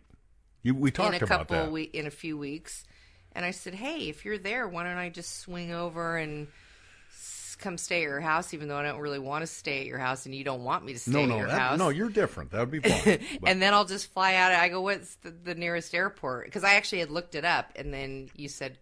You, 0.63 0.75
we 0.75 0.91
talked 0.91 1.15
in 1.15 1.23
a 1.23 1.25
about 1.25 1.39
couple 1.49 1.57
that. 1.57 1.71
we- 1.73 1.85
in 1.85 2.07
a 2.07 2.11
few 2.11 2.37
weeks, 2.37 2.85
and 3.33 3.45
I 3.47 3.51
said, 3.53 3.75
hey, 3.75 4.09
if 4.09 4.25
you're 4.27 4.37
there, 4.39 4.67
why 4.69 4.83
don't 4.85 4.99
I 4.99 5.09
just 5.09 5.39
swing 5.39 5.73
over 5.73 6.17
and 6.19 6.49
s- 7.15 7.57
come 7.59 7.79
stay 7.79 7.99
at 7.99 8.03
your 8.03 8.21
house, 8.21 8.53
even 8.53 8.69
though 8.69 8.77
I 8.77 8.83
don't 8.83 8.99
really 9.01 9.19
want 9.21 9.43
to 9.43 9.47
stay 9.47 9.81
at 9.81 9.87
your 9.87 9.97
house, 9.99 10.27
and 10.27 10.35
you 10.35 10.45
don't 10.45 10.63
want 10.65 10.85
me 10.85 10.93
to 10.93 10.99
stay 10.99 11.13
no, 11.13 11.23
at 11.23 11.29
no, 11.29 11.37
your 11.39 11.47
that- 11.47 11.59
house. 11.59 11.79
no, 11.79 11.89
you're 11.89 12.11
different. 12.11 12.51
That 12.51 12.61
would 12.69 12.71
be 12.71 12.81
fine. 12.81 13.21
And 13.47 13.63
then 13.63 13.73
I'll 13.73 13.85
just 13.87 14.13
fly 14.13 14.35
out. 14.35 14.53
I 14.53 14.69
go, 14.69 14.81
what's 14.83 15.15
the, 15.17 15.31
the 15.31 15.55
nearest 15.55 15.95
airport? 15.95 16.45
Because 16.47 16.65
I 16.65 16.75
actually 16.75 16.99
had 16.99 17.11
looked 17.11 17.35
it 17.35 17.45
up, 17.47 17.73
and 17.77 17.95
then 17.95 18.29
you 18.37 18.49
said, 18.49 18.77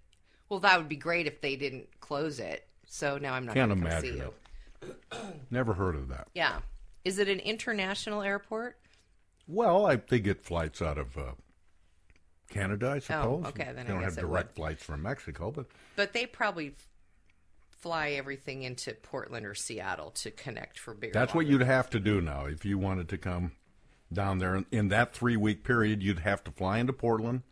well, 0.48 0.60
that 0.60 0.78
would 0.78 0.88
be 0.88 0.96
great 0.96 1.26
if 1.26 1.40
they 1.40 1.56
didn't 1.56 1.88
close 2.00 2.40
it. 2.40 2.66
So 2.86 3.18
now 3.18 3.34
I'm 3.34 3.44
not 3.44 3.54
Can't 3.54 3.70
going 3.70 3.84
to 3.84 4.00
see 4.00 4.08
imagine 4.08 4.32
you. 4.82 4.94
Never 5.50 5.74
heard 5.74 5.94
of 5.94 6.08
that. 6.08 6.28
Yeah. 6.34 6.60
Is 7.04 7.18
it 7.18 7.28
an 7.28 7.40
international 7.40 8.22
airport? 8.22 8.78
Well, 9.46 9.86
I, 9.86 9.96
they 9.96 10.20
get 10.20 10.42
flights 10.44 10.80
out 10.82 10.98
of 10.98 11.16
uh, 11.16 11.32
Canada, 12.50 12.90
I 12.90 12.98
suppose. 12.98 13.42
Oh, 13.44 13.48
okay, 13.48 13.64
then 13.74 13.86
they 13.86 13.92
I 13.92 13.94
don't 13.94 14.02
have 14.02 14.16
direct 14.16 14.56
flights 14.56 14.82
from 14.82 15.02
Mexico, 15.02 15.50
but 15.50 15.66
But 15.96 16.12
they 16.12 16.26
probably 16.26 16.74
fly 17.70 18.10
everything 18.10 18.62
into 18.62 18.92
Portland 18.94 19.46
or 19.46 19.54
Seattle 19.54 20.10
to 20.10 20.30
connect 20.30 20.78
for 20.78 20.94
bigger. 20.94 21.12
that's 21.12 21.32
what 21.34 21.46
you'd 21.46 21.60
have 21.62 21.88
to 21.90 22.00
do 22.00 22.20
now 22.20 22.46
if 22.46 22.64
you 22.64 22.76
wanted 22.76 23.08
to 23.10 23.16
come 23.18 23.52
down 24.12 24.38
there 24.38 24.56
in, 24.56 24.66
in 24.72 24.88
that 24.88 25.14
three 25.14 25.36
week 25.36 25.62
period. 25.64 26.02
You'd 26.02 26.20
have 26.20 26.42
to 26.44 26.50
fly 26.50 26.78
into 26.78 26.92
Portland, 26.92 27.42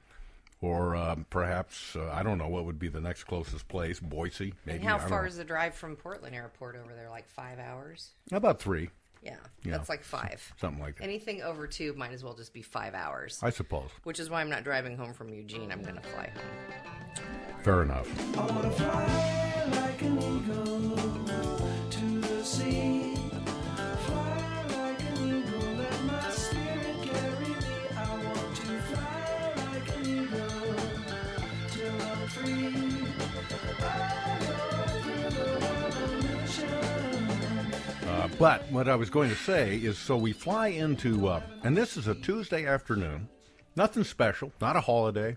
or 0.60 0.96
um, 0.96 1.26
perhaps 1.30 1.94
uh, 1.96 2.10
I 2.12 2.22
don't 2.22 2.38
know 2.38 2.48
what 2.48 2.64
would 2.64 2.78
be 2.78 2.88
the 2.88 3.00
next 3.00 3.24
closest 3.24 3.68
place, 3.68 4.00
Boise. 4.00 4.54
Maybe. 4.64 4.78
And 4.78 4.84
how 4.88 4.98
far 4.98 5.22
know. 5.22 5.28
is 5.28 5.36
the 5.36 5.44
drive 5.44 5.74
from 5.74 5.96
Portland 5.96 6.34
Airport 6.34 6.76
over 6.76 6.94
there? 6.94 7.10
Like 7.10 7.28
five 7.28 7.58
hours? 7.58 8.10
About 8.32 8.58
three, 8.60 8.90
Yeah, 9.22 9.36
Yeah. 9.62 9.72
that's 9.72 9.88
like 9.88 10.02
five. 10.02 10.52
something 10.60 10.82
like 10.82 10.96
that. 10.96 11.04
Anything 11.04 11.42
over 11.42 11.66
two 11.66 11.92
might 11.94 12.12
as 12.12 12.24
well 12.24 12.34
just 12.34 12.52
be 12.52 12.62
five 12.62 12.94
hours. 12.94 13.38
I 13.42 13.50
suppose. 13.50 13.90
Which 14.04 14.18
is 14.20 14.30
why 14.30 14.40
I'm 14.40 14.50
not 14.50 14.64
driving 14.64 14.96
home 14.96 15.12
from 15.12 15.28
Eugene. 15.28 15.70
I'm 15.70 15.82
going 15.82 15.96
to 15.96 16.02
fly 16.02 16.30
home. 16.34 17.22
Fair 17.62 17.82
enough. 17.82 18.06
But 38.38 38.70
what 38.70 38.88
I 38.88 38.96
was 38.96 39.09
going 39.09 39.31
to 39.31 39.37
say 39.37 39.77
is 39.77 39.99
so 39.99 40.16
we 40.16 40.33
fly 40.33 40.68
into, 40.68 41.29
uh, 41.29 41.40
and 41.62 41.77
this 41.77 41.96
is 41.96 42.07
a 42.07 42.14
Tuesday 42.14 42.66
afternoon, 42.66 43.29
nothing 43.77 44.05
special, 44.05 44.53
not 44.61 44.77
a 44.77 44.81
holiday, 44.81 45.37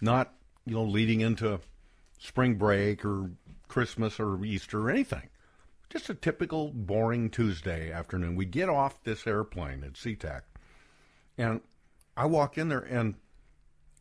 not, 0.00 0.34
you 0.66 0.74
know, 0.74 0.84
leading 0.84 1.20
into 1.20 1.60
spring 2.18 2.56
break 2.56 3.04
or 3.04 3.30
Christmas 3.68 4.20
or 4.20 4.44
Easter 4.44 4.80
or 4.80 4.90
anything. 4.90 5.28
Just 5.88 6.10
a 6.10 6.14
typical 6.14 6.70
boring 6.70 7.30
Tuesday 7.30 7.90
afternoon. 7.90 8.36
We 8.36 8.44
get 8.44 8.68
off 8.68 9.02
this 9.02 9.26
airplane 9.26 9.82
at 9.82 9.94
SeaTac, 9.94 10.42
and 11.38 11.60
I 12.16 12.26
walk 12.26 12.58
in 12.58 12.68
there 12.68 12.80
and 12.80 13.14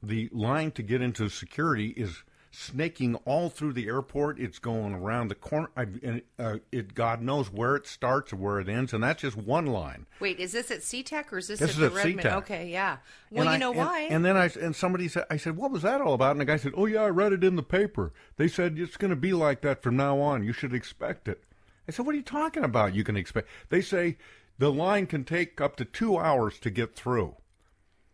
the 0.03 0.29
line 0.31 0.71
to 0.71 0.83
get 0.83 1.01
into 1.01 1.29
security 1.29 1.89
is 1.89 2.23
snaking 2.51 3.15
all 3.25 3.49
through 3.49 3.73
the 3.73 3.87
airport. 3.87 4.39
It's 4.39 4.59
going 4.59 4.93
around 4.93 5.27
the 5.27 5.35
corner. 5.35 5.69
I, 5.77 6.21
uh, 6.37 6.57
it 6.71 6.93
God 6.95 7.21
knows 7.21 7.51
where 7.51 7.75
it 7.75 7.85
starts 7.87 8.33
or 8.33 8.37
where 8.37 8.59
it 8.59 8.67
ends, 8.67 8.93
and 8.93 9.03
that's 9.03 9.21
just 9.21 9.37
one 9.37 9.65
line. 9.67 10.05
Wait, 10.19 10.39
is 10.39 10.51
this 10.51 10.71
at 10.71 10.79
SeaTac 10.79 11.31
or 11.31 11.37
is 11.37 11.47
this, 11.47 11.59
This 11.59 11.69
at 11.69 11.73
is 11.75 11.77
the 11.77 11.85
at 11.87 11.93
Redmond? 11.93 12.19
SeaTac. 12.27 12.37
Okay, 12.37 12.69
yeah. 12.69 12.97
Well, 13.31 13.43
And 13.47 13.49
you 13.51 13.55
I- 13.55 13.57
know 13.59 13.69
and- 13.71 13.77
why? 13.79 13.99
And 14.09 14.25
then 14.25 14.35
I 14.37 14.49
and 14.61 14.75
somebody 14.75 15.07
said, 15.07 15.25
I 15.29 15.37
said, 15.37 15.55
what 15.57 15.71
was 15.71 15.83
that 15.83 16.01
all 16.01 16.13
about? 16.13 16.31
And 16.31 16.41
the 16.41 16.45
guy 16.45 16.57
said, 16.57 16.73
oh 16.75 16.85
yeah, 16.85 17.01
I 17.03 17.09
read 17.09 17.33
it 17.33 17.43
in 17.43 17.55
the 17.55 17.63
paper. 17.63 18.13
They 18.37 18.47
said 18.47 18.77
it's 18.79 18.97
going 18.97 19.09
to 19.11 19.15
be 19.15 19.33
like 19.33 19.61
that 19.61 19.81
from 19.83 19.95
now 19.95 20.19
on. 20.19 20.43
You 20.43 20.53
should 20.53 20.73
expect 20.73 21.27
it. 21.27 21.43
I 21.87 21.91
said, 21.91 22.05
what 22.05 22.13
are 22.13 22.17
you 22.17 22.23
talking 22.23 22.63
about? 22.63 22.93
You 22.95 23.03
can 23.03 23.15
expect. 23.17 23.47
They 23.69 23.81
say 23.81 24.17
the 24.57 24.71
line 24.71 25.07
can 25.07 25.23
take 25.23 25.59
up 25.61 25.75
to 25.77 25.85
two 25.85 26.17
hours 26.17 26.59
to 26.59 26.69
get 26.69 26.95
through. 26.95 27.35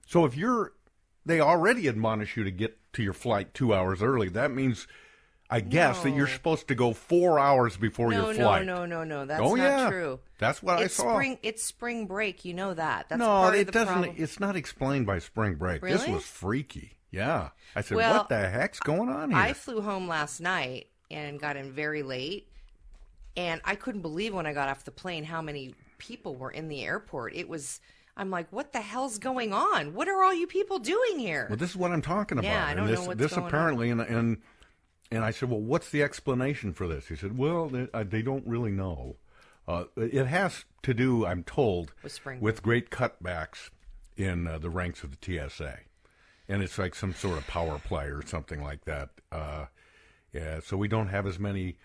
So 0.06 0.24
if 0.24 0.38
you're, 0.38 0.74
they 1.26 1.40
already 1.40 1.88
admonish 1.88 2.38
you 2.38 2.44
to 2.44 2.52
get 2.52 2.78
to 2.94 3.04
your 3.04 3.14
flight 3.14 3.54
two 3.54 3.74
hours 3.74 4.02
early. 4.02 4.30
That 4.30 4.52
means. 4.52 4.88
I 5.48 5.60
guess 5.60 6.02
that 6.02 6.10
you're 6.10 6.28
supposed 6.28 6.70
to 6.70 6.76
go 6.76 6.92
four 6.94 7.38
hours 7.40 7.78
before 7.78 8.10
no, 8.10 8.26
your 8.26 8.34
flight. 8.34 8.66
no, 8.66 8.88
no, 8.88 9.04
no, 9.04 9.04
no. 9.04 9.26
That's 9.28 9.42
Oh, 9.42 9.54
not 9.54 9.64
yeah. 9.64 9.90
true. 9.92 10.20
That's 10.40 10.64
what 10.64 10.80
I 10.80 10.86
it's 10.86 10.96
saw. 10.96 11.14
Spring, 11.14 11.38
it's 11.44 11.64
spring 11.64 12.08
break. 12.08 12.46
You 12.46 12.56
know 12.56 12.74
that. 12.74 13.10
That's 13.10 13.20
no, 13.20 13.50
it 13.50 13.72
doesn't. 13.72 13.94
problem. 13.94 14.16
It's 14.18 14.40
not 14.40 14.56
explained 14.56 15.06
by 15.06 15.20
spring 15.20 15.54
break. 15.54 15.84
Really? 15.84 15.98
This 15.98 16.08
was 16.08 16.24
freaky. 16.26 16.98
Yeah, 17.12 17.50
I 17.76 17.82
said, 17.82 17.96
Well, 17.96 18.18
"What 18.18 18.30
the 18.30 18.50
heck's 18.50 18.80
going 18.80 19.08
on 19.08 19.30
here?" 19.30 19.40
I 19.40 19.54
flew 19.54 19.82
home 19.82 20.08
last 20.08 20.42
night 20.42 20.88
and 21.12 21.40
got 21.40 21.58
in 21.58 21.72
very 21.72 22.02
late, 22.02 22.48
and 23.38 23.62
I 23.64 23.76
couldn't 23.76 24.02
believe 24.02 24.34
when 24.34 24.48
I 24.48 24.54
got 24.54 24.68
off 24.68 24.84
the 24.84 24.90
plane 24.92 25.24
how 25.26 25.44
many 25.44 25.76
people 26.00 26.34
were 26.36 26.52
in 26.52 26.70
the 26.70 26.84
airport. 26.84 27.36
It 27.36 27.48
was. 27.48 27.80
I'm 28.18 28.30
like, 28.30 28.52
what 28.52 28.72
the 28.72 28.82
hell's 28.82 29.18
going 29.18 29.54
on? 29.54 29.94
What 29.94 30.08
are 30.08 30.24
all 30.24 30.34
you 30.34 30.48
people 30.48 30.80
doing 30.80 31.20
here? 31.20 31.48
well, 31.50 31.58
this 31.58 31.72
is 31.72 31.76
what 31.76 31.92
I'm 31.92 32.02
talking 32.02 32.38
about. 32.38 32.48
Yeah, 32.48 32.66
I 32.66 32.74
don't 32.74 32.86
and 32.86 32.94
this, 32.94 33.02
know 33.02 33.08
what's 33.08 33.20
this 33.20 33.32
going 33.34 33.44
on. 33.44 33.48
apparently, 33.50 33.90
and 33.90 34.02
and 34.02 34.38
and 35.12 35.24
I 35.24 35.32
said, 35.32 35.50
"Well, 35.50 35.60
what's 35.60 35.90
the 35.90 36.02
explanation 36.02 36.74
for 36.74 36.88
this?" 36.88 37.08
He 37.08 37.16
said, 37.16 37.38
"Well, 37.38 37.68
they, 37.68 37.88
uh, 37.94 38.04
they 38.04 38.22
don't 38.22 38.46
really 38.48 38.72
know. 38.72 39.18
Uh, 39.68 39.86
it 39.98 40.28
has 40.28 40.64
to 40.84 40.94
do, 40.94 41.26
I'm 41.26 41.44
told, 41.44 41.94
With 42.04 42.20
with 42.40 42.62
great 42.62 42.92
cutbacks 42.92 43.72
in 44.16 44.48
uh, 44.48 44.60
the 44.60 44.70
ranks 44.70 45.04
of 45.04 45.12
the 45.12 45.18
TSA, 45.50 45.80
and 46.48 46.62
it's 46.62 46.78
like 46.78 46.96
some 46.96 47.14
sort 47.14 47.38
of 47.38 47.48
power 47.48 47.80
play 47.80 48.06
or 48.06 48.26
something 48.26 48.62
like 48.62 48.86
that. 48.86 49.10
Uh, 49.32 49.66
yeah, 50.32 50.60
so 50.64 50.78
we 50.78 50.88
don't 50.88 51.08
have 51.08 51.28
as 51.28 51.40
many." 51.40 51.78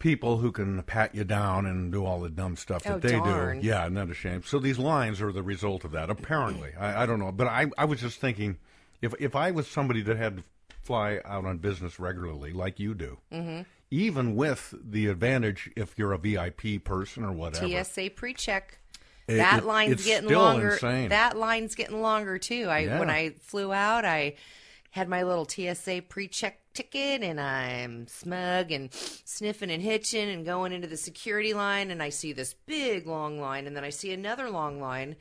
People 0.00 0.38
who 0.38 0.50
can 0.50 0.82
pat 0.82 1.14
you 1.14 1.22
down 1.24 1.66
and 1.66 1.92
do 1.92 2.04
all 2.04 2.20
the 2.20 2.30
dumb 2.30 2.56
stuff 2.56 2.82
that 2.84 2.94
Oh, 2.94 2.98
they 2.98 3.12
darn. 3.12 3.60
do. 3.60 3.66
Yeah, 3.66 3.82
isn't 3.82 3.94
that 3.94 4.10
a 4.10 4.14
shame? 4.14 4.42
So 4.44 4.58
these 4.58 4.78
lines 4.78 5.20
are 5.20 5.30
the 5.30 5.42
result 5.42 5.84
of 5.84 5.92
that, 5.92 6.10
apparently. 6.10 6.70
I, 6.76 7.02
I 7.02 7.06
don't 7.06 7.18
know. 7.18 7.30
But 7.30 7.46
I, 7.48 7.66
I 7.78 7.84
was 7.84 8.00
just 8.00 8.18
thinking 8.18 8.56
if 9.02 9.14
if 9.20 9.36
I 9.36 9.50
was 9.52 9.68
somebody 9.68 10.00
that 10.02 10.16
had 10.16 10.38
to 10.38 10.42
fly 10.82 11.20
out 11.24 11.44
on 11.44 11.58
business 11.58 12.00
regularly, 12.00 12.52
like 12.52 12.80
you 12.80 12.94
do, 12.94 13.18
Mhm. 13.30 13.66
even 13.90 14.34
with 14.34 14.74
the 14.82 15.06
advantage 15.08 15.70
if 15.76 15.98
you're 15.98 16.12
a 16.12 16.18
VIP 16.18 16.78
person 16.82 17.22
or 17.22 17.32
whatever. 17.32 17.66
TSA 17.68 18.08
pre-check. 18.16 18.78
It- 19.28 19.36
that 19.36 19.64
line's 19.66 20.04
getting 20.04 20.30
longer. 20.30 20.72
insane. 20.72 21.10
That 21.10 21.36
line's 21.36 21.74
getting 21.74 22.00
longer 22.00 22.38
too. 22.38 22.68
I 22.70 22.78
Yeah. 22.80 22.98
when 22.98 23.10
I 23.10 23.34
flew 23.40 23.70
out, 23.72 24.04
I 24.06 24.34
had 24.90 25.08
my 25.08 25.22
little 25.22 25.46
TSA 25.48 26.02
pre-check 26.08 26.60
ticket, 26.74 27.22
and 27.22 27.40
I'm 27.40 28.06
smug 28.08 28.72
and 28.72 28.92
sniffing 28.92 29.70
and 29.70 29.82
hitching 29.82 30.28
and 30.28 30.44
going 30.44 30.72
into 30.72 30.88
the 30.88 30.96
security 30.96 31.54
line, 31.54 31.90
and 31.90 32.02
I 32.02 32.08
see 32.08 32.32
this 32.32 32.54
big 32.66 33.06
long 33.06 33.40
line, 33.40 33.66
and 33.66 33.76
then 33.76 33.84
I 33.84 33.90
see 33.90 34.12
another 34.12 34.50
long 34.50 34.80
line, 34.80 35.16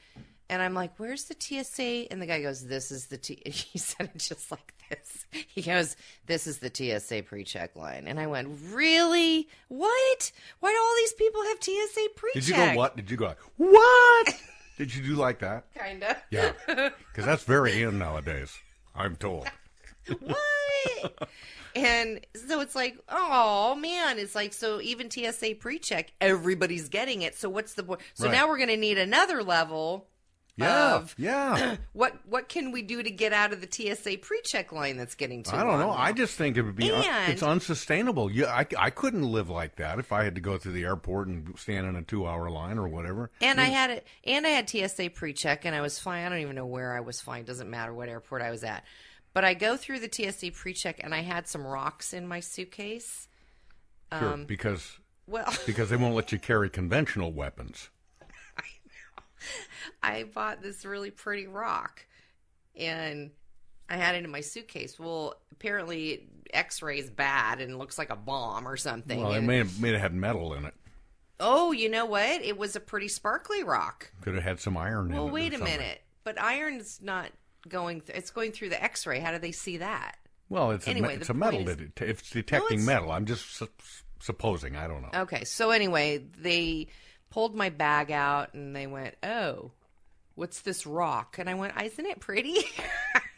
and 0.50 0.62
I'm 0.62 0.74
like, 0.74 0.98
"Where's 0.98 1.26
the 1.26 1.36
TSA?" 1.38 2.12
And 2.12 2.22
the 2.22 2.26
guy 2.26 2.42
goes, 2.42 2.66
"This 2.66 2.92
is 2.92 3.08
the 3.08 3.18
T." 3.18 3.42
He 3.46 3.78
said 3.78 4.10
it 4.14 4.18
just 4.18 4.52
like 4.52 4.74
this. 4.90 5.26
He 5.48 5.62
goes, 5.62 5.96
"This 6.26 6.48
is 6.48 6.58
the 6.60 6.72
TSA 6.74 7.24
pre-check 7.24 7.76
line," 7.76 8.08
and 8.08 8.20
I 8.20 8.26
went, 8.28 8.50
"Really? 8.72 9.48
What? 9.68 10.32
Why 10.60 10.72
do 10.72 10.78
all 10.78 10.96
these 10.98 11.14
people 11.14 11.44
have 11.44 11.58
TSA 11.62 12.08
pre-check?" 12.16 12.44
Did 12.44 12.48
you 12.48 12.56
go 12.56 12.74
what? 12.76 12.96
Did 12.96 13.12
you 13.12 13.18
go 13.18 13.36
what? 13.58 14.42
Did 14.78 14.96
you 14.96 15.04
do 15.04 15.16
like 15.16 15.40
that? 15.40 15.66
Kinda. 15.78 16.18
Yeah, 16.32 16.54
because 16.66 17.26
that's 17.26 17.44
very 17.44 17.84
in 17.84 18.00
nowadays. 18.00 18.58
I'm 19.00 19.16
told. 19.16 19.48
what? 20.20 21.30
and 21.76 22.20
so 22.36 22.60
it's 22.60 22.76
like, 22.76 22.98
oh 23.08 23.76
man, 23.76 24.20
it's 24.20 24.36
like 24.36 24.54
so 24.54 24.82
even 24.82 25.10
TSA 25.10 25.56
pre-check, 25.60 26.12
everybody's 26.20 26.90
getting 26.90 27.22
it. 27.22 27.36
So 27.36 27.50
what's 27.50 27.74
the 27.74 27.84
point? 27.84 28.02
So 28.14 28.26
Right. 28.26 28.34
now 28.34 28.48
we're 28.48 28.58
going 28.58 28.70
to 28.70 28.78
need 28.78 28.98
another 28.98 29.42
level 29.42 30.08
Yeah, 30.60 30.96
of 30.96 31.16
yeah. 31.18 31.76
what 31.94 32.16
what 32.26 32.50
can 32.50 32.72
we 32.72 32.82
do 32.82 33.02
to 33.02 33.10
get 33.10 33.34
out 33.34 33.54
of 33.54 33.62
the 33.62 33.68
TSA 33.70 34.18
pre-check 34.20 34.72
line 34.72 34.98
that's 34.98 35.16
getting 35.16 35.44
too 35.44 35.56
I 35.56 35.64
don't 35.64 35.80
know. 35.80 35.88
long 35.88 35.98
I 35.98 36.12
just 36.12 36.36
think 36.36 36.58
it 36.58 36.64
would 36.64 36.76
be 36.76 36.92
un- 36.92 37.06
it's 37.30 37.44
unsustainable. 37.44 38.32
You, 38.32 38.46
I, 38.46 38.66
I 38.78 38.90
couldn't 38.90 39.24
live 39.24 39.50
like 39.50 39.78
that 39.78 40.00
if 40.00 40.12
I 40.12 40.24
had 40.24 40.36
to 40.36 40.42
go 40.42 40.58
through 40.58 40.74
the 40.74 40.84
airport 40.84 41.28
and 41.28 41.58
stand 41.58 41.88
in 41.88 41.96
a 41.96 42.02
two-hour 42.02 42.50
line 42.50 42.78
or 42.78 42.88
whatever. 42.88 43.32
And 43.42 43.60
I 43.60 43.66
had 43.66 43.90
it, 43.90 44.08
and 44.24 44.46
I 44.46 44.50
had 44.50 44.70
TSA 44.70 45.12
pre-check, 45.12 45.66
and 45.66 45.76
I 45.76 45.82
was 45.82 46.00
flying. 46.00 46.26
I 46.26 46.30
don't 46.30 46.40
even 46.40 46.56
know 46.56 46.66
where 46.66 46.96
I 46.96 47.00
was 47.00 47.22
flying. 47.22 47.46
Doesn't 47.46 47.70
matter 47.70 47.94
what 47.94 48.10
airport 48.10 48.42
I 48.42 48.52
was 48.52 48.64
at. 48.64 48.84
But 49.34 49.46
I 49.46 49.54
go 49.54 49.78
through 49.78 50.00
the 50.00 50.10
TSA 50.12 50.52
pre-check, 50.52 51.00
and 51.04 51.14
I 51.14 51.22
had 51.22 51.48
some 51.48 51.66
rocks 51.66 52.14
in 52.14 52.28
my 52.28 52.40
suitcase. 52.40 53.28
Sure, 54.12 54.34
Um, 54.34 54.46
because 54.46 54.98
well, 55.28 55.54
because 55.66 55.90
they 55.90 55.96
won't 55.96 56.16
let 56.16 56.32
you 56.32 56.40
carry 56.40 56.70
conventional 56.70 57.32
weapons. 57.32 57.90
I 60.04 60.24
bought 60.24 60.62
this 60.62 60.86
really 60.86 61.12
pretty 61.12 61.48
rock, 61.48 62.06
and 62.76 63.32
I 63.90 63.98
had 63.98 64.16
it 64.16 64.24
in 64.24 64.32
my 64.32 64.42
suitcase. 64.42 65.00
Well, 65.00 65.36
apparently, 65.52 66.28
X-ray's 66.54 67.10
bad 67.10 67.62
and 67.62 67.78
looks 67.78 67.98
like 67.98 68.10
a 68.10 68.16
bomb 68.16 68.68
or 68.68 68.78
something. 68.78 69.22
Well, 69.22 69.34
it 69.34 69.42
may 69.42 69.58
have, 69.58 69.80
may 69.82 69.92
have 69.92 70.02
had 70.02 70.14
metal 70.14 70.54
in 70.54 70.66
it. 70.66 70.74
oh, 71.40 71.72
you 71.72 71.90
know 71.90 72.06
what? 72.06 72.42
It 72.42 72.58
was 72.58 72.76
a 72.76 72.80
pretty 72.80 73.08
sparkly 73.08 73.64
rock. 73.64 74.12
Could 74.22 74.36
have 74.36 74.44
had 74.44 74.60
some 74.60 74.78
iron 74.78 75.08
in 75.08 75.14
it. 75.14 75.16
Well, 75.16 75.30
wait 75.30 75.54
a 75.54 75.58
something. 75.58 75.78
minute. 75.78 76.02
But 76.24 76.40
iron's 76.42 77.00
not 77.02 77.30
going. 77.68 78.02
Th- 78.02 78.18
it's 78.18 78.30
going 78.30 78.52
through 78.52 78.70
the 78.70 78.84
X-ray. 78.84 79.20
How 79.20 79.32
do 79.32 79.40
they 79.40 79.52
see 79.54 79.78
that? 79.78 80.18
Well, 80.50 80.72
it's 80.72 80.88
Anyway, 80.88 81.08
a, 81.08 81.12
me- 81.12 81.16
it's 81.22 81.30
a 81.30 81.34
metal. 81.34 81.68
is- 81.68 81.80
it, 81.80 82.02
it's 82.02 82.30
detecting 82.30 82.80
it's- 82.80 82.86
metal. 82.86 83.12
I'm 83.12 83.26
just 83.26 83.56
su- 83.56 83.68
supposing. 84.20 84.76
I 84.76 84.88
don't 84.88 85.02
know. 85.02 85.22
Okay, 85.22 85.44
so 85.46 85.72
anyway, 85.72 86.24
they 86.38 86.88
pulled 87.30 87.56
my 87.56 87.70
bag 87.70 88.12
out 88.12 88.54
and 88.54 88.76
they 88.76 88.88
went, 88.88 89.16
"Oh, 89.24 89.72
what's 90.36 90.62
this 90.62 90.86
rock?" 90.86 91.38
And 91.40 91.50
I 91.50 91.54
went, 91.54 91.80
"Isn't 91.82 92.06
it 92.06 92.20
pretty?" 92.20 92.58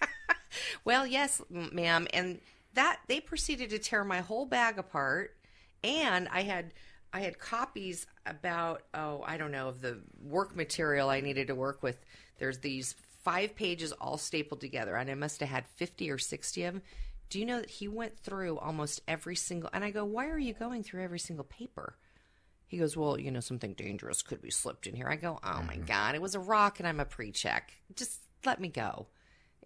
well, 0.86 1.06
yes, 1.06 1.42
ma'am. 1.50 2.08
And 2.14 2.40
that 2.74 3.00
they 3.08 3.20
proceeded 3.20 3.70
to 3.72 3.80
tear 3.80 4.04
my 4.04 4.20
whole 4.20 4.46
bag 4.46 4.78
apart, 4.78 5.36
and 5.84 6.28
I 6.30 6.42
had 6.42 6.74
I 7.14 7.22
had 7.22 7.40
copies 7.40 8.08
about 8.26 8.84
oh 8.94 9.24
I 9.26 9.38
don't 9.38 9.52
know 9.52 9.68
of 9.68 9.82
the 9.82 10.00
work 10.24 10.56
material 10.56 11.10
I 11.10 11.22
needed 11.22 11.48
to 11.48 11.56
work 11.56 11.84
with. 11.84 11.98
There's 12.38 12.60
these 12.60 12.96
five 13.24 13.56
pages 13.56 13.92
all 13.92 14.18
stapled 14.18 14.62
together, 14.62 14.96
and 14.96 15.10
I 15.10 15.16
must 15.16 15.42
have 15.42 15.50
had 15.50 15.68
fifty 15.68 16.10
or 16.10 16.18
sixty 16.18 16.64
of 16.64 16.74
them. 16.76 16.84
Do 17.30 17.40
you 17.40 17.46
know 17.46 17.62
that 17.62 17.70
he 17.70 17.88
went 17.88 18.20
through 18.20 18.58
almost 18.60 19.02
every 19.08 19.38
single? 19.38 19.70
And 19.72 19.86
I 19.86 19.92
go, 19.92 20.04
why 20.04 20.28
are 20.28 20.38
you 20.38 20.54
going 20.54 20.84
through 20.84 21.02
every 21.02 21.18
single 21.18 21.46
paper? 21.46 21.96
He 22.72 22.78
goes, 22.78 22.96
well, 22.96 23.20
you 23.20 23.32
know, 23.32 23.42
something 23.42 23.74
dangerous 23.74 24.22
could 24.22 24.42
be 24.42 24.50
slipped 24.50 24.88
in 24.88 24.96
here. 24.96 25.10
I 25.10 25.18
go, 25.18 25.38
oh 25.44 25.62
my 25.62 25.76
god, 25.76 26.16
it 26.16 26.22
was 26.22 26.36
a 26.36 26.40
rock, 26.40 26.80
and 26.80 26.88
I'm 26.88 27.02
a 27.02 27.06
pre-check. 27.06 27.74
Just 27.98 28.22
let 28.46 28.62
me 28.62 28.70
go. 28.70 29.08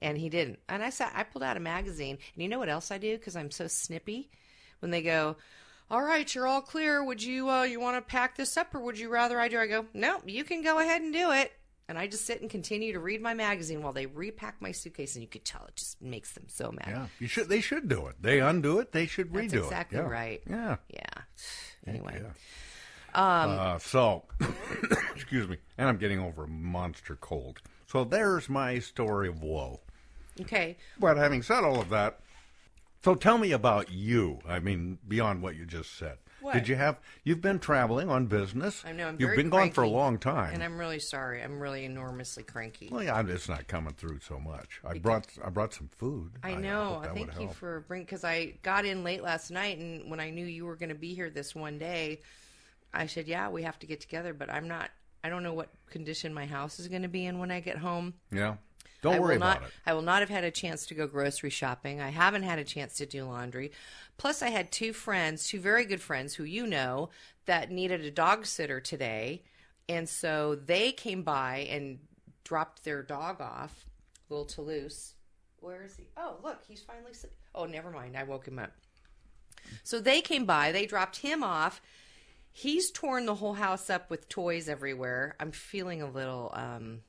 And 0.02 0.18
he 0.18 0.28
didn't. 0.28 0.58
And 0.68 0.82
I 0.82 0.90
said, 0.90 1.10
I 1.14 1.22
pulled 1.22 1.44
out 1.44 1.56
a 1.56 1.60
magazine, 1.60 2.18
and 2.34 2.42
you 2.42 2.50
know 2.50 2.58
what 2.58 2.68
else 2.68 2.90
I 2.90 2.98
do? 2.98 3.16
Because 3.16 3.36
I'm 3.36 3.52
so 3.52 3.68
snippy. 3.68 4.32
When 4.80 4.90
they 4.90 5.04
go, 5.04 5.36
all 5.92 6.02
right, 6.02 6.34
you're 6.34 6.48
all 6.48 6.64
clear. 6.64 7.04
Would 7.04 7.22
you, 7.22 7.48
uh, 7.48 7.62
you 7.62 7.80
want 7.80 7.96
to 7.96 8.02
pack 8.02 8.36
this 8.38 8.58
up, 8.58 8.74
or 8.74 8.80
would 8.80 8.98
you 8.98 9.10
rather 9.10 9.40
I 9.40 9.50
do? 9.50 9.60
I 9.60 9.68
go, 9.68 9.86
no, 9.94 10.20
you 10.26 10.44
can 10.44 10.64
go 10.64 10.80
ahead 10.80 11.04
and 11.04 11.14
do 11.14 11.30
it. 11.30 11.52
And 11.88 12.00
I 12.00 12.08
just 12.08 12.26
sit 12.26 12.42
and 12.42 12.50
continue 12.50 12.94
to 12.94 13.00
read 13.00 13.22
my 13.22 13.36
magazine 13.36 13.84
while 13.84 13.94
they 13.94 14.08
repack 14.08 14.60
my 14.64 14.72
suitcase, 14.72 15.14
and 15.14 15.22
you 15.22 15.30
could 15.30 15.46
tell 15.46 15.64
it 15.68 15.76
just 15.76 16.02
makes 16.02 16.32
them 16.32 16.46
so 16.48 16.72
mad. 16.72 16.88
Yeah, 16.88 17.08
you 17.20 17.28
should. 17.28 17.50
They 17.50 17.62
should 17.62 17.88
do 17.88 18.08
it. 18.08 18.16
They 18.20 18.40
undo 18.40 18.80
it. 18.80 18.94
They 18.94 19.06
should 19.06 19.32
That's 19.32 19.54
redo 19.54 19.64
exactly 19.66 20.00
it. 20.00 20.02
Yeah. 20.02 20.10
right. 20.10 20.42
Yeah. 20.50 20.78
Yeah. 20.90 21.22
Anyway. 21.86 22.22
Yeah. 22.24 22.32
Um, 23.16 23.50
Uh, 23.60 23.80
so, 23.80 24.24
excuse 25.16 25.48
me, 25.48 25.58
and 25.78 25.88
I'm 25.90 25.98
getting 25.98 26.20
over 26.20 26.44
a 26.44 26.48
monster 26.48 27.16
cold. 27.16 27.62
So 27.88 28.04
there's 28.04 28.50
my 28.50 28.80
story 28.80 29.28
of 29.28 29.42
woe. 29.42 29.80
okay. 30.42 30.78
But 31.00 31.18
having 31.18 31.42
said 31.42 31.64
all 31.64 31.80
of 31.80 31.90
that, 31.90 32.20
so 33.04 33.16
tell 33.16 33.38
me 33.38 33.52
about 33.52 33.92
you. 33.92 34.40
I 34.48 34.60
mean, 34.60 34.98
beyond 35.08 35.42
what 35.44 35.56
you 35.56 35.66
just 35.66 35.98
said. 35.98 36.18
What? 36.42 36.54
Did 36.54 36.68
you 36.68 36.76
have? 36.76 37.00
You've 37.24 37.42
been 37.42 37.58
traveling 37.60 38.10
on 38.10 38.28
business. 38.28 38.84
I 38.86 38.92
know. 38.92 39.08
I'm 39.08 39.18
You've 39.20 39.36
been 39.36 39.50
gone 39.50 39.72
for 39.72 39.84
a 39.84 39.88
long 39.90 40.20
time. 40.20 40.54
and 40.54 40.64
I'm 40.64 40.78
really 40.78 41.00
sorry. 41.00 41.42
I'm 41.42 41.60
really 41.60 41.86
enormously 41.86 42.44
cranky. 42.44 42.90
well, 42.92 43.02
yeah, 43.02 43.24
it's 43.28 43.50
not 43.50 43.68
coming 43.68 43.94
through 43.94 44.20
so 44.20 44.40
much. 44.40 44.80
I 44.88 45.00
brought 45.00 45.28
I 45.44 45.50
brought 45.50 45.74
some 45.74 45.88
food. 45.88 46.34
I 46.44 46.54
know. 46.56 47.00
that 47.02 47.16
Thank 47.16 47.34
you 47.40 47.46
help. 47.48 47.56
for 47.56 47.86
bringing 47.88 48.06
because 48.06 48.24
I 48.24 48.54
got 48.62 48.86
in 48.86 49.04
late 49.04 49.24
last 49.24 49.50
night, 49.50 49.80
and 49.80 50.10
when 50.10 50.20
I 50.20 50.30
knew 50.30 50.46
you 50.46 50.66
were 50.66 50.76
going 50.76 50.90
to 50.90 50.96
be 50.96 51.16
here 51.16 51.30
this 51.32 51.56
one 51.56 51.80
day, 51.80 52.22
I 52.96 53.08
said, 53.08 53.28
"Yeah, 53.28 53.50
we 53.50 53.64
have 53.64 53.80
to 53.80 53.88
get 53.88 54.02
together." 54.02 54.34
But 54.34 54.50
I'm 54.50 54.68
not. 54.68 54.90
I 55.24 55.30
don't 55.30 55.44
know 55.44 55.54
what 55.54 55.70
condition 55.90 56.34
my 56.34 56.46
house 56.46 56.80
is 56.80 56.88
going 56.88 57.02
to 57.02 57.08
be 57.08 57.26
in 57.26 57.40
when 57.40 57.52
I 57.52 57.60
get 57.60 57.78
home. 57.78 58.14
Yeah. 58.32 58.56
Don't 59.02 59.16
I 59.16 59.20
worry 59.20 59.38
not, 59.38 59.58
about 59.58 59.68
it. 59.68 59.74
I 59.86 59.94
will 59.94 60.02
not 60.02 60.22
have 60.22 60.30
had 60.30 60.44
a 60.44 60.52
chance 60.52 60.86
to 60.88 60.96
go 60.96 61.06
grocery 61.06 61.50
shopping. 61.52 62.02
I 62.02 62.10
haven't 62.10 62.44
had 62.44 62.58
a 62.58 62.64
chance 62.64 62.96
to 62.98 63.06
do 63.06 63.24
laundry. 63.26 63.72
Plus, 64.18 64.42
I 64.42 64.50
had 64.50 64.72
two 64.72 64.94
friends, 64.94 65.48
two 65.48 65.60
very 65.60 65.86
good 65.86 66.02
friends 66.02 66.34
who 66.36 66.44
you 66.44 66.66
know, 66.66 67.10
that 67.46 67.70
needed 67.70 68.02
a 68.02 68.10
dog 68.12 68.46
sitter 68.46 68.80
today. 68.80 69.44
And 69.88 70.10
so 70.10 70.56
they 70.56 70.92
came 70.92 71.22
by 71.22 71.68
and 71.70 72.00
dropped 72.44 72.84
their 72.84 73.04
dog 73.04 73.42
off, 73.42 73.86
little 74.30 74.46
Toulouse. 74.46 75.14
Where 75.60 75.84
is 75.84 75.96
he? 75.98 76.06
Oh, 76.18 76.38
look, 76.44 76.62
he's 76.68 76.82
finally. 76.82 77.14
si- 77.14 77.28
Oh, 77.54 77.66
never 77.66 77.92
mind. 77.92 78.18
I 78.18 78.24
woke 78.24 78.48
him 78.48 78.60
up. 78.60 78.72
So 79.84 80.00
they 80.00 80.22
came 80.22 80.46
by, 80.46 80.72
they 80.72 80.86
dropped 80.86 81.18
him 81.18 81.44
off. 81.44 81.82
He's 82.58 82.90
torn 82.90 83.26
the 83.26 83.36
whole 83.36 83.54
house 83.56 83.90
up 83.90 84.10
with 84.10 84.30
toys 84.30 84.70
everywhere. 84.70 85.36
I'm 85.42 85.52
feeling 85.52 86.02
a 86.02 86.10
little 86.10 86.52
um 86.54 87.02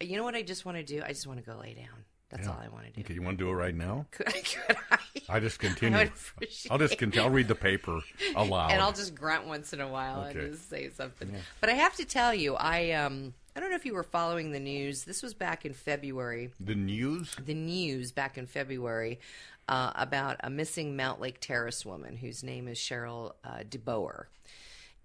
you 0.00 0.16
know 0.16 0.24
what 0.24 0.34
I 0.34 0.42
just 0.42 0.64
want 0.66 0.76
to 0.76 0.82
do? 0.82 1.02
I 1.04 1.08
just 1.10 1.24
want 1.26 1.38
to 1.38 1.46
go 1.48 1.56
lay 1.56 1.72
down. 1.74 2.04
That's 2.30 2.48
Yeah. 2.48 2.52
all 2.52 2.60
I 2.60 2.66
want 2.68 2.86
to 2.86 2.90
do. 2.90 3.00
Okay, 3.02 3.14
you 3.14 3.22
want 3.22 3.38
to 3.38 3.44
do 3.44 3.48
it 3.50 3.54
right 3.54 3.74
now? 3.74 4.06
Could, 4.10 4.26
could 4.26 4.76
I? 4.90 4.98
I 5.28 5.38
just 5.40 5.60
continue. 5.60 5.96
I 5.96 6.02
would 6.04 6.12
appreciate 6.34 6.72
I'll 6.72 6.78
just 6.78 6.98
continue. 6.98 7.24
I'll 7.24 7.32
read 7.32 7.46
the 7.46 7.54
paper 7.54 8.00
aloud. 8.34 8.72
And 8.72 8.82
I'll 8.82 8.92
just 8.92 9.14
grunt 9.14 9.46
once 9.46 9.72
in 9.72 9.80
a 9.80 9.86
while 9.88 10.24
Okay. 10.30 10.40
and 10.40 10.52
just 10.52 10.68
say 10.68 10.90
something. 10.90 11.32
But 11.60 11.70
I 11.70 11.74
have 11.74 11.94
to 11.94 12.04
tell 12.04 12.34
you, 12.34 12.56
I 12.56 12.90
um 12.90 13.34
I 13.54 13.60
don't 13.60 13.70
know 13.70 13.76
if 13.76 13.86
you 13.86 13.94
were 13.94 14.02
following 14.02 14.50
the 14.50 14.58
news. 14.60 15.04
This 15.04 15.22
was 15.22 15.32
back 15.32 15.64
in 15.64 15.74
February. 15.74 16.50
the 16.58 16.74
news. 16.74 17.36
the 17.42 17.54
news 17.54 18.10
back 18.10 18.36
in 18.36 18.46
February 18.46 19.20
uh, 19.68 19.92
about 19.94 20.36
a 20.40 20.50
missing 20.50 20.96
Mountlake 20.96 21.38
Terrace 21.40 21.86
woman 21.86 22.16
whose 22.16 22.42
name 22.42 22.66
is 22.68 22.78
Cheryl 22.78 23.32
uh, 23.44 23.60
DeBoer. 23.70 24.24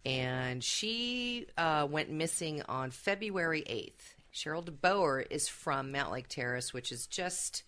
And 0.05 0.63
she 0.63 1.47
uh, 1.57 1.87
went 1.89 2.09
missing 2.09 2.63
on 2.67 2.91
February 2.91 3.63
8th. 3.69 4.15
Cheryl 4.33 4.63
DeBoer 4.63 5.25
is 5.29 5.47
from 5.47 5.91
Mountlake 5.91 6.27
Terrace, 6.27 6.73
which 6.73 6.91
is 6.91 7.05
just 7.05 7.63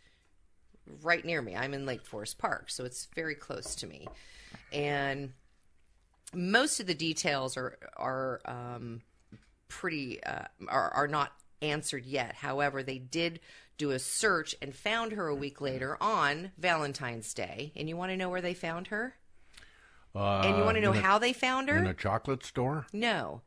right 1.01 1.23
near 1.23 1.41
me. 1.41 1.55
I'm 1.55 1.73
in 1.73 1.85
Lake 1.85 2.05
Forest 2.05 2.37
Park, 2.37 2.69
so 2.69 2.85
it's 2.85 3.07
very 3.15 3.35
close 3.35 3.75
to 3.75 3.87
me. 3.87 4.07
And 4.71 5.33
most 6.33 6.79
of 6.79 6.87
the 6.87 6.93
details 6.93 7.57
are 7.57 7.77
are 7.95 8.41
um, 8.45 9.01
pretty 9.67 10.23
uh, 10.23 10.45
are 10.67 10.91
are 10.91 11.07
not 11.07 11.31
answered 11.61 12.05
yet. 12.05 12.35
However, 12.35 12.83
they 12.83 12.97
did 12.97 13.39
do 13.77 13.91
a 13.91 13.99
search 13.99 14.55
and 14.61 14.75
found 14.75 15.13
her 15.13 15.27
a 15.27 15.35
week 15.35 15.61
later 15.61 15.97
on 16.01 16.51
Valentine's 16.57 17.33
Day. 17.33 17.71
And 17.75 17.89
you 17.89 17.97
want 17.97 18.11
to 18.11 18.17
know 18.17 18.29
where 18.29 18.41
they 18.41 18.53
found 18.53 18.87
her? 18.87 19.15
Uh, 20.15 20.41
and 20.45 20.57
you 20.57 20.63
want 20.63 20.75
to 20.75 20.81
know 20.81 20.91
in 20.91 20.99
a- 20.99 21.01
how 21.01 21.17
they 21.17 21.33
found 21.33 21.69
her? 21.69 21.77
In 21.77 21.87
a 21.87 21.93
chocolate 21.93 22.43
store. 22.45 22.85
no. 22.93 23.41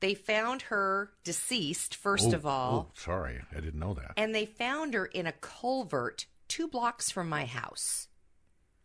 They 0.00 0.14
found 0.14 0.62
her 0.62 1.12
deceased 1.24 1.94
first 1.94 2.28
Oh, 2.28 2.34
of 2.34 2.46
all, 2.46 2.88
oh, 2.88 2.92
sorry, 2.98 3.42
I 3.54 3.56
didn't 3.60 3.78
know 3.78 3.92
that. 3.92 4.12
and 4.16 4.34
they 4.34 4.46
found 4.46 4.94
her 4.94 5.04
in 5.04 5.26
a 5.26 5.32
culvert 5.32 6.24
2 6.48 6.68
blocks 6.68 7.10
from 7.10 7.28
my 7.28 7.44
house. 7.44 8.08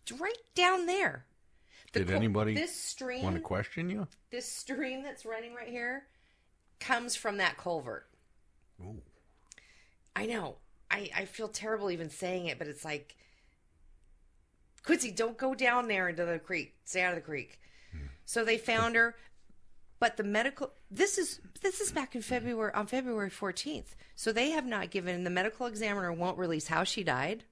It's 0.02 0.12
right 0.12 0.36
down 0.56 0.88
there. 0.88 1.26
The 1.94 2.00
Did 2.00 2.08
cul- 2.10 2.18
anybody 2.18 2.54
this 2.54 2.76
stream 2.76 3.24
want 3.24 3.38
to 3.38 3.42
question 3.42 3.90
you? 3.90 4.10
this 4.30 4.46
stream 4.52 5.04
that's 5.04 5.26
running 5.26 5.54
right 5.56 5.70
here 5.70 6.08
comes 6.82 7.16
from 7.16 7.38
that 7.38 7.56
culvert. 7.56 8.10
Ooh. 8.82 9.02
I 10.18 10.26
know. 10.26 10.58
I, 10.92 11.10
I 11.16 11.24
feel 11.24 11.48
terrible 11.48 11.92
even 11.92 12.10
saying 12.10 12.48
it, 12.48 12.60
but 12.60 12.68
it's 12.68 12.84
like, 12.84 13.16
Quincy, 14.86 15.12
don't 15.12 15.38
go 15.38 15.56
down 15.56 15.88
there 15.88 16.10
into 16.10 16.26
the 16.26 16.40
creek. 16.40 16.76
Stay 16.84 17.02
out 17.02 17.12
of 17.12 17.16
the 17.16 17.22
creek. 17.22 17.60
So 18.26 18.44
they 18.44 18.58
found 18.58 18.96
her, 18.96 19.16
but 20.00 20.18
the 20.18 20.24
medical. 20.24 20.72
This 20.90 21.18
is 21.18 21.40
this 21.62 21.80
is 21.80 21.92
back 21.92 22.16
in 22.16 22.22
February 22.22 22.74
on 22.74 22.88
February 22.88 23.30
fourteenth. 23.30 23.96
So 24.16 24.32
they 24.32 24.52
have 24.52 24.66
not 24.66 24.90
given. 24.90 25.24
The 25.24 25.30
medical 25.30 25.68
examiner 25.68 26.12
won't 26.12 26.38
release 26.38 26.68
how 26.68 26.84
she 26.84 27.04
died. 27.04 27.44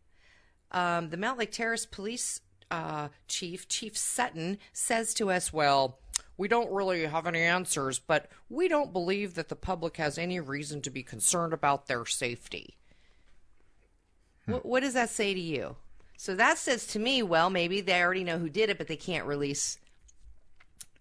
Um, 0.72 1.10
the 1.10 1.18
Mountlake 1.18 1.52
Terrace 1.52 1.86
police 1.86 2.42
uh, 2.72 3.10
chief, 3.28 3.68
Chief 3.68 3.96
Sutton, 3.96 4.58
says 4.72 5.14
to 5.16 5.30
us, 5.30 5.54
"Well, 5.54 6.00
we 6.38 6.48
don't 6.48 6.72
really 6.72 7.06
have 7.06 7.28
any 7.28 7.42
answers, 7.42 8.00
but 8.00 8.30
we 8.50 8.68
don't 8.68 8.92
believe 8.92 9.36
that 9.36 9.50
the 9.50 9.56
public 9.56 9.98
has 9.98 10.18
any 10.18 10.40
reason 10.40 10.82
to 10.82 10.90
be 10.90 11.04
concerned 11.04 11.54
about 11.54 11.86
their 11.86 12.06
safety." 12.06 12.78
What, 14.46 14.66
what 14.66 14.80
does 14.82 14.96
that 14.96 15.10
say 15.10 15.34
to 15.34 15.40
you? 15.40 15.78
So 16.24 16.36
that 16.36 16.58
says 16.58 16.88
to 16.88 17.00
me, 17.00 17.22
well, 17.22 17.50
maybe 17.50 17.82
they 17.82 18.02
already 18.02 18.24
know 18.24 18.38
who 18.40 18.48
did 18.48 18.70
it, 18.70 18.78
but 18.78 18.88
they 18.88 18.96
can't 18.96 19.26
release 19.26 19.78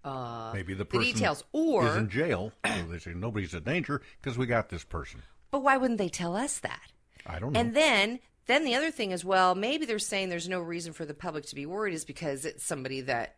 uh, 0.05 0.51
Maybe 0.53 0.75
the 0.75 0.85
the 0.85 0.99
details. 0.99 1.45
Or, 1.53 1.87
is 1.87 1.95
in 1.95 2.09
jail. 2.09 2.51
so 2.67 2.73
they 2.91 2.99
say 2.99 3.13
nobody's 3.15 3.55
in 3.55 3.63
danger 3.63 4.03
because 4.21 4.37
we 4.37 4.47
got 4.47 4.69
this 4.69 4.83
person. 4.83 5.23
but 5.53 5.63
why 5.63 5.77
wouldn't 5.77 5.99
they 5.99 6.09
tell 6.09 6.35
us 6.35 6.59
that? 6.59 6.91
I 7.25 7.39
don't 7.39 7.53
know. 7.53 7.61
And 7.61 7.73
then, 7.73 8.19
then 8.47 8.65
the 8.65 8.75
other 8.75 8.91
thing 8.91 9.13
is, 9.13 9.25
well, 9.25 9.55
maybe 9.55 9.87
they're 9.87 10.01
saying 10.01 10.29
there's 10.29 10.49
no 10.49 10.59
reason 10.59 10.93
for 10.93 11.05
the 11.05 11.15
public 11.15 11.47
to 11.47 11.55
be 11.55 11.67
worried 11.67 11.95
is 11.95 12.05
because 12.05 12.45
it's 12.45 12.65
somebody 12.65 13.01
that 13.03 13.37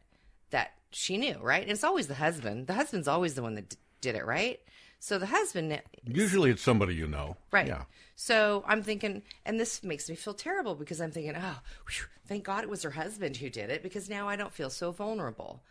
that 0.52 0.70
she 0.90 1.18
knew, 1.18 1.36
right? 1.42 1.60
And 1.60 1.70
it's 1.70 1.84
always 1.84 2.06
the 2.06 2.14
husband. 2.14 2.66
The 2.66 2.72
husband's 2.72 3.08
always 3.08 3.34
the 3.34 3.42
one 3.42 3.56
that 3.56 3.68
d- 3.68 3.76
did 4.00 4.14
it, 4.14 4.24
right? 4.24 4.58
So 5.04 5.18
the 5.18 5.26
husband, 5.26 5.82
Usually 6.06 6.50
it's 6.50 6.62
somebody 6.62 6.94
you 6.94 7.06
know. 7.06 7.36
right? 7.50 7.66
Yeah. 7.66 7.82
So 8.16 8.64
I'm 8.66 8.82
thinking, 8.82 9.20
and 9.44 9.60
this 9.60 9.82
makes 9.82 10.08
me 10.08 10.14
feel 10.14 10.32
terrible 10.32 10.74
because 10.74 10.98
I'm 10.98 11.10
thinking, 11.10 11.34
oh, 11.36 11.60
whew, 11.86 12.06
thank 12.26 12.42
God 12.42 12.64
it 12.64 12.70
was 12.70 12.84
her 12.84 12.92
husband 12.92 13.36
who 13.36 13.50
did 13.50 13.68
it 13.68 13.82
because 13.82 14.08
now 14.08 14.30
I 14.30 14.36
don't 14.36 14.54
feel 14.54 14.70
so 14.70 14.92
vulnerable. 14.92 15.62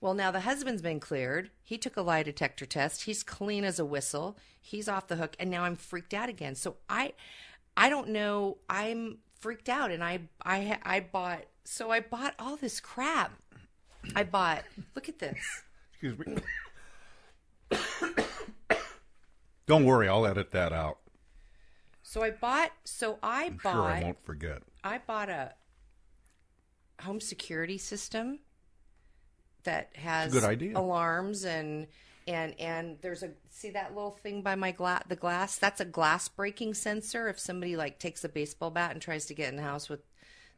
Well, 0.00 0.12
now 0.12 0.32
the 0.32 0.40
husband's 0.40 0.82
been 0.82 0.98
cleared. 0.98 1.50
He 1.62 1.78
took 1.78 1.96
a 1.96 2.02
lie 2.02 2.24
detector 2.24 2.66
test. 2.66 3.04
He's 3.04 3.22
clean 3.22 3.62
as 3.62 3.78
a 3.78 3.84
whistle. 3.84 4.36
He's 4.60 4.88
off 4.88 5.06
the 5.06 5.14
hook, 5.14 5.36
and 5.38 5.52
now 5.52 5.62
I'm 5.62 5.76
freaked 5.76 6.12
out 6.12 6.28
again. 6.28 6.56
So 6.56 6.74
I, 6.88 7.12
I 7.76 7.88
don't 7.88 8.08
know. 8.08 8.58
I'm 8.68 9.18
freaked 9.38 9.68
out, 9.68 9.92
and 9.92 10.02
I, 10.02 10.22
I, 10.44 10.80
I 10.82 10.98
bought. 10.98 11.44
So 11.62 11.92
I 11.92 12.00
bought 12.00 12.34
all 12.40 12.56
this 12.56 12.80
crap. 12.80 13.40
I 14.16 14.24
bought. 14.24 14.64
Look 14.96 15.08
at 15.08 15.20
this. 15.20 15.62
Excuse 15.92 16.18
me. 16.18 16.38
Don't 19.66 19.84
worry, 19.84 20.08
I'll 20.08 20.26
edit 20.26 20.50
that 20.52 20.72
out. 20.72 20.98
So 22.02 22.22
I 22.22 22.30
bought. 22.30 22.72
So 22.84 23.18
I 23.22 23.44
I'm 23.46 23.58
bought. 23.62 23.72
sure 23.72 23.82
I 23.82 24.02
won't 24.02 24.22
forget. 24.24 24.62
I 24.82 24.98
bought 24.98 25.28
a 25.30 25.54
home 27.00 27.20
security 27.20 27.78
system 27.78 28.38
that 29.64 29.90
has 29.96 30.32
good 30.32 30.44
idea. 30.44 30.76
alarms 30.78 31.44
and 31.44 31.86
and 32.28 32.54
and 32.60 32.98
there's 33.00 33.22
a 33.22 33.30
see 33.48 33.70
that 33.70 33.94
little 33.94 34.10
thing 34.10 34.42
by 34.42 34.54
my 34.54 34.70
glass 34.70 35.02
the 35.08 35.16
glass 35.16 35.58
that's 35.58 35.80
a 35.80 35.84
glass 35.84 36.28
breaking 36.28 36.72
sensor 36.74 37.28
if 37.28 37.38
somebody 37.40 37.76
like 37.76 37.98
takes 37.98 38.22
a 38.24 38.28
baseball 38.28 38.70
bat 38.70 38.92
and 38.92 39.00
tries 39.02 39.26
to 39.26 39.34
get 39.34 39.48
in 39.48 39.56
the 39.56 39.62
house 39.62 39.88
with 39.88 40.00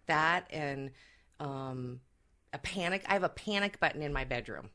that 0.06 0.46
and 0.50 0.90
um 1.40 2.00
a 2.52 2.58
panic 2.58 3.04
I 3.08 3.14
have 3.14 3.22
a 3.22 3.28
panic 3.28 3.78
button 3.80 4.02
in 4.02 4.12
my 4.12 4.24
bedroom. 4.24 4.70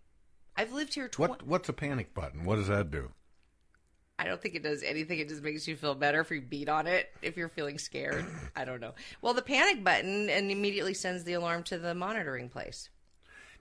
I've 0.56 0.72
lived 0.74 0.94
here 0.96 1.08
tw- 1.08 1.20
What 1.20 1.44
What's 1.44 1.70
a 1.70 1.74
panic 1.74 2.14
button? 2.14 2.46
What 2.46 2.56
does 2.56 2.68
that 2.68 2.90
do? 2.92 3.12
I 4.22 4.26
don't 4.26 4.40
think 4.40 4.54
it 4.54 4.62
does 4.62 4.84
anything. 4.84 5.18
It 5.18 5.30
just 5.30 5.42
makes 5.42 5.68
you 5.68 5.76
feel 5.76 5.96
better 5.96 6.20
if 6.20 6.30
you 6.30 6.42
beat 6.42 6.70
on 6.70 6.86
it, 6.86 7.10
if 7.24 7.38
you're 7.38 7.50
feeling 7.50 7.80
scared. 7.80 8.24
I 8.56 8.66
don't 8.66 8.80
know. 8.80 8.94
Well, 9.24 9.34
the 9.34 9.42
panic 9.42 9.84
button 9.84 10.30
and 10.30 10.52
immediately 10.52 10.94
sends 10.94 11.24
the 11.24 11.34
alarm 11.34 11.64
to 11.64 11.80
the 11.80 11.96
monitoring 11.96 12.48
place. 12.48 12.90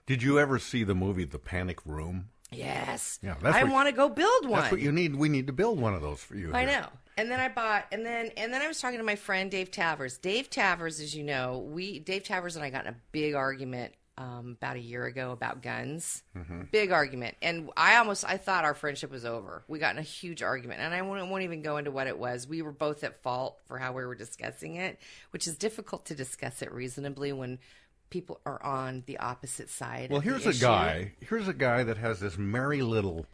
Did 0.05 0.21
you 0.21 0.37
ever 0.37 0.59
see 0.59 0.83
the 0.83 0.93
movie 0.93 1.25
The 1.25 1.39
Panic 1.39 1.79
Room? 1.83 2.29
Yes. 2.51 3.17
Yeah, 3.23 3.35
that's 3.41 3.55
I 3.55 3.63
want 3.63 3.87
to 3.87 3.91
go 3.91 4.07
build 4.07 4.47
one. 4.47 4.59
That's 4.59 4.71
what 4.71 4.81
you 4.81 4.91
need. 4.91 5.15
We 5.15 5.29
need 5.29 5.47
to 5.47 5.53
build 5.53 5.79
one 5.79 5.95
of 5.95 6.03
those 6.03 6.19
for 6.19 6.35
you. 6.35 6.53
I 6.53 6.65
here. 6.65 6.81
know. 6.81 6.87
And 7.17 7.31
then 7.31 7.39
I 7.39 7.49
bought, 7.49 7.85
and 7.91 8.05
then 8.05 8.29
and 8.37 8.53
then 8.53 8.61
I 8.61 8.67
was 8.67 8.79
talking 8.79 8.99
to 8.99 9.03
my 9.03 9.15
friend 9.15 9.49
Dave 9.49 9.71
Tavers. 9.71 10.21
Dave 10.21 10.49
Tavers, 10.49 11.01
as 11.01 11.15
you 11.15 11.23
know, 11.23 11.65
we 11.71 11.99
Dave 11.99 12.23
Tavers 12.23 12.55
and 12.55 12.63
I 12.63 12.69
got 12.69 12.85
in 12.85 12.93
a 12.93 12.97
big 13.11 13.33
argument 13.33 13.93
um, 14.17 14.57
about 14.57 14.75
a 14.75 14.79
year 14.79 15.05
ago 15.05 15.31
about 15.31 15.61
guns. 15.61 16.23
Mm-hmm. 16.37 16.63
Big 16.71 16.91
argument, 16.91 17.35
and 17.41 17.69
I 17.75 17.97
almost 17.97 18.25
I 18.25 18.37
thought 18.37 18.65
our 18.65 18.73
friendship 18.73 19.11
was 19.11 19.25
over. 19.25 19.63
We 19.67 19.79
got 19.79 19.95
in 19.95 19.99
a 19.99 20.03
huge 20.03 20.43
argument, 20.43 20.81
and 20.81 20.93
I 20.93 21.01
won't, 21.01 21.29
won't 21.29 21.43
even 21.43 21.61
go 21.61 21.77
into 21.77 21.91
what 21.91 22.07
it 22.07 22.17
was. 22.17 22.47
We 22.47 22.61
were 22.61 22.71
both 22.71 23.03
at 23.03 23.21
fault 23.21 23.57
for 23.67 23.77
how 23.77 23.93
we 23.93 24.05
were 24.05 24.15
discussing 24.15 24.75
it, 24.75 24.99
which 25.31 25.47
is 25.47 25.55
difficult 25.55 26.05
to 26.05 26.15
discuss 26.15 26.61
it 26.61 26.71
reasonably 26.71 27.33
when 27.33 27.59
people 28.09 28.39
are 28.45 28.61
on 28.61 29.03
the 29.07 29.17
opposite 29.17 29.69
side. 29.69 30.11
Well, 30.11 30.21
here's 30.21 30.45
a 30.45 30.53
guy. 30.53 31.13
Here's 31.21 31.47
a 31.47 31.53
guy 31.53 31.83
that 31.83 31.97
has 31.97 32.19
this 32.19 32.37
merry 32.37 32.81
little 32.81 33.25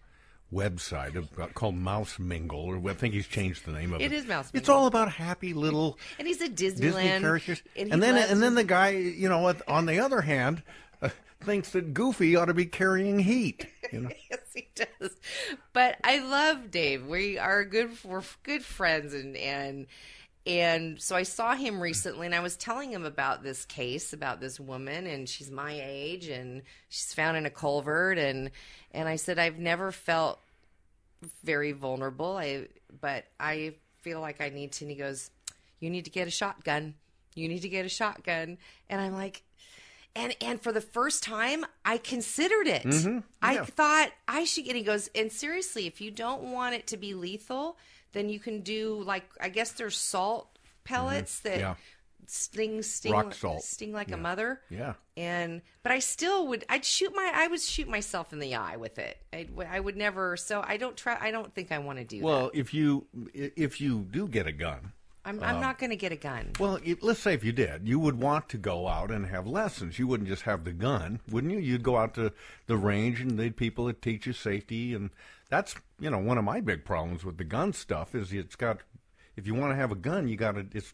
website 0.53 1.15
about, 1.15 1.53
called 1.53 1.75
Mouse 1.75 2.19
Mingle, 2.19 2.59
or 2.59 2.89
I 2.89 2.93
think 2.93 3.13
he's 3.13 3.27
changed 3.27 3.65
the 3.65 3.71
name 3.71 3.93
of 3.93 4.01
it. 4.01 4.05
It 4.05 4.13
is 4.13 4.25
Mouse 4.25 4.53
Mingle. 4.53 4.59
It's 4.59 4.69
all 4.69 4.87
about 4.87 5.11
happy 5.11 5.53
little 5.53 5.97
and 6.17 6.27
he's 6.27 6.41
a 6.41 6.49
Disney 6.49 6.87
Disneyland 6.87 7.21
characters, 7.21 7.61
and, 7.75 7.91
and, 7.91 8.03
then 8.03 8.15
loves 8.15 8.31
and 8.31 8.41
then 8.41 8.55
the 8.55 8.63
guy, 8.63 8.89
you 8.89 9.29
know, 9.29 9.53
on 9.67 9.85
the 9.85 9.99
other 9.99 10.21
hand, 10.21 10.63
uh, 11.01 11.09
thinks 11.41 11.71
that 11.71 11.93
Goofy 11.93 12.35
ought 12.35 12.45
to 12.45 12.53
be 12.53 12.65
carrying 12.65 13.19
heat. 13.19 13.67
You 13.91 14.01
know, 14.01 14.09
yes, 14.31 14.39
he 14.53 14.67
does. 14.75 15.15
But 15.73 15.97
I 16.03 16.19
love 16.19 16.71
Dave. 16.71 17.05
We 17.05 17.37
are 17.37 17.65
good. 17.65 17.91
We're 18.03 18.23
good 18.43 18.63
friends, 18.63 19.13
and 19.13 19.35
and 19.35 19.87
and 20.47 21.01
so 21.01 21.15
I 21.15 21.23
saw 21.23 21.55
him 21.55 21.81
recently, 21.81 22.25
and 22.25 22.33
I 22.33 22.39
was 22.39 22.55
telling 22.55 22.91
him 22.91 23.05
about 23.05 23.43
this 23.43 23.65
case 23.65 24.13
about 24.13 24.39
this 24.39 24.59
woman, 24.59 25.05
and 25.05 25.27
she's 25.27 25.51
my 25.51 25.79
age, 25.83 26.27
and 26.29 26.61
she's 26.89 27.13
found 27.13 27.37
in 27.37 27.45
a 27.45 27.49
culvert, 27.49 28.17
and 28.17 28.51
and 28.91 29.07
I 29.09 29.17
said 29.17 29.37
I've 29.37 29.59
never 29.59 29.91
felt 29.91 30.39
very 31.43 31.73
vulnerable. 31.73 32.37
I 32.37 32.67
but 33.01 33.25
I 33.39 33.75
feel 34.01 34.21
like 34.21 34.39
I 34.41 34.49
need 34.49 34.71
to. 34.73 34.85
And 34.85 34.91
he 34.91 34.97
goes, 34.97 35.29
"You 35.79 35.89
need 35.89 36.05
to 36.05 36.11
get 36.11 36.27
a 36.27 36.31
shotgun. 36.31 36.95
You 37.35 37.47
need 37.49 37.61
to 37.61 37.69
get 37.69 37.85
a 37.85 37.89
shotgun." 37.89 38.57
And 38.89 39.01
I'm 39.01 39.13
like, 39.13 39.43
and 40.15 40.35
and 40.41 40.61
for 40.61 40.71
the 40.71 40.81
first 40.81 41.23
time, 41.23 41.65
I 41.85 41.97
considered 41.97 42.67
it. 42.67 42.83
Mhm, 42.83 43.23
I 43.41 43.57
thought 43.65 44.11
I 44.27 44.45
should. 44.45 44.67
And 44.67 44.77
he 44.77 44.83
goes, 44.83 45.09
and 45.13 45.31
seriously, 45.31 45.87
if 45.87 46.01
you 46.01 46.09
don't 46.11 46.51
want 46.51 46.75
it 46.75 46.87
to 46.87 46.97
be 46.97 47.13
lethal, 47.13 47.77
then 48.13 48.29
you 48.29 48.39
can 48.39 48.61
do 48.61 49.01
like 49.05 49.25
I 49.39 49.49
guess 49.49 49.71
there's 49.71 49.97
salt 49.97 50.57
pellets 50.83 51.39
that 51.41 51.53
Mm-hmm. 51.53 51.59
Yeah. 51.61 51.75
sting 52.27 52.81
sting 52.81 53.11
Rock 53.13 53.33
salt. 53.33 53.63
sting 53.63 53.91
like 53.93 54.09
Yeah. 54.09 54.15
a 54.15 54.17
mother. 54.17 54.61
Yeah. 54.69 54.93
And 55.15 55.61
but 55.83 55.91
I 55.91 55.99
still 55.99 56.47
would 56.47 56.65
I'd 56.69 56.83
shoot 56.85 57.13
my 57.15 57.31
I 57.33 57.47
would 57.47 57.61
shoot 57.61 57.87
myself 57.87 58.33
in 58.33 58.39
the 58.39 58.55
eye 58.55 58.75
with 58.77 58.99
it. 58.99 59.17
I'd, 59.33 59.49
I 59.69 59.79
would 59.79 59.95
never. 59.97 60.35
So 60.37 60.61
I 60.65 60.77
don't 60.77 60.95
try. 60.97 61.17
I 61.19 61.31
don't 61.31 61.53
think 61.53 61.71
I 61.71 61.79
want 61.79 61.99
to 61.99 62.05
do 62.05 62.19
that. 62.19 62.25
Well, 62.25 62.51
if 62.53 62.73
you 62.73 63.07
if 63.33 63.79
you 63.81 64.05
do 64.11 64.27
get 64.27 64.45
a 64.47 64.51
gun, 64.51 64.91
I'm 65.27 65.43
I'm 65.43 65.55
um, 65.55 65.61
not 65.61 65.77
going 65.77 65.89
to 65.89 65.95
get 65.97 66.11
a 66.11 66.15
gun. 66.15 66.53
Well, 66.59 66.79
it, 66.83 67.03
let's 67.03 67.19
say 67.19 67.33
if 67.33 67.43
you 67.43 67.51
did, 67.51 67.87
you 67.87 67.99
would 67.99 68.19
want 68.19 68.47
to 68.49 68.57
go 68.57 68.87
out 68.87 69.11
and 69.11 69.27
have 69.27 69.45
lessons. 69.45 69.99
You 69.99 70.07
wouldn't 70.07 70.29
just 70.29 70.43
have 70.43 70.63
the 70.63 70.71
gun, 70.71 71.19
wouldn't 71.29 71.51
you? 71.53 71.59
You'd 71.59 71.83
go 71.83 71.97
out 71.97 72.13
to 72.15 72.31
the 72.65 72.77
range 72.77 73.19
and 73.21 73.37
they'd 73.37 73.57
people 73.57 73.85
that 73.85 74.01
teach 74.01 74.25
you 74.25 74.33
safety, 74.33 74.93
and 74.93 75.09
that's 75.49 75.75
you 75.99 76.09
know 76.09 76.17
one 76.17 76.37
of 76.37 76.43
my 76.45 76.61
big 76.61 76.85
problems 76.85 77.25
with 77.25 77.37
the 77.37 77.43
gun 77.43 77.73
stuff 77.73 78.15
is 78.15 78.31
it's 78.33 78.55
got 78.55 78.79
if 79.35 79.45
you 79.45 79.53
want 79.53 79.71
to 79.71 79.75
have 79.75 79.91
a 79.91 79.95
gun, 79.95 80.27
you 80.27 80.37
got 80.37 80.53
to 80.53 80.65
it's 80.73 80.93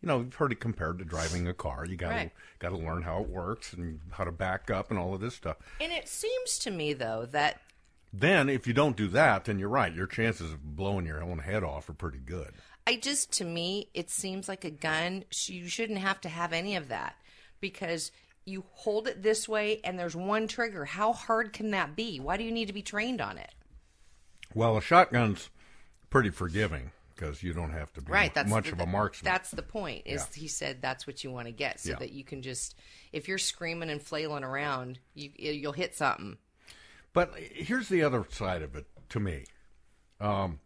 you 0.00 0.06
know 0.06 0.20
you've 0.20 0.34
heard 0.36 0.52
it 0.52 0.60
compared 0.60 0.98
to 0.98 1.04
driving 1.04 1.46
a 1.46 1.54
car. 1.54 1.84
You 1.84 1.96
got 1.96 2.08
to 2.10 2.14
Right. 2.14 2.32
got 2.60 2.70
to 2.70 2.76
learn 2.76 3.02
how 3.02 3.20
it 3.22 3.28
works 3.28 3.74
and 3.74 4.00
how 4.12 4.24
to 4.24 4.32
back 4.32 4.70
up 4.70 4.90
and 4.90 4.98
all 4.98 5.12
of 5.14 5.20
this 5.20 5.34
stuff. 5.34 5.58
And 5.78 5.92
it 5.92 6.08
seems 6.08 6.58
to 6.60 6.70
me 6.70 6.94
though 6.94 7.26
that 7.32 7.60
Then 8.12 8.48
if 8.48 8.66
you 8.66 8.72
don't 8.72 8.96
do 8.96 9.08
that, 9.08 9.44
then 9.44 9.58
you're 9.58 9.68
right. 9.68 9.94
Your 9.94 10.06
chances 10.06 10.52
of 10.52 10.74
blowing 10.74 11.04
your 11.04 11.22
own 11.22 11.40
head 11.40 11.62
off 11.62 11.90
are 11.90 11.92
pretty 11.92 12.18
good. 12.18 12.54
I 12.88 12.96
just 12.96 13.32
to 13.32 13.44
me 13.44 13.90
it 13.92 14.08
seems 14.08 14.48
like 14.48 14.64
a 14.64 14.70
gun. 14.70 15.24
You 15.46 15.68
shouldn't 15.68 15.98
have 15.98 16.22
to 16.22 16.28
have 16.30 16.54
any 16.54 16.74
of 16.76 16.88
that 16.88 17.16
because 17.60 18.10
you 18.46 18.64
hold 18.72 19.08
it 19.08 19.22
this 19.22 19.46
way 19.46 19.80
and 19.84 19.98
there's 19.98 20.16
one 20.16 20.48
trigger. 20.48 20.86
How 20.86 21.12
hard 21.12 21.52
can 21.52 21.72
that 21.72 21.94
be? 21.94 22.18
Why 22.18 22.38
do 22.38 22.44
you 22.44 22.50
need 22.50 22.68
to 22.68 22.72
be 22.72 22.80
trained 22.80 23.20
on 23.20 23.36
it? 23.36 23.54
Well, 24.54 24.78
a 24.78 24.80
shotgun's 24.80 25.50
pretty 26.08 26.30
forgiving 26.30 26.90
because 27.14 27.42
you 27.42 27.52
don't 27.52 27.72
have 27.72 27.92
to 27.92 28.00
be 28.00 28.10
right 28.10 28.32
that's 28.32 28.48
much 28.48 28.66
the, 28.68 28.72
of 28.72 28.80
a 28.80 28.86
marksman. 28.86 29.30
that's 29.30 29.50
the 29.50 29.60
point 29.62 30.02
is 30.06 30.26
Yeah. 30.32 30.40
he 30.40 30.48
said 30.48 30.80
that's 30.80 31.06
what 31.06 31.22
you 31.22 31.30
want 31.30 31.46
to 31.46 31.52
get 31.52 31.80
so 31.80 31.90
Yeah. 31.90 31.96
that 31.96 32.12
you 32.12 32.24
can 32.24 32.40
just 32.40 32.74
if 33.12 33.28
you're 33.28 33.36
screaming 33.38 33.90
and 33.90 34.00
flailing 34.00 34.44
around 34.44 34.98
you 35.14 35.30
you'll 35.36 35.72
hit 35.72 35.94
something 35.94 36.38
But 37.12 37.34
here's 37.36 37.88
the 37.90 38.02
other 38.02 38.24
side 38.30 38.62
of 38.62 38.76
it 38.76 38.86
to 39.10 39.20
me. 39.20 39.44
Um, 40.20 40.60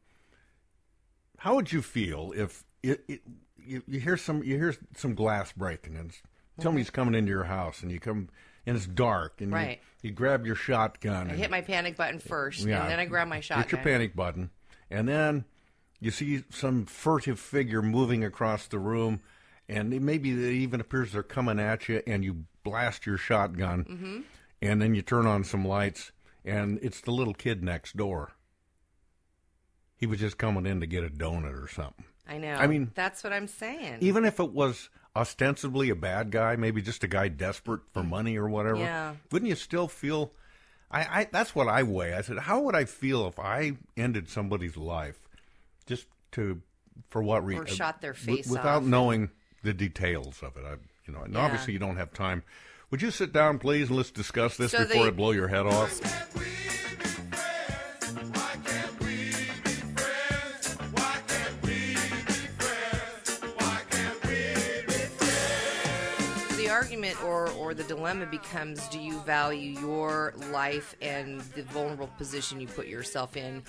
how 1.42 1.54
would 1.56 1.72
you 1.72 1.82
feel 1.82 2.32
if 2.36 2.62
it, 2.82 3.02
it, 3.08 3.20
you, 3.64 3.82
you 3.86 4.00
hear 4.00 4.16
some 4.16 4.42
you 4.42 4.56
hear 4.56 4.74
some 4.96 5.14
glass 5.14 5.52
breaking 5.52 5.96
and 5.96 6.12
somebody's 6.60 6.90
coming 6.90 7.14
into 7.14 7.30
your 7.30 7.44
house 7.44 7.82
and 7.82 7.90
you 7.90 7.98
come 8.00 8.28
and 8.66 8.76
it's 8.76 8.86
dark 8.86 9.40
and 9.40 9.52
Right. 9.52 9.80
you, 10.02 10.08
you 10.10 10.14
grab 10.14 10.46
your 10.46 10.54
shotgun 10.54 11.26
i 11.28 11.30
and 11.30 11.38
hit 11.38 11.50
my 11.50 11.60
panic 11.60 11.96
button 11.96 12.18
first 12.20 12.60
Yeah. 12.66 12.82
and 12.82 12.90
then 12.90 12.98
i 13.00 13.04
grab 13.06 13.28
my 13.28 13.40
shotgun 13.40 13.62
Hit 13.64 13.72
your 13.72 13.80
panic 13.82 14.14
button, 14.16 14.50
and 14.90 15.08
then 15.08 15.44
you 16.00 16.10
see 16.10 16.42
some 16.50 16.86
furtive 16.86 17.38
figure 17.38 17.80
moving 17.82 18.24
across 18.24 18.66
the 18.66 18.78
room, 18.80 19.20
and 19.68 19.94
it 19.94 20.02
maybe 20.02 20.30
it 20.32 20.52
even 20.52 20.80
appears 20.80 21.12
they're 21.12 21.22
coming 21.22 21.60
at 21.60 21.88
you, 21.88 22.02
and 22.08 22.24
you 22.24 22.44
blast 22.64 23.06
your 23.06 23.16
shotgun, 23.16 23.84
Mm-hmm. 23.84 24.20
and 24.60 24.82
then 24.82 24.94
you 24.96 25.02
turn 25.02 25.26
on 25.26 25.44
some 25.44 25.64
lights, 25.64 26.10
and 26.44 26.78
it's 26.82 27.00
the 27.00 27.12
little 27.12 27.34
kid 27.34 27.62
next 27.62 27.96
door. 27.96 28.32
He 30.02 30.06
was 30.06 30.18
just 30.18 30.36
coming 30.36 30.66
in 30.66 30.80
to 30.80 30.86
get 30.88 31.04
a 31.04 31.08
donut 31.08 31.62
or 31.62 31.68
something. 31.68 32.04
i 32.28 32.36
know 32.36 32.54
I 32.56 32.66
mean, 32.66 32.90
that's 32.92 33.22
what 33.22 33.32
i'm 33.32 33.46
saying 33.46 33.98
Even 34.00 34.24
if 34.24 34.40
it 34.40 34.50
was 34.50 34.88
ostensibly 35.14 35.90
a 35.90 35.94
bad 35.94 36.32
guy, 36.32 36.56
maybe 36.56 36.82
just 36.82 37.04
a 37.04 37.06
guy 37.06 37.28
desperate 37.28 37.82
for 37.92 38.02
money 38.02 38.36
or 38.36 38.48
whatever, 38.48 38.80
Yeah. 38.80 39.14
wouldn't 39.30 39.48
you 39.48 39.54
still 39.54 39.86
feel? 39.86 40.32
I, 40.90 41.20
I 41.20 41.28
that's 41.30 41.54
what 41.54 41.68
I 41.68 41.84
weigh. 41.84 42.14
I 42.14 42.22
said, 42.22 42.38
how 42.38 42.62
would 42.62 42.74
I 42.74 42.84
feel 42.84 43.28
if 43.28 43.38
I 43.38 43.76
ended 43.96 44.28
somebody's 44.28 44.76
life 44.76 45.20
just 45.86 46.06
to 46.32 46.60
for 47.08 47.22
what 47.22 47.44
reason? 47.46 47.62
Or 47.62 47.70
uh, 47.70 47.74
shot 47.74 48.00
their 48.00 48.14
face 48.14 48.48
without 48.48 48.82
off. 48.82 48.88
knowing 48.88 49.30
the 49.62 49.72
details 49.72 50.42
of 50.42 50.56
it. 50.56 50.64
I, 50.66 50.78
you 51.06 51.14
know, 51.14 51.20
and 51.22 51.34
Yeah. 51.34 51.42
obviously 51.44 51.74
you 51.74 51.78
don't 51.78 51.96
have 51.96 52.12
time. 52.12 52.42
Would 52.90 53.02
you 53.02 53.12
sit 53.12 53.32
down, 53.32 53.60
please, 53.60 53.86
and 53.86 53.96
let's 53.96 54.10
discuss 54.10 54.56
this 54.56 54.72
So 54.72 54.84
before 54.84 55.06
I 55.06 55.10
blow 55.10 55.30
your 55.30 55.46
head 55.46 55.64
off? 55.66 56.41
Argument 67.14 67.24
or 67.32 67.50
or 67.52 67.74
the 67.74 67.84
dilemma 67.84 68.26
becomes 68.26 68.86
do 68.88 68.98
you 68.98 69.18
value 69.20 69.78
your 69.80 70.34
life 70.50 70.94
and 71.02 71.40
the 71.56 71.62
vulnerable 71.64 72.08
position 72.18 72.60
you 72.60 72.66
put 72.66 72.86
yourself 72.86 73.36
in 73.36 73.62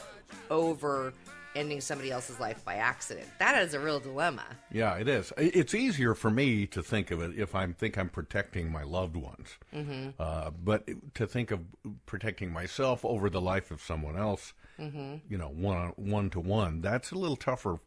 over 0.49 1.13
ending 1.55 1.79
somebody 1.79 2.09
else's 2.09 2.39
life 2.39 2.63
by 2.65 2.75
accident 2.75 3.27
that 3.39 3.61
is 3.63 3.73
a 3.73 3.79
real 3.79 3.99
dilemma 3.99 4.43
Yeah, 4.71 4.95
it 4.95 5.07
is. 5.07 5.31
It's 5.37 5.75
easier 5.75 6.15
for 6.15 6.31
me 6.31 6.65
to 6.67 6.81
think 6.81 7.11
of 7.11 7.21
it 7.21 7.37
if 7.37 7.53
I 7.53 7.67
think 7.67 7.95
I'm 7.97 8.09
protecting 8.09 8.71
my 8.71 8.81
loved 8.83 9.15
ones. 9.15 9.49
Mhm. 9.71 10.13
Uh, 10.17 10.49
but 10.49 10.89
to 11.13 11.27
think 11.27 11.51
of 11.51 11.59
protecting 12.07 12.51
myself 12.51 13.05
over 13.05 13.29
the 13.29 13.39
life 13.41 13.69
of 13.69 13.81
someone 13.83 14.17
else, 14.17 14.53
Mhm. 14.79 15.21
you 15.29 15.37
know, 15.37 15.49
one 15.49 15.89
one 15.89 16.31
to 16.31 16.39
one, 16.39 16.81
that's 16.81 17.11
a 17.11 17.15
little 17.15 17.35
tougher 17.35 17.79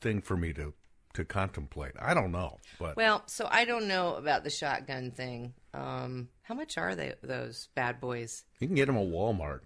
thing 0.00 0.22
for 0.22 0.36
me 0.38 0.54
to 0.54 0.72
to 1.16 1.24
contemplate. 1.24 1.92
I 2.00 2.14
don't 2.14 2.32
know, 2.32 2.58
but 2.78 2.96
well 2.96 3.22
so 3.26 3.48
i 3.50 3.64
don't 3.64 3.88
know 3.88 4.14
about 4.14 4.44
the 4.44 4.50
shotgun 4.50 5.10
thing 5.10 5.54
um 5.74 6.28
how 6.42 6.54
much 6.54 6.78
are 6.78 6.94
they 6.94 7.14
those 7.22 7.68
bad 7.74 8.00
boys 8.00 8.44
you 8.60 8.66
can 8.66 8.76
get 8.76 8.86
them 8.86 8.96
at 8.96 9.06
Walmart. 9.06 9.60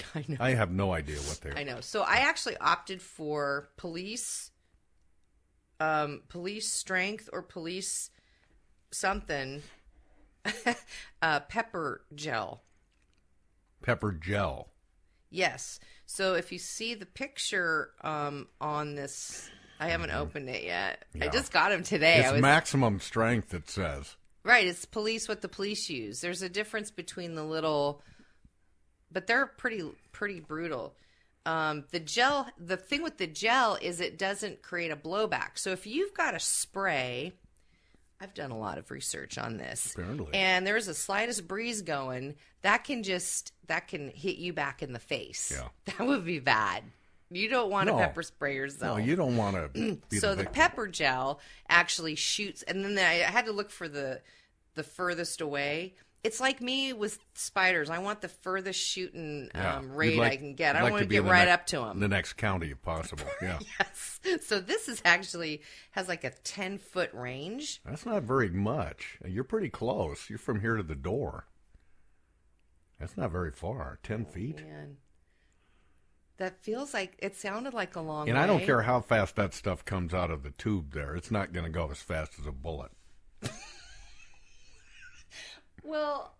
I 0.14 0.24
know. 0.28 0.36
I 0.40 0.54
have 0.54 0.70
no 0.70 0.92
idea 0.92 1.16
what 1.18 1.40
they're. 1.40 1.56
I 1.56 1.64
know. 1.64 1.80
So 1.80 2.02
I 2.02 2.16
actually 2.16 2.56
opted 2.58 3.02
for 3.02 3.68
police, 3.76 4.50
um, 5.80 6.22
police 6.28 6.70
strength 6.70 7.28
or 7.32 7.42
police 7.42 8.10
something, 8.90 9.62
uh, 11.22 11.40
pepper 11.40 12.04
gel. 12.14 12.62
Pepper 13.82 14.12
gel. 14.12 14.68
Yes. 15.30 15.80
So 16.06 16.34
if 16.34 16.52
you 16.52 16.58
see 16.58 16.94
the 16.94 17.06
picture 17.06 17.90
um, 18.02 18.48
on 18.60 18.94
this, 18.94 19.50
I 19.82 19.88
haven't 19.88 20.10
opened 20.12 20.48
it 20.48 20.64
yet. 20.64 21.04
I 21.14 21.18
Mm-hmm. 21.18 21.32
Just 21.32 21.52
got 21.52 21.70
them 21.70 21.82
today. 21.82 22.18
It's 22.18 22.28
I 22.28 22.32
was 22.32 22.40
maximum 22.42 23.00
strength. 23.00 23.52
It 23.54 23.68
says. 23.68 24.16
right. 24.44 24.66
It's 24.66 24.84
police 24.84 25.28
what 25.28 25.40
the 25.42 25.48
police 25.48 25.88
use. 25.90 26.20
There's 26.20 26.42
a 26.42 26.48
difference 26.48 26.90
between 26.90 27.34
the 27.34 27.44
little, 27.44 28.00
but 29.10 29.26
they're 29.26 29.46
pretty 29.46 29.82
pretty 30.12 30.40
brutal. 30.40 30.94
Um, 31.44 31.84
the 31.90 31.98
gel, 31.98 32.46
the 32.56 32.76
thing 32.76 33.02
with 33.02 33.18
the 33.18 33.26
gel 33.26 33.76
is 33.82 34.00
it 34.00 34.16
doesn't 34.18 34.62
create 34.62 34.92
a 34.92 34.96
blowback. 34.96 35.56
So 35.58 35.70
if 35.70 35.86
you've 35.88 36.14
got 36.14 36.34
a 36.36 36.40
spray, 36.40 37.32
I've 38.20 38.32
done 38.34 38.52
a 38.52 38.58
lot 38.58 38.78
of 38.78 38.92
research 38.92 39.36
on 39.38 39.56
this. 39.56 39.92
Apparently. 39.96 40.32
And 40.34 40.64
there's 40.64 40.86
a 40.86 40.94
slightest 40.94 41.48
breeze 41.48 41.82
going, 41.82 42.36
that 42.62 42.84
can 42.84 43.02
just 43.02 43.52
that 43.66 43.88
can 43.88 44.08
hit 44.08 44.36
you 44.36 44.52
back 44.52 44.82
in 44.82 44.92
the 44.92 45.00
face. 45.00 45.52
Yeah. 45.54 45.68
That 45.98 46.06
would 46.06 46.24
be 46.24 46.38
bad. 46.38 46.84
You 47.32 47.48
don't 47.48 47.70
want 47.70 47.86
No. 47.88 47.94
to 47.98 47.98
pepper 48.04 48.22
spray 48.22 48.54
yourself. 48.56 48.98
No, 48.98 49.04
you 49.04 49.16
don't 49.16 49.36
want 49.36 49.74
to. 49.74 49.98
so 50.18 50.34
the, 50.34 50.44
the 50.44 50.50
pepper 50.50 50.86
gel 50.86 51.40
actually 51.68 52.14
shoots 52.14 52.62
and 52.62 52.84
then 52.84 52.98
I 52.98 53.14
had 53.30 53.46
to 53.46 53.52
look 53.52 53.70
for 53.70 53.88
the 53.88 54.20
the 54.74 54.82
furthest 54.82 55.40
away. 55.40 55.94
It's 56.24 56.38
like 56.40 56.60
me 56.60 56.92
with 56.92 57.18
spiders. 57.34 57.90
I 57.90 57.98
want 57.98 58.20
the 58.20 58.28
furthest 58.28 58.78
shooting 58.80 59.50
Yeah. 59.54 59.76
um, 59.78 59.92
rate 59.92 60.16
like- 60.18 60.32
I 60.32 60.36
can 60.36 60.54
get. 60.54 60.76
I 60.76 60.82
like 60.82 60.92
want 60.92 61.02
to 61.02 61.08
get 61.08 61.24
right 61.24 61.46
next- 61.48 61.52
up 61.52 61.66
to 61.68 61.76
them. 61.80 61.98
The 62.00 62.06
next 62.08 62.34
county, 62.34 62.70
if 62.70 62.80
possible. 62.80 63.24
Yeah. 63.42 63.58
yes. 63.80 64.20
So 64.46 64.60
this 64.60 64.88
is 64.88 65.02
actually 65.04 65.62
has 65.90 66.06
like 66.08 66.22
a 66.22 66.30
ten 66.30 66.78
foot 66.78 67.10
range. 67.12 67.80
That's 67.84 68.06
not 68.06 68.22
very 68.22 68.50
much. 68.50 69.18
You're 69.26 69.42
pretty 69.42 69.68
close. 69.68 70.30
You're 70.30 70.38
from 70.38 70.60
here 70.60 70.76
to 70.76 70.82
the 70.84 70.94
door. 70.94 71.46
That's 73.00 73.16
not 73.16 73.32
very 73.32 73.50
far. 73.50 73.98
Ten 74.04 74.24
feet. 74.24 74.64
Man, 74.64 74.98
that 76.38 76.62
feels 76.62 76.94
like 76.94 77.16
it 77.18 77.36
sounded 77.36 77.74
like 77.74 77.96
a 77.96 78.00
long. 78.00 78.28
And 78.28 78.38
I 78.38 78.46
don't 78.46 78.64
care 78.64 78.82
how 78.82 79.00
fast 79.00 79.36
that 79.36 79.54
stuff 79.54 79.84
comes 79.84 80.12
out 80.14 80.30
of 80.30 80.42
the 80.42 80.50
tube 80.50 80.92
there. 80.92 81.14
It's 81.14 81.30
not 81.30 81.52
going 81.52 81.64
to 81.64 81.70
go 81.70 81.88
as 81.90 82.02
fast 82.02 82.38
as 82.38 82.46
a 82.46 82.52
bullet. 82.52 82.90
Well, 85.82 86.34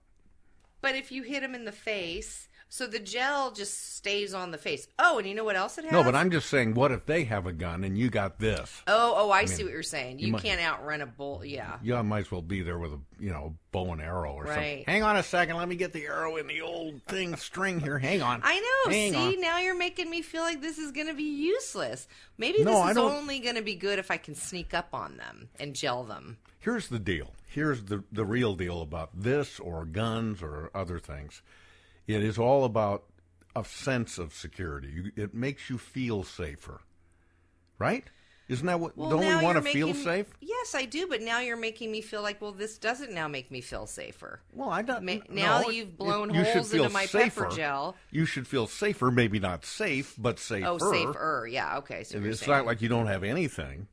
but 0.81 0.95
if 0.95 1.13
you 1.13 1.23
hit 1.23 1.43
him 1.43 1.55
in 1.55 1.65
the 1.65 1.73
face, 1.73 2.49
So 2.73 2.87
the 2.87 2.99
gel 3.01 3.51
just 3.51 3.97
stays 3.97 4.33
on 4.33 4.51
the 4.51 4.57
face. 4.57 4.89
Oh, 4.99 5.19
and 5.19 5.29
you 5.29 5.35
know 5.35 5.45
what 5.45 5.57
else 5.57 5.77
it 5.77 5.85
has? 5.85 5.93
No, 5.93 6.03
but 6.03 6.15
I'm 6.15 6.31
just 6.31 6.49
saying, 6.49 6.73
what 6.73 6.91
if 6.91 7.05
they 7.05 7.25
have 7.25 7.47
a 7.47 7.53
gun 7.53 7.85
and 7.85 7.99
you 7.99 8.09
got 8.09 8.39
this? 8.39 8.81
Oh, 8.87 9.13
oh, 9.15 9.31
I, 9.31 9.41
I 9.41 9.45
see 9.45 9.59
mean, 9.59 9.67
what 9.67 9.73
you're 9.75 9.83
saying. 9.83 10.21
you 10.21 10.29
You, 10.29 10.33
might- 10.33 10.43
can't 10.43 10.59
outrun 10.59 11.03
a 11.03 11.07
bull. 11.07 11.45
Yeah. 11.45 11.77
You 11.83 12.03
might 12.03 12.21
as 12.21 12.31
well 12.31 12.41
be 12.41 12.63
there 12.63 12.79
with 12.79 12.95
a 12.95 12.99
you 13.21 13.29
know 13.29 13.55
bow 13.73 13.93
and 13.93 14.01
arrow 14.01 14.33
or 14.33 14.47
something. 14.47 14.63
Right. 14.79 14.89
Hang 14.89 15.03
on 15.03 15.17
a 15.19 15.23
second, 15.23 15.59
let 15.59 15.69
me 15.69 15.77
get 15.77 15.93
the 15.93 16.07
arrow 16.07 16.37
in 16.37 16.47
the 16.47 16.63
old 16.63 17.03
thing 17.03 17.37
string 17.37 17.79
here. 17.79 17.99
Hang 17.99 18.23
on. 18.23 18.41
I 18.43 18.59
know. 18.59 18.91
Hang 18.91 19.13
See, 19.13 19.19
on. 19.37 19.41
now 19.43 19.59
you're 19.59 19.77
making 19.77 20.09
me 20.09 20.23
feel 20.23 20.41
like 20.41 20.63
this 20.63 20.79
is 20.79 20.93
going 20.93 21.09
to 21.09 21.15
be 21.15 21.25
useless. 21.25 22.09
Maybe 22.39 22.65
No, 22.65 22.85
this 22.87 22.93
is 22.93 22.97
only 22.97 23.41
going 23.41 23.57
to 23.57 23.63
be 23.63 23.75
good 23.75 23.99
if 23.99 24.11
I 24.11 24.17
can 24.17 24.35
sneak 24.35 24.73
up 24.73 24.89
on 24.95 25.19
them 25.19 25.51
and 25.61 25.75
gel 25.75 26.05
them. 26.05 26.39
Here's 26.59 26.89
the 26.89 26.99
deal. 26.99 27.33
Here's 27.47 27.85
the 27.85 28.03
the 28.11 28.25
real 28.25 28.55
deal 28.55 28.81
about 28.81 29.11
this 29.15 29.61
or 29.61 29.85
guns 29.85 30.43
or 30.43 30.71
other 30.75 30.99
things. 30.99 31.43
It 32.07 32.23
is 32.23 32.39
all 32.39 32.65
about 32.65 33.05
a 33.55 33.65
sense 33.65 34.19
of 34.19 34.35
security. 34.35 34.89
You, 34.89 35.13
it 35.17 35.35
makes 35.35 35.69
you 35.71 35.79
feel 35.79 36.23
safer, 36.25 36.81
right? 37.79 38.05
Isn't 38.49 38.67
that 38.67 38.81
what? 38.81 38.97
Well, 38.99 39.09
don't 39.09 39.21
we 39.21 39.43
want 39.43 39.57
to 39.57 39.63
feel 39.63 39.87
making- 39.89 40.03
safe? 40.03 40.27
Yes, 40.41 40.75
I 40.75 40.85
do. 40.85 41.07
But 41.07 41.23
now 41.23 41.39
you're 41.41 41.57
making 41.57 41.91
me 41.91 42.01
feel 42.03 42.23
like, 42.23 42.41
well, 42.41 42.53
this 42.53 42.77
doesn't 42.77 43.13
now 43.13 43.29
make 43.29 43.51
me 43.51 43.61
feel 43.61 43.87
safer. 43.87 44.41
Well, 44.53 44.69
I 44.69 44.83
don't. 44.83 45.05
Ma- 45.05 45.19
now 45.31 45.63
no, 45.63 45.71
you've 45.71 45.97
blown 45.97 46.35
you 46.35 46.43
holes 46.45 46.73
into 46.75 46.89
my 46.91 47.07
safer. 47.07 47.45
pepper 47.45 47.55
gel. 47.57 47.97
You 48.11 48.27
should 48.27 48.47
feel 48.47 48.67
safer. 48.67 49.11
Maybe 49.11 49.39
not 49.39 49.65
safe, 49.65 50.15
but 50.19 50.39
safer. 50.39 50.67
Oh, 50.67 50.79
safer. 50.79 51.49
Yeah. 51.51 51.79
Okay. 51.79 52.05
So 52.05 52.19
It's 52.19 52.41
saying. 52.41 52.51
not 52.51 52.67
like 52.67 52.83
you 52.83 52.89
don't 52.89 53.07
have 53.07 53.23
anything. 53.25 53.87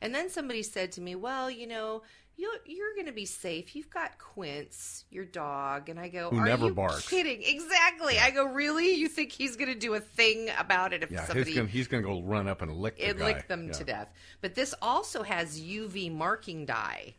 And 0.00 0.14
then 0.14 0.28
somebody 0.28 0.62
said 0.62 0.90
to 0.92 1.00
me, 1.00 1.14
"Well, 1.14 1.50
you 1.50 1.66
know, 1.66 2.02
you're, 2.36 2.52
you're 2.66 2.94
going 2.94 3.06
to 3.06 3.12
be 3.12 3.24
safe. 3.26 3.74
You've 3.76 3.90
got 3.90 4.18
Quince, 4.18 5.04
your 5.10 5.24
dog." 5.24 5.88
And 5.88 5.98
I 5.98 6.08
go, 6.08 6.30
Who 6.30 6.38
"Are 6.38 6.44
never 6.44 6.66
you 6.66 6.74
barks." 6.74 7.08
kidding?" 7.08 7.42
Exactly. 7.44 8.18
I 8.18 8.30
go, 8.30 8.44
"Really? 8.46 8.94
You 8.94 9.08
think 9.08 9.32
he's 9.32 9.56
going 9.56 9.72
to 9.72 9.78
do 9.78 9.94
a 9.94 10.00
thing 10.00 10.50
about 10.58 10.92
it 10.92 11.02
if 11.02 11.10
Yeah, 11.10 11.24
somebody 11.24 11.50
he's 11.50 11.56
gonna 11.56 11.68
he's 11.68 11.88
gonna 11.88 12.02
go 12.02 12.22
run 12.22 12.48
up 12.48 12.62
and 12.62 12.72
lick 12.76 12.96
the 12.96 13.10
it 13.10 13.18
guy. 13.18 13.24
licked 13.26 13.48
them 13.48 13.66
Yeah. 13.66 13.72
to 13.72 13.84
death?" 13.84 14.08
But 14.40 14.54
this 14.54 14.74
also 14.82 15.22
has 15.22 15.60
UV 15.60 16.10
marking 16.10 16.66
dye. 16.66 17.14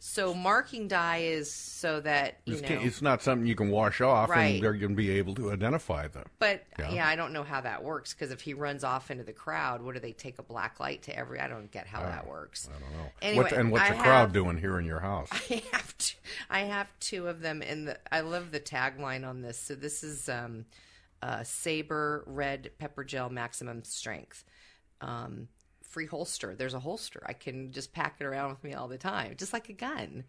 So 0.00 0.32
marking 0.32 0.86
dye 0.86 1.18
is 1.18 1.52
so 1.52 1.98
that 2.00 2.38
you 2.44 2.54
It's, 2.54 2.62
know. 2.70 2.80
it's 2.80 3.02
not 3.02 3.20
something 3.20 3.46
you 3.46 3.56
can 3.56 3.68
wash 3.70 4.00
off, 4.00 4.28
Right. 4.30 4.54
and 4.54 4.62
they're 4.62 4.74
going 4.74 4.92
to 4.92 4.96
be 4.96 5.10
able 5.10 5.34
to 5.34 5.50
identify 5.50 6.06
them. 6.06 6.24
But 6.38 6.64
Yeah. 6.78 6.90
yeah. 6.92 7.08
I 7.08 7.16
don't 7.16 7.32
know 7.32 7.42
how 7.42 7.60
that 7.62 7.82
works 7.82 8.14
because 8.14 8.30
if 8.30 8.40
he 8.40 8.54
runs 8.54 8.84
off 8.84 9.10
into 9.10 9.24
the 9.24 9.32
crowd, 9.32 9.82
what 9.82 9.94
do 9.94 10.00
they 10.00 10.12
take 10.12 10.38
a 10.38 10.42
black 10.44 10.78
light 10.78 11.02
to 11.02 11.16
every? 11.16 11.40
I 11.40 11.48
don't 11.48 11.70
get 11.72 11.88
how 11.88 12.00
that 12.02 12.28
works. 12.28 12.68
I 12.74 12.78
don't 12.78 12.92
know. 12.92 13.10
Anyway, 13.22 13.42
What- 13.42 13.52
and 13.52 13.72
what's 13.72 13.90
I 13.90 13.94
the 13.94 14.02
crowd 14.02 14.20
have- 14.20 14.32
doing 14.32 14.56
here 14.56 14.78
in 14.78 14.84
your 14.86 15.00
house? 15.00 15.28
I 15.50 15.62
have 15.72 15.98
two, 15.98 16.16
I 16.48 16.60
have 16.60 16.86
two 17.00 17.26
of 17.26 17.40
them 17.40 17.60
in 17.62 17.86
the. 17.86 17.98
I 18.14 18.20
love 18.20 18.52
the 18.52 18.60
tagline 18.60 19.26
on 19.28 19.42
this. 19.42 19.58
So 19.58 19.74
this 19.74 20.04
is 20.04 20.28
um, 20.28 20.64
uh, 21.22 21.42
Sabre 21.42 22.22
Red 22.26 22.70
Pepper 22.78 23.02
Gel 23.02 23.30
Maximum 23.30 23.82
Strength. 23.82 24.44
Um, 25.00 25.48
free 25.88 26.06
holster. 26.06 26.54
There's 26.54 26.74
a 26.74 26.80
holster. 26.80 27.22
I 27.26 27.32
can 27.32 27.72
just 27.72 27.92
pack 27.92 28.16
it 28.20 28.24
around 28.24 28.50
with 28.50 28.64
me 28.64 28.74
all 28.74 28.88
the 28.88 28.98
time, 28.98 29.34
just 29.36 29.52
like 29.52 29.68
a 29.68 29.72
gun. 29.72 30.24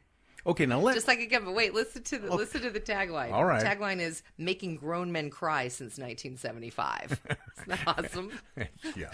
Okay, 0.45 0.65
now 0.65 0.79
let 0.79 0.95
Just 0.95 1.07
like 1.07 1.19
a 1.19 1.25
gun. 1.25 1.45
But 1.45 1.53
wait, 1.53 1.73
listen 1.73 2.03
to 2.03 2.17
the 2.17 2.33
listen 2.33 2.61
to 2.61 2.69
the 2.69 2.79
tagline. 2.79 3.33
All 3.33 3.45
right. 3.45 3.61
The 3.61 3.65
tagline 3.65 3.99
is 3.99 4.23
"Making 4.37 4.77
grown 4.77 5.11
men 5.11 5.29
cry 5.29 5.67
since 5.67 5.97
1975." 5.97 7.19
Isn't 7.57 7.67
that 7.67 7.79
awesome? 7.85 8.31
yeah. 8.95 9.09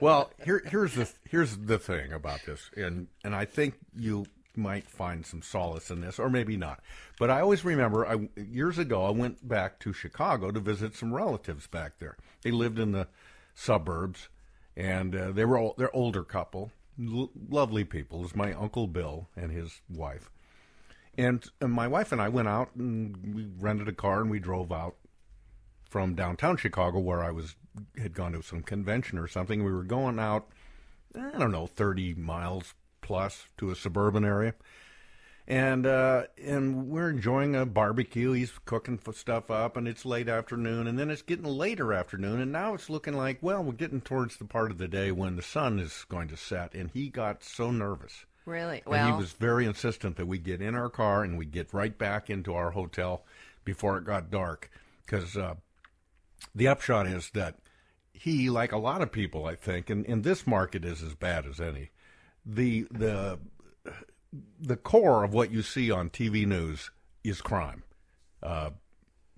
Well, 0.00 0.30
here, 0.44 0.62
here's 0.66 0.94
the 0.94 1.10
here's 1.28 1.56
the 1.56 1.78
thing 1.78 2.12
about 2.12 2.40
this, 2.46 2.70
and 2.76 3.08
and 3.24 3.34
I 3.34 3.44
think 3.44 3.74
you 3.96 4.26
might 4.56 4.88
find 4.88 5.26
some 5.26 5.42
solace 5.42 5.90
in 5.90 6.00
this, 6.00 6.18
or 6.18 6.30
maybe 6.30 6.56
not. 6.56 6.80
But 7.18 7.30
I 7.30 7.40
always 7.40 7.64
remember, 7.64 8.06
I 8.06 8.28
years 8.36 8.78
ago, 8.78 9.04
I 9.04 9.10
went 9.10 9.46
back 9.46 9.80
to 9.80 9.92
Chicago 9.92 10.50
to 10.50 10.60
visit 10.60 10.94
some 10.94 11.12
relatives 11.12 11.66
back 11.66 11.98
there. 11.98 12.16
They 12.42 12.50
lived 12.50 12.78
in 12.78 12.92
the 12.92 13.08
suburbs, 13.54 14.28
and 14.76 15.14
uh, 15.14 15.32
they 15.32 15.44
were 15.44 15.58
all, 15.58 15.74
they're 15.78 15.94
older 15.94 16.24
couple, 16.24 16.72
l- 17.00 17.30
lovely 17.48 17.84
people. 17.84 18.20
Was 18.20 18.34
my 18.34 18.52
uncle 18.52 18.86
Bill 18.86 19.28
and 19.36 19.50
his 19.52 19.80
wife, 19.88 20.30
and, 21.16 21.44
and 21.60 21.72
my 21.72 21.88
wife 21.88 22.12
and 22.12 22.20
I 22.20 22.28
went 22.28 22.48
out 22.48 22.74
and 22.74 23.34
we 23.34 23.46
rented 23.58 23.88
a 23.88 23.92
car 23.92 24.20
and 24.20 24.30
we 24.30 24.38
drove 24.38 24.72
out 24.72 24.96
from 25.88 26.14
downtown 26.14 26.56
Chicago, 26.56 26.98
where 26.98 27.22
I 27.22 27.30
was 27.30 27.54
had 28.00 28.14
gone 28.14 28.32
to 28.32 28.42
some 28.42 28.62
convention 28.62 29.18
or 29.18 29.28
something. 29.28 29.62
We 29.62 29.72
were 29.72 29.84
going 29.84 30.18
out, 30.18 30.48
I 31.14 31.38
don't 31.38 31.52
know, 31.52 31.66
thirty 31.66 32.14
miles 32.14 32.74
plus 33.00 33.46
to 33.58 33.70
a 33.70 33.76
suburban 33.76 34.24
area, 34.24 34.54
and 35.46 35.86
uh, 35.86 36.24
and 36.42 36.88
we're 36.88 37.10
enjoying 37.10 37.54
a 37.54 37.66
barbecue. 37.66 38.32
He's 38.32 38.52
cooking 38.64 38.98
stuff 39.12 39.50
up, 39.50 39.76
and 39.76 39.86
it's 39.86 40.04
late 40.04 40.28
afternoon, 40.28 40.86
and 40.86 40.98
then 40.98 41.10
it's 41.10 41.22
getting 41.22 41.44
later 41.44 41.92
afternoon, 41.92 42.40
and 42.40 42.50
now 42.50 42.74
it's 42.74 42.88
looking 42.88 43.14
like 43.14 43.38
well, 43.42 43.62
we're 43.62 43.72
getting 43.72 44.00
towards 44.00 44.36
the 44.36 44.44
part 44.44 44.70
of 44.70 44.78
the 44.78 44.88
day 44.88 45.10
when 45.12 45.36
the 45.36 45.42
sun 45.42 45.78
is 45.78 46.06
going 46.08 46.28
to 46.28 46.36
set, 46.36 46.74
and 46.74 46.90
he 46.90 47.08
got 47.08 47.44
so 47.44 47.70
nervous. 47.70 48.24
Really? 48.46 48.78
And 48.78 48.86
Well, 48.86 49.06
he 49.06 49.12
was 49.12 49.32
very 49.32 49.64
insistent 49.64 50.16
that 50.16 50.26
we 50.26 50.38
get 50.38 50.60
in 50.60 50.74
our 50.74 50.90
car 50.90 51.24
and 51.24 51.38
we 51.38 51.46
get 51.46 51.72
right 51.72 51.96
back 51.96 52.28
into 52.28 52.54
our 52.54 52.72
hotel 52.72 53.24
before 53.64 53.96
it 53.96 54.04
got 54.04 54.30
dark. 54.30 54.70
Because 55.04 55.36
uh, 55.36 55.54
the 56.54 56.68
upshot 56.68 57.06
is 57.06 57.30
that 57.30 57.58
he, 58.12 58.50
like 58.50 58.72
a 58.72 58.78
lot 58.78 59.02
of 59.02 59.12
people, 59.12 59.46
I 59.46 59.54
think, 59.54 59.90
and, 59.90 60.04
and 60.06 60.24
this 60.24 60.46
market 60.46 60.84
is 60.84 61.02
as 61.02 61.14
bad 61.14 61.46
as 61.46 61.60
any. 61.60 61.90
The 62.44 62.86
the 62.90 63.38
the 64.60 64.76
core 64.76 65.24
of 65.24 65.32
what 65.32 65.50
you 65.50 65.62
see 65.62 65.90
on 65.90 66.10
TV 66.10 66.46
news 66.46 66.90
is 67.22 67.40
crime. 67.40 67.82
Uh, 68.42 68.70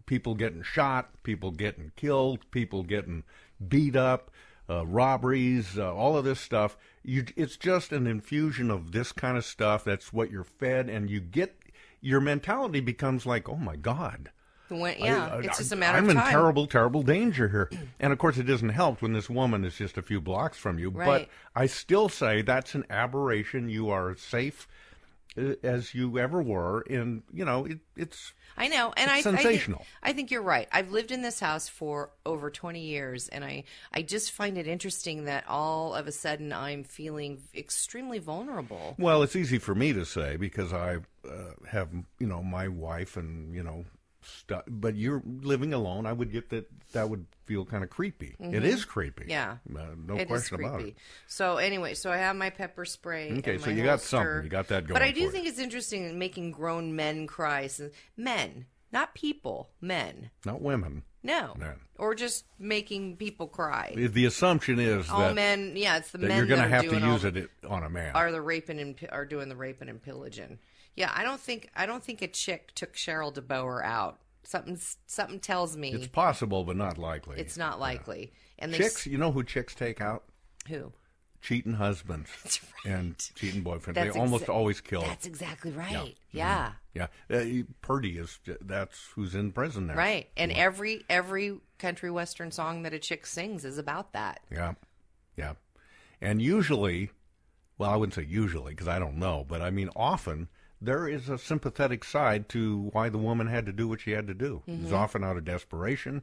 people 0.06 0.34
getting 0.34 0.62
shot, 0.62 1.22
people 1.22 1.50
getting 1.50 1.92
killed, 1.96 2.50
people 2.50 2.82
getting 2.82 3.24
beat 3.68 3.96
up, 3.96 4.30
uh, 4.68 4.86
robberies, 4.86 5.78
uh, 5.78 5.94
all 5.94 6.16
of 6.16 6.24
this 6.24 6.40
stuff. 6.40 6.76
You, 7.02 7.24
it's 7.36 7.56
just 7.56 7.92
an 7.92 8.06
infusion 8.06 8.70
of 8.70 8.92
this 8.92 9.12
kind 9.12 9.36
of 9.36 9.44
stuff. 9.44 9.84
That's 9.84 10.12
what 10.12 10.30
you're 10.30 10.44
fed, 10.44 10.88
and 10.88 11.08
you 11.10 11.20
get 11.20 11.56
your 12.00 12.20
mentality 12.20 12.80
becomes 12.80 13.26
like, 13.26 13.48
oh 13.48 13.56
my 13.56 13.76
god. 13.76 14.30
when, 14.68 14.96
yeah, 14.98 15.28
I- 15.28 15.38
it's 15.38 15.48
I- 15.48 15.58
just 15.58 15.72
a 15.72 15.76
matter 15.76 15.98
I'm 15.98 16.04
of 16.04 16.10
in 16.10 16.16
terrible, 16.16 16.66
terrible 16.66 17.02
danger 17.02 17.48
here. 17.48 17.70
And 18.00 18.12
of 18.12 18.18
course, 18.18 18.36
it 18.38 18.44
doesn't 18.44 18.68
help 18.70 19.02
when 19.02 19.12
this 19.12 19.30
woman 19.30 19.64
is 19.64 19.76
just 19.76 19.96
a 19.96 20.02
few 20.02 20.20
blocks 20.20 20.58
from 20.58 20.78
you. 20.78 20.90
But 20.90 21.28
I 21.54 21.66
still 21.66 22.08
say 22.08 22.42
that's 22.42 22.74
an 22.74 22.84
aberration. 22.90 23.68
You 23.68 23.90
are 23.90 24.16
safe 24.16 24.68
as 25.62 25.94
you 25.94 26.18
ever 26.18 26.42
were, 26.42 26.80
and 26.88 27.22
you 27.32 27.44
know 27.44 27.64
it, 27.66 27.78
it's. 27.96 28.32
I 28.58 28.68
know, 28.68 28.92
and 28.96 29.10
I 29.10 29.18
It's 29.18 29.26
I 29.26 29.32
think- 29.32 29.42
sensational. 29.42 29.84
I 30.02 30.14
think, 30.14 30.30
you're 30.30 30.40
right. 30.40 30.66
I've 30.72 30.90
lived 30.90 31.10
in 31.10 31.20
this 31.20 31.38
house 31.40 31.68
for 31.68 32.08
over 32.24 32.50
20 32.50 32.80
years, 32.80 33.28
and 33.28 33.44
I 33.44 33.64
I 33.92 34.00
just 34.02 34.32
find 34.32 34.56
it 34.56 34.66
interesting 34.66 35.24
that 35.24 35.44
all 35.46 35.94
of 35.94 36.06
a 36.06 36.12
sudden 36.12 36.52
I'm 36.54 36.82
feeling 36.82 37.42
extremely 37.54 38.18
vulnerable. 38.18 38.94
Well, 38.98 39.22
it's 39.22 39.36
easy 39.36 39.58
for 39.58 39.74
me 39.74 39.92
to 39.92 40.06
say 40.06 40.36
because 40.36 40.72
I 40.72 40.96
uh, 41.28 41.30
have, 41.68 41.88
you 42.18 42.26
know, 42.26 42.42
my 42.42 42.68
wife 42.68 43.16
and 43.18 43.54
you 43.54 43.62
know, 43.62 43.84
stuff. 44.26 44.62
But 44.66 44.96
you're 44.96 45.22
living 45.24 45.72
alone. 45.72 46.06
I 46.06 46.12
would 46.12 46.32
get 46.32 46.50
that. 46.50 46.66
That 46.92 47.08
would 47.10 47.26
feel 47.44 47.64
kind 47.64 47.82
of 47.84 47.90
creepy. 47.90 48.36
It 48.38 48.62
Mhm. 48.62 48.64
is 48.64 48.84
creepy. 48.84 49.26
Yeah, 49.28 49.58
uh, 49.76 49.86
no 49.96 50.16
It 50.16 50.28
question 50.28 50.60
about 50.64 50.80
it. 50.82 50.96
So 51.26 51.56
anyway, 51.58 51.94
so 51.94 52.10
I 52.10 52.16
have 52.16 52.36
my 52.36 52.50
pepper 52.50 52.84
spray. 52.84 53.32
Okay, 53.38 53.54
and 53.54 53.62
so 53.62 53.70
you 53.70 53.82
got 53.82 53.90
holster. 54.00 54.08
something. 54.08 54.44
You 54.44 54.50
got 54.50 54.68
that 54.68 54.86
going. 54.86 54.94
But 54.94 55.02
I 55.02 55.10
do 55.12 55.28
think 55.30 55.46
it's 55.46 55.58
interesting 55.58 56.04
in 56.04 56.18
making 56.18 56.52
grown 56.52 56.94
men 56.96 57.26
cry. 57.26 57.66
Since 57.66 57.94
men, 58.16 58.66
not 58.96 59.14
people, 59.14 59.70
men. 59.80 60.30
Not 60.44 60.62
women. 60.62 61.02
No, 61.22 61.54
Men. 61.58 61.74
or 61.98 62.14
just 62.14 62.44
making 62.58 63.16
people 63.16 63.48
cry. 63.48 63.92
The- 63.96 64.26
assumption 64.26 64.78
is 64.78 65.10
all 65.10 65.18
that 65.20 65.34
men, 65.34 65.72
yeah, 65.76 65.96
it's 65.96 66.12
the 66.12 66.18
that 66.18 66.28
men 66.28 66.36
you're 66.38 66.46
going 66.46 66.60
to 66.60 66.66
are 66.66 66.68
have 66.68 66.84
to 66.84 67.04
all 67.04 67.12
use 67.14 67.22
the- 67.22 67.36
it 67.36 67.50
on 67.68 67.82
a 67.82 67.90
man. 67.90 68.14
are 68.14 68.30
the 68.30 68.40
raping 68.40 68.78
and 68.78 68.96
are 69.10 69.24
doing 69.26 69.48
the 69.48 69.56
raping 69.56 69.88
and 69.88 70.00
pillaging. 70.00 70.58
Yeah, 70.94 71.10
I 71.14 71.24
don't 71.24 71.40
think 71.40 71.68
I 71.74 71.84
don't 71.84 72.02
think 72.02 72.22
a 72.22 72.28
chick 72.28 72.72
took 72.76 72.94
Cheryl 72.94 73.34
DeBoer 73.34 73.84
out. 73.84 74.20
Something 74.44 74.78
something 75.06 75.40
tells 75.40 75.76
me 75.76 75.92
It's 75.92 76.06
possible, 76.06 76.62
but 76.62 76.76
not 76.76 76.96
likely. 76.96 77.38
it's 77.40 77.58
not 77.58 77.80
likely. 77.80 78.32
And 78.58 78.72
they 78.72 78.78
chicks, 78.78 79.04
you 79.06 79.18
know 79.18 79.32
who 79.32 79.42
chicks 79.42 79.74
take 79.74 80.00
out? 80.00 80.24
who? 80.68 80.92
Cheating 81.42 81.74
husbands 81.74 82.60
and 82.86 83.16
cheating 83.34 83.62
boyfriends. 83.62 83.94
They 83.94 84.04
That's 84.04 84.16
almost 84.16 84.48
always 84.48 84.80
kill. 84.80 85.02
That's 85.02 85.26
exactly 85.26 85.70
right. 85.70 86.16
Yeah. 86.32 86.72
Yeah. 86.94 87.08
Yeah, 87.30 87.36
uh, 87.38 87.62
Purdy 87.82 88.16
is. 88.18 88.38
That's 88.62 89.08
who's 89.14 89.34
in 89.34 89.52
prison 89.52 89.86
there. 89.86 89.96
Right. 89.96 90.28
And 90.36 90.50
every 90.50 91.04
every 91.10 91.58
country 91.78 92.10
western 92.10 92.50
song 92.50 92.82
that 92.84 92.94
a 92.94 92.98
chick 92.98 93.26
sings 93.26 93.64
is 93.66 93.76
about 93.76 94.12
that. 94.14 94.40
Yeah, 94.50 94.72
yeah, 95.36 95.52
and 96.22 96.40
usually, 96.40 97.10
well, 97.76 97.90
I 97.90 97.96
wouldn't 97.96 98.14
say 98.14 98.24
usually 98.24 98.72
because 98.72 98.88
I 98.88 98.98
don't 98.98 99.18
know, 99.18 99.44
but 99.46 99.60
I 99.60 99.70
mean 99.70 99.90
often 99.94 100.48
there 100.80 101.06
is 101.06 101.28
a 101.28 101.36
sympathetic 101.36 102.02
side 102.02 102.48
to 102.50 102.88
why 102.92 103.10
the 103.10 103.18
woman 103.18 103.46
had 103.46 103.66
to 103.66 103.72
do 103.72 103.88
what 103.88 104.00
she 104.00 104.12
had 104.12 104.26
to 104.28 104.34
do. 104.34 104.62
It's 104.66 104.90
Mhm. 104.90 104.96
often 104.96 105.22
out 105.22 105.36
of 105.36 105.44
desperation, 105.44 106.22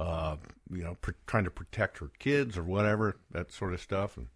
uh, 0.00 0.36
you 0.72 0.82
know, 0.82 0.96
pr- 1.00 1.10
trying 1.26 1.44
to 1.44 1.50
protect 1.50 1.98
her 1.98 2.10
kids 2.18 2.56
or 2.56 2.62
whatever, 2.64 3.16
that 3.30 3.52
sort 3.52 3.74
of 3.74 3.80
stuff, 3.80 4.16
and 4.16 4.28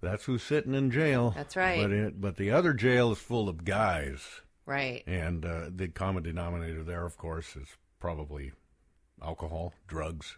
that's 0.00 0.24
who's 0.24 0.42
sitting 0.42 0.74
in 0.74 0.90
jail. 0.90 1.32
That's 1.34 1.56
right. 1.56 1.80
But 1.80 1.90
it, 1.90 2.20
but 2.20 2.36
the 2.36 2.50
other 2.50 2.72
jail 2.72 3.10
is 3.12 3.18
full 3.18 3.48
of 3.48 3.64
guys. 3.64 4.40
Right. 4.64 5.02
And 5.06 5.44
uh, 5.44 5.70
the 5.74 5.88
common 5.88 6.22
denominator 6.22 6.84
there, 6.84 7.04
of 7.04 7.16
course, 7.18 7.56
is 7.56 7.66
probably 7.98 8.52
alcohol, 9.20 9.74
drugs, 9.88 10.36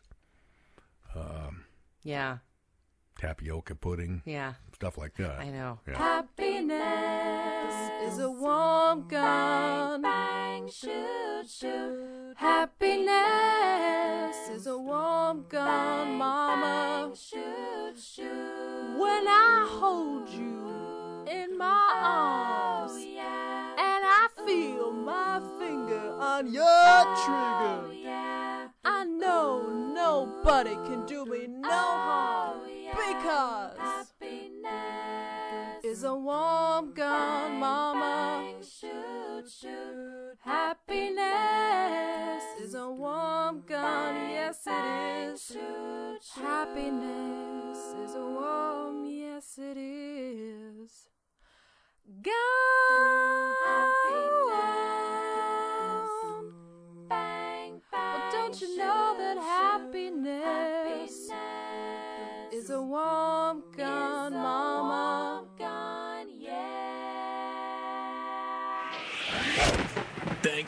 um, 1.14 1.64
Yeah. 2.02 2.38
tapioca 3.18 3.74
pudding, 3.74 4.22
Yeah. 4.24 4.54
stuff 4.74 4.96
like 4.96 5.14
that. 5.16 5.40
I 5.40 5.50
know. 5.50 5.78
Yeah. 5.86 5.98
Happiness 5.98 7.73
is 8.06 8.18
a 8.18 8.30
warm 8.30 9.08
gun. 9.08 10.02
Bang, 10.02 10.02
bang, 10.02 10.68
shoot, 10.68 11.48
shoot. 11.48 12.34
Happiness 12.36 13.14
is 14.52 14.66
a 14.66 14.76
warm 14.76 15.46
gun, 15.48 16.18
mama. 16.18 17.12
Shoot, 17.16 17.98
shoot. 17.98 18.98
When 18.98 19.26
I 19.26 19.66
hold 19.68 20.28
you 20.28 21.24
in 21.30 21.56
my 21.56 21.90
arms, 21.94 22.33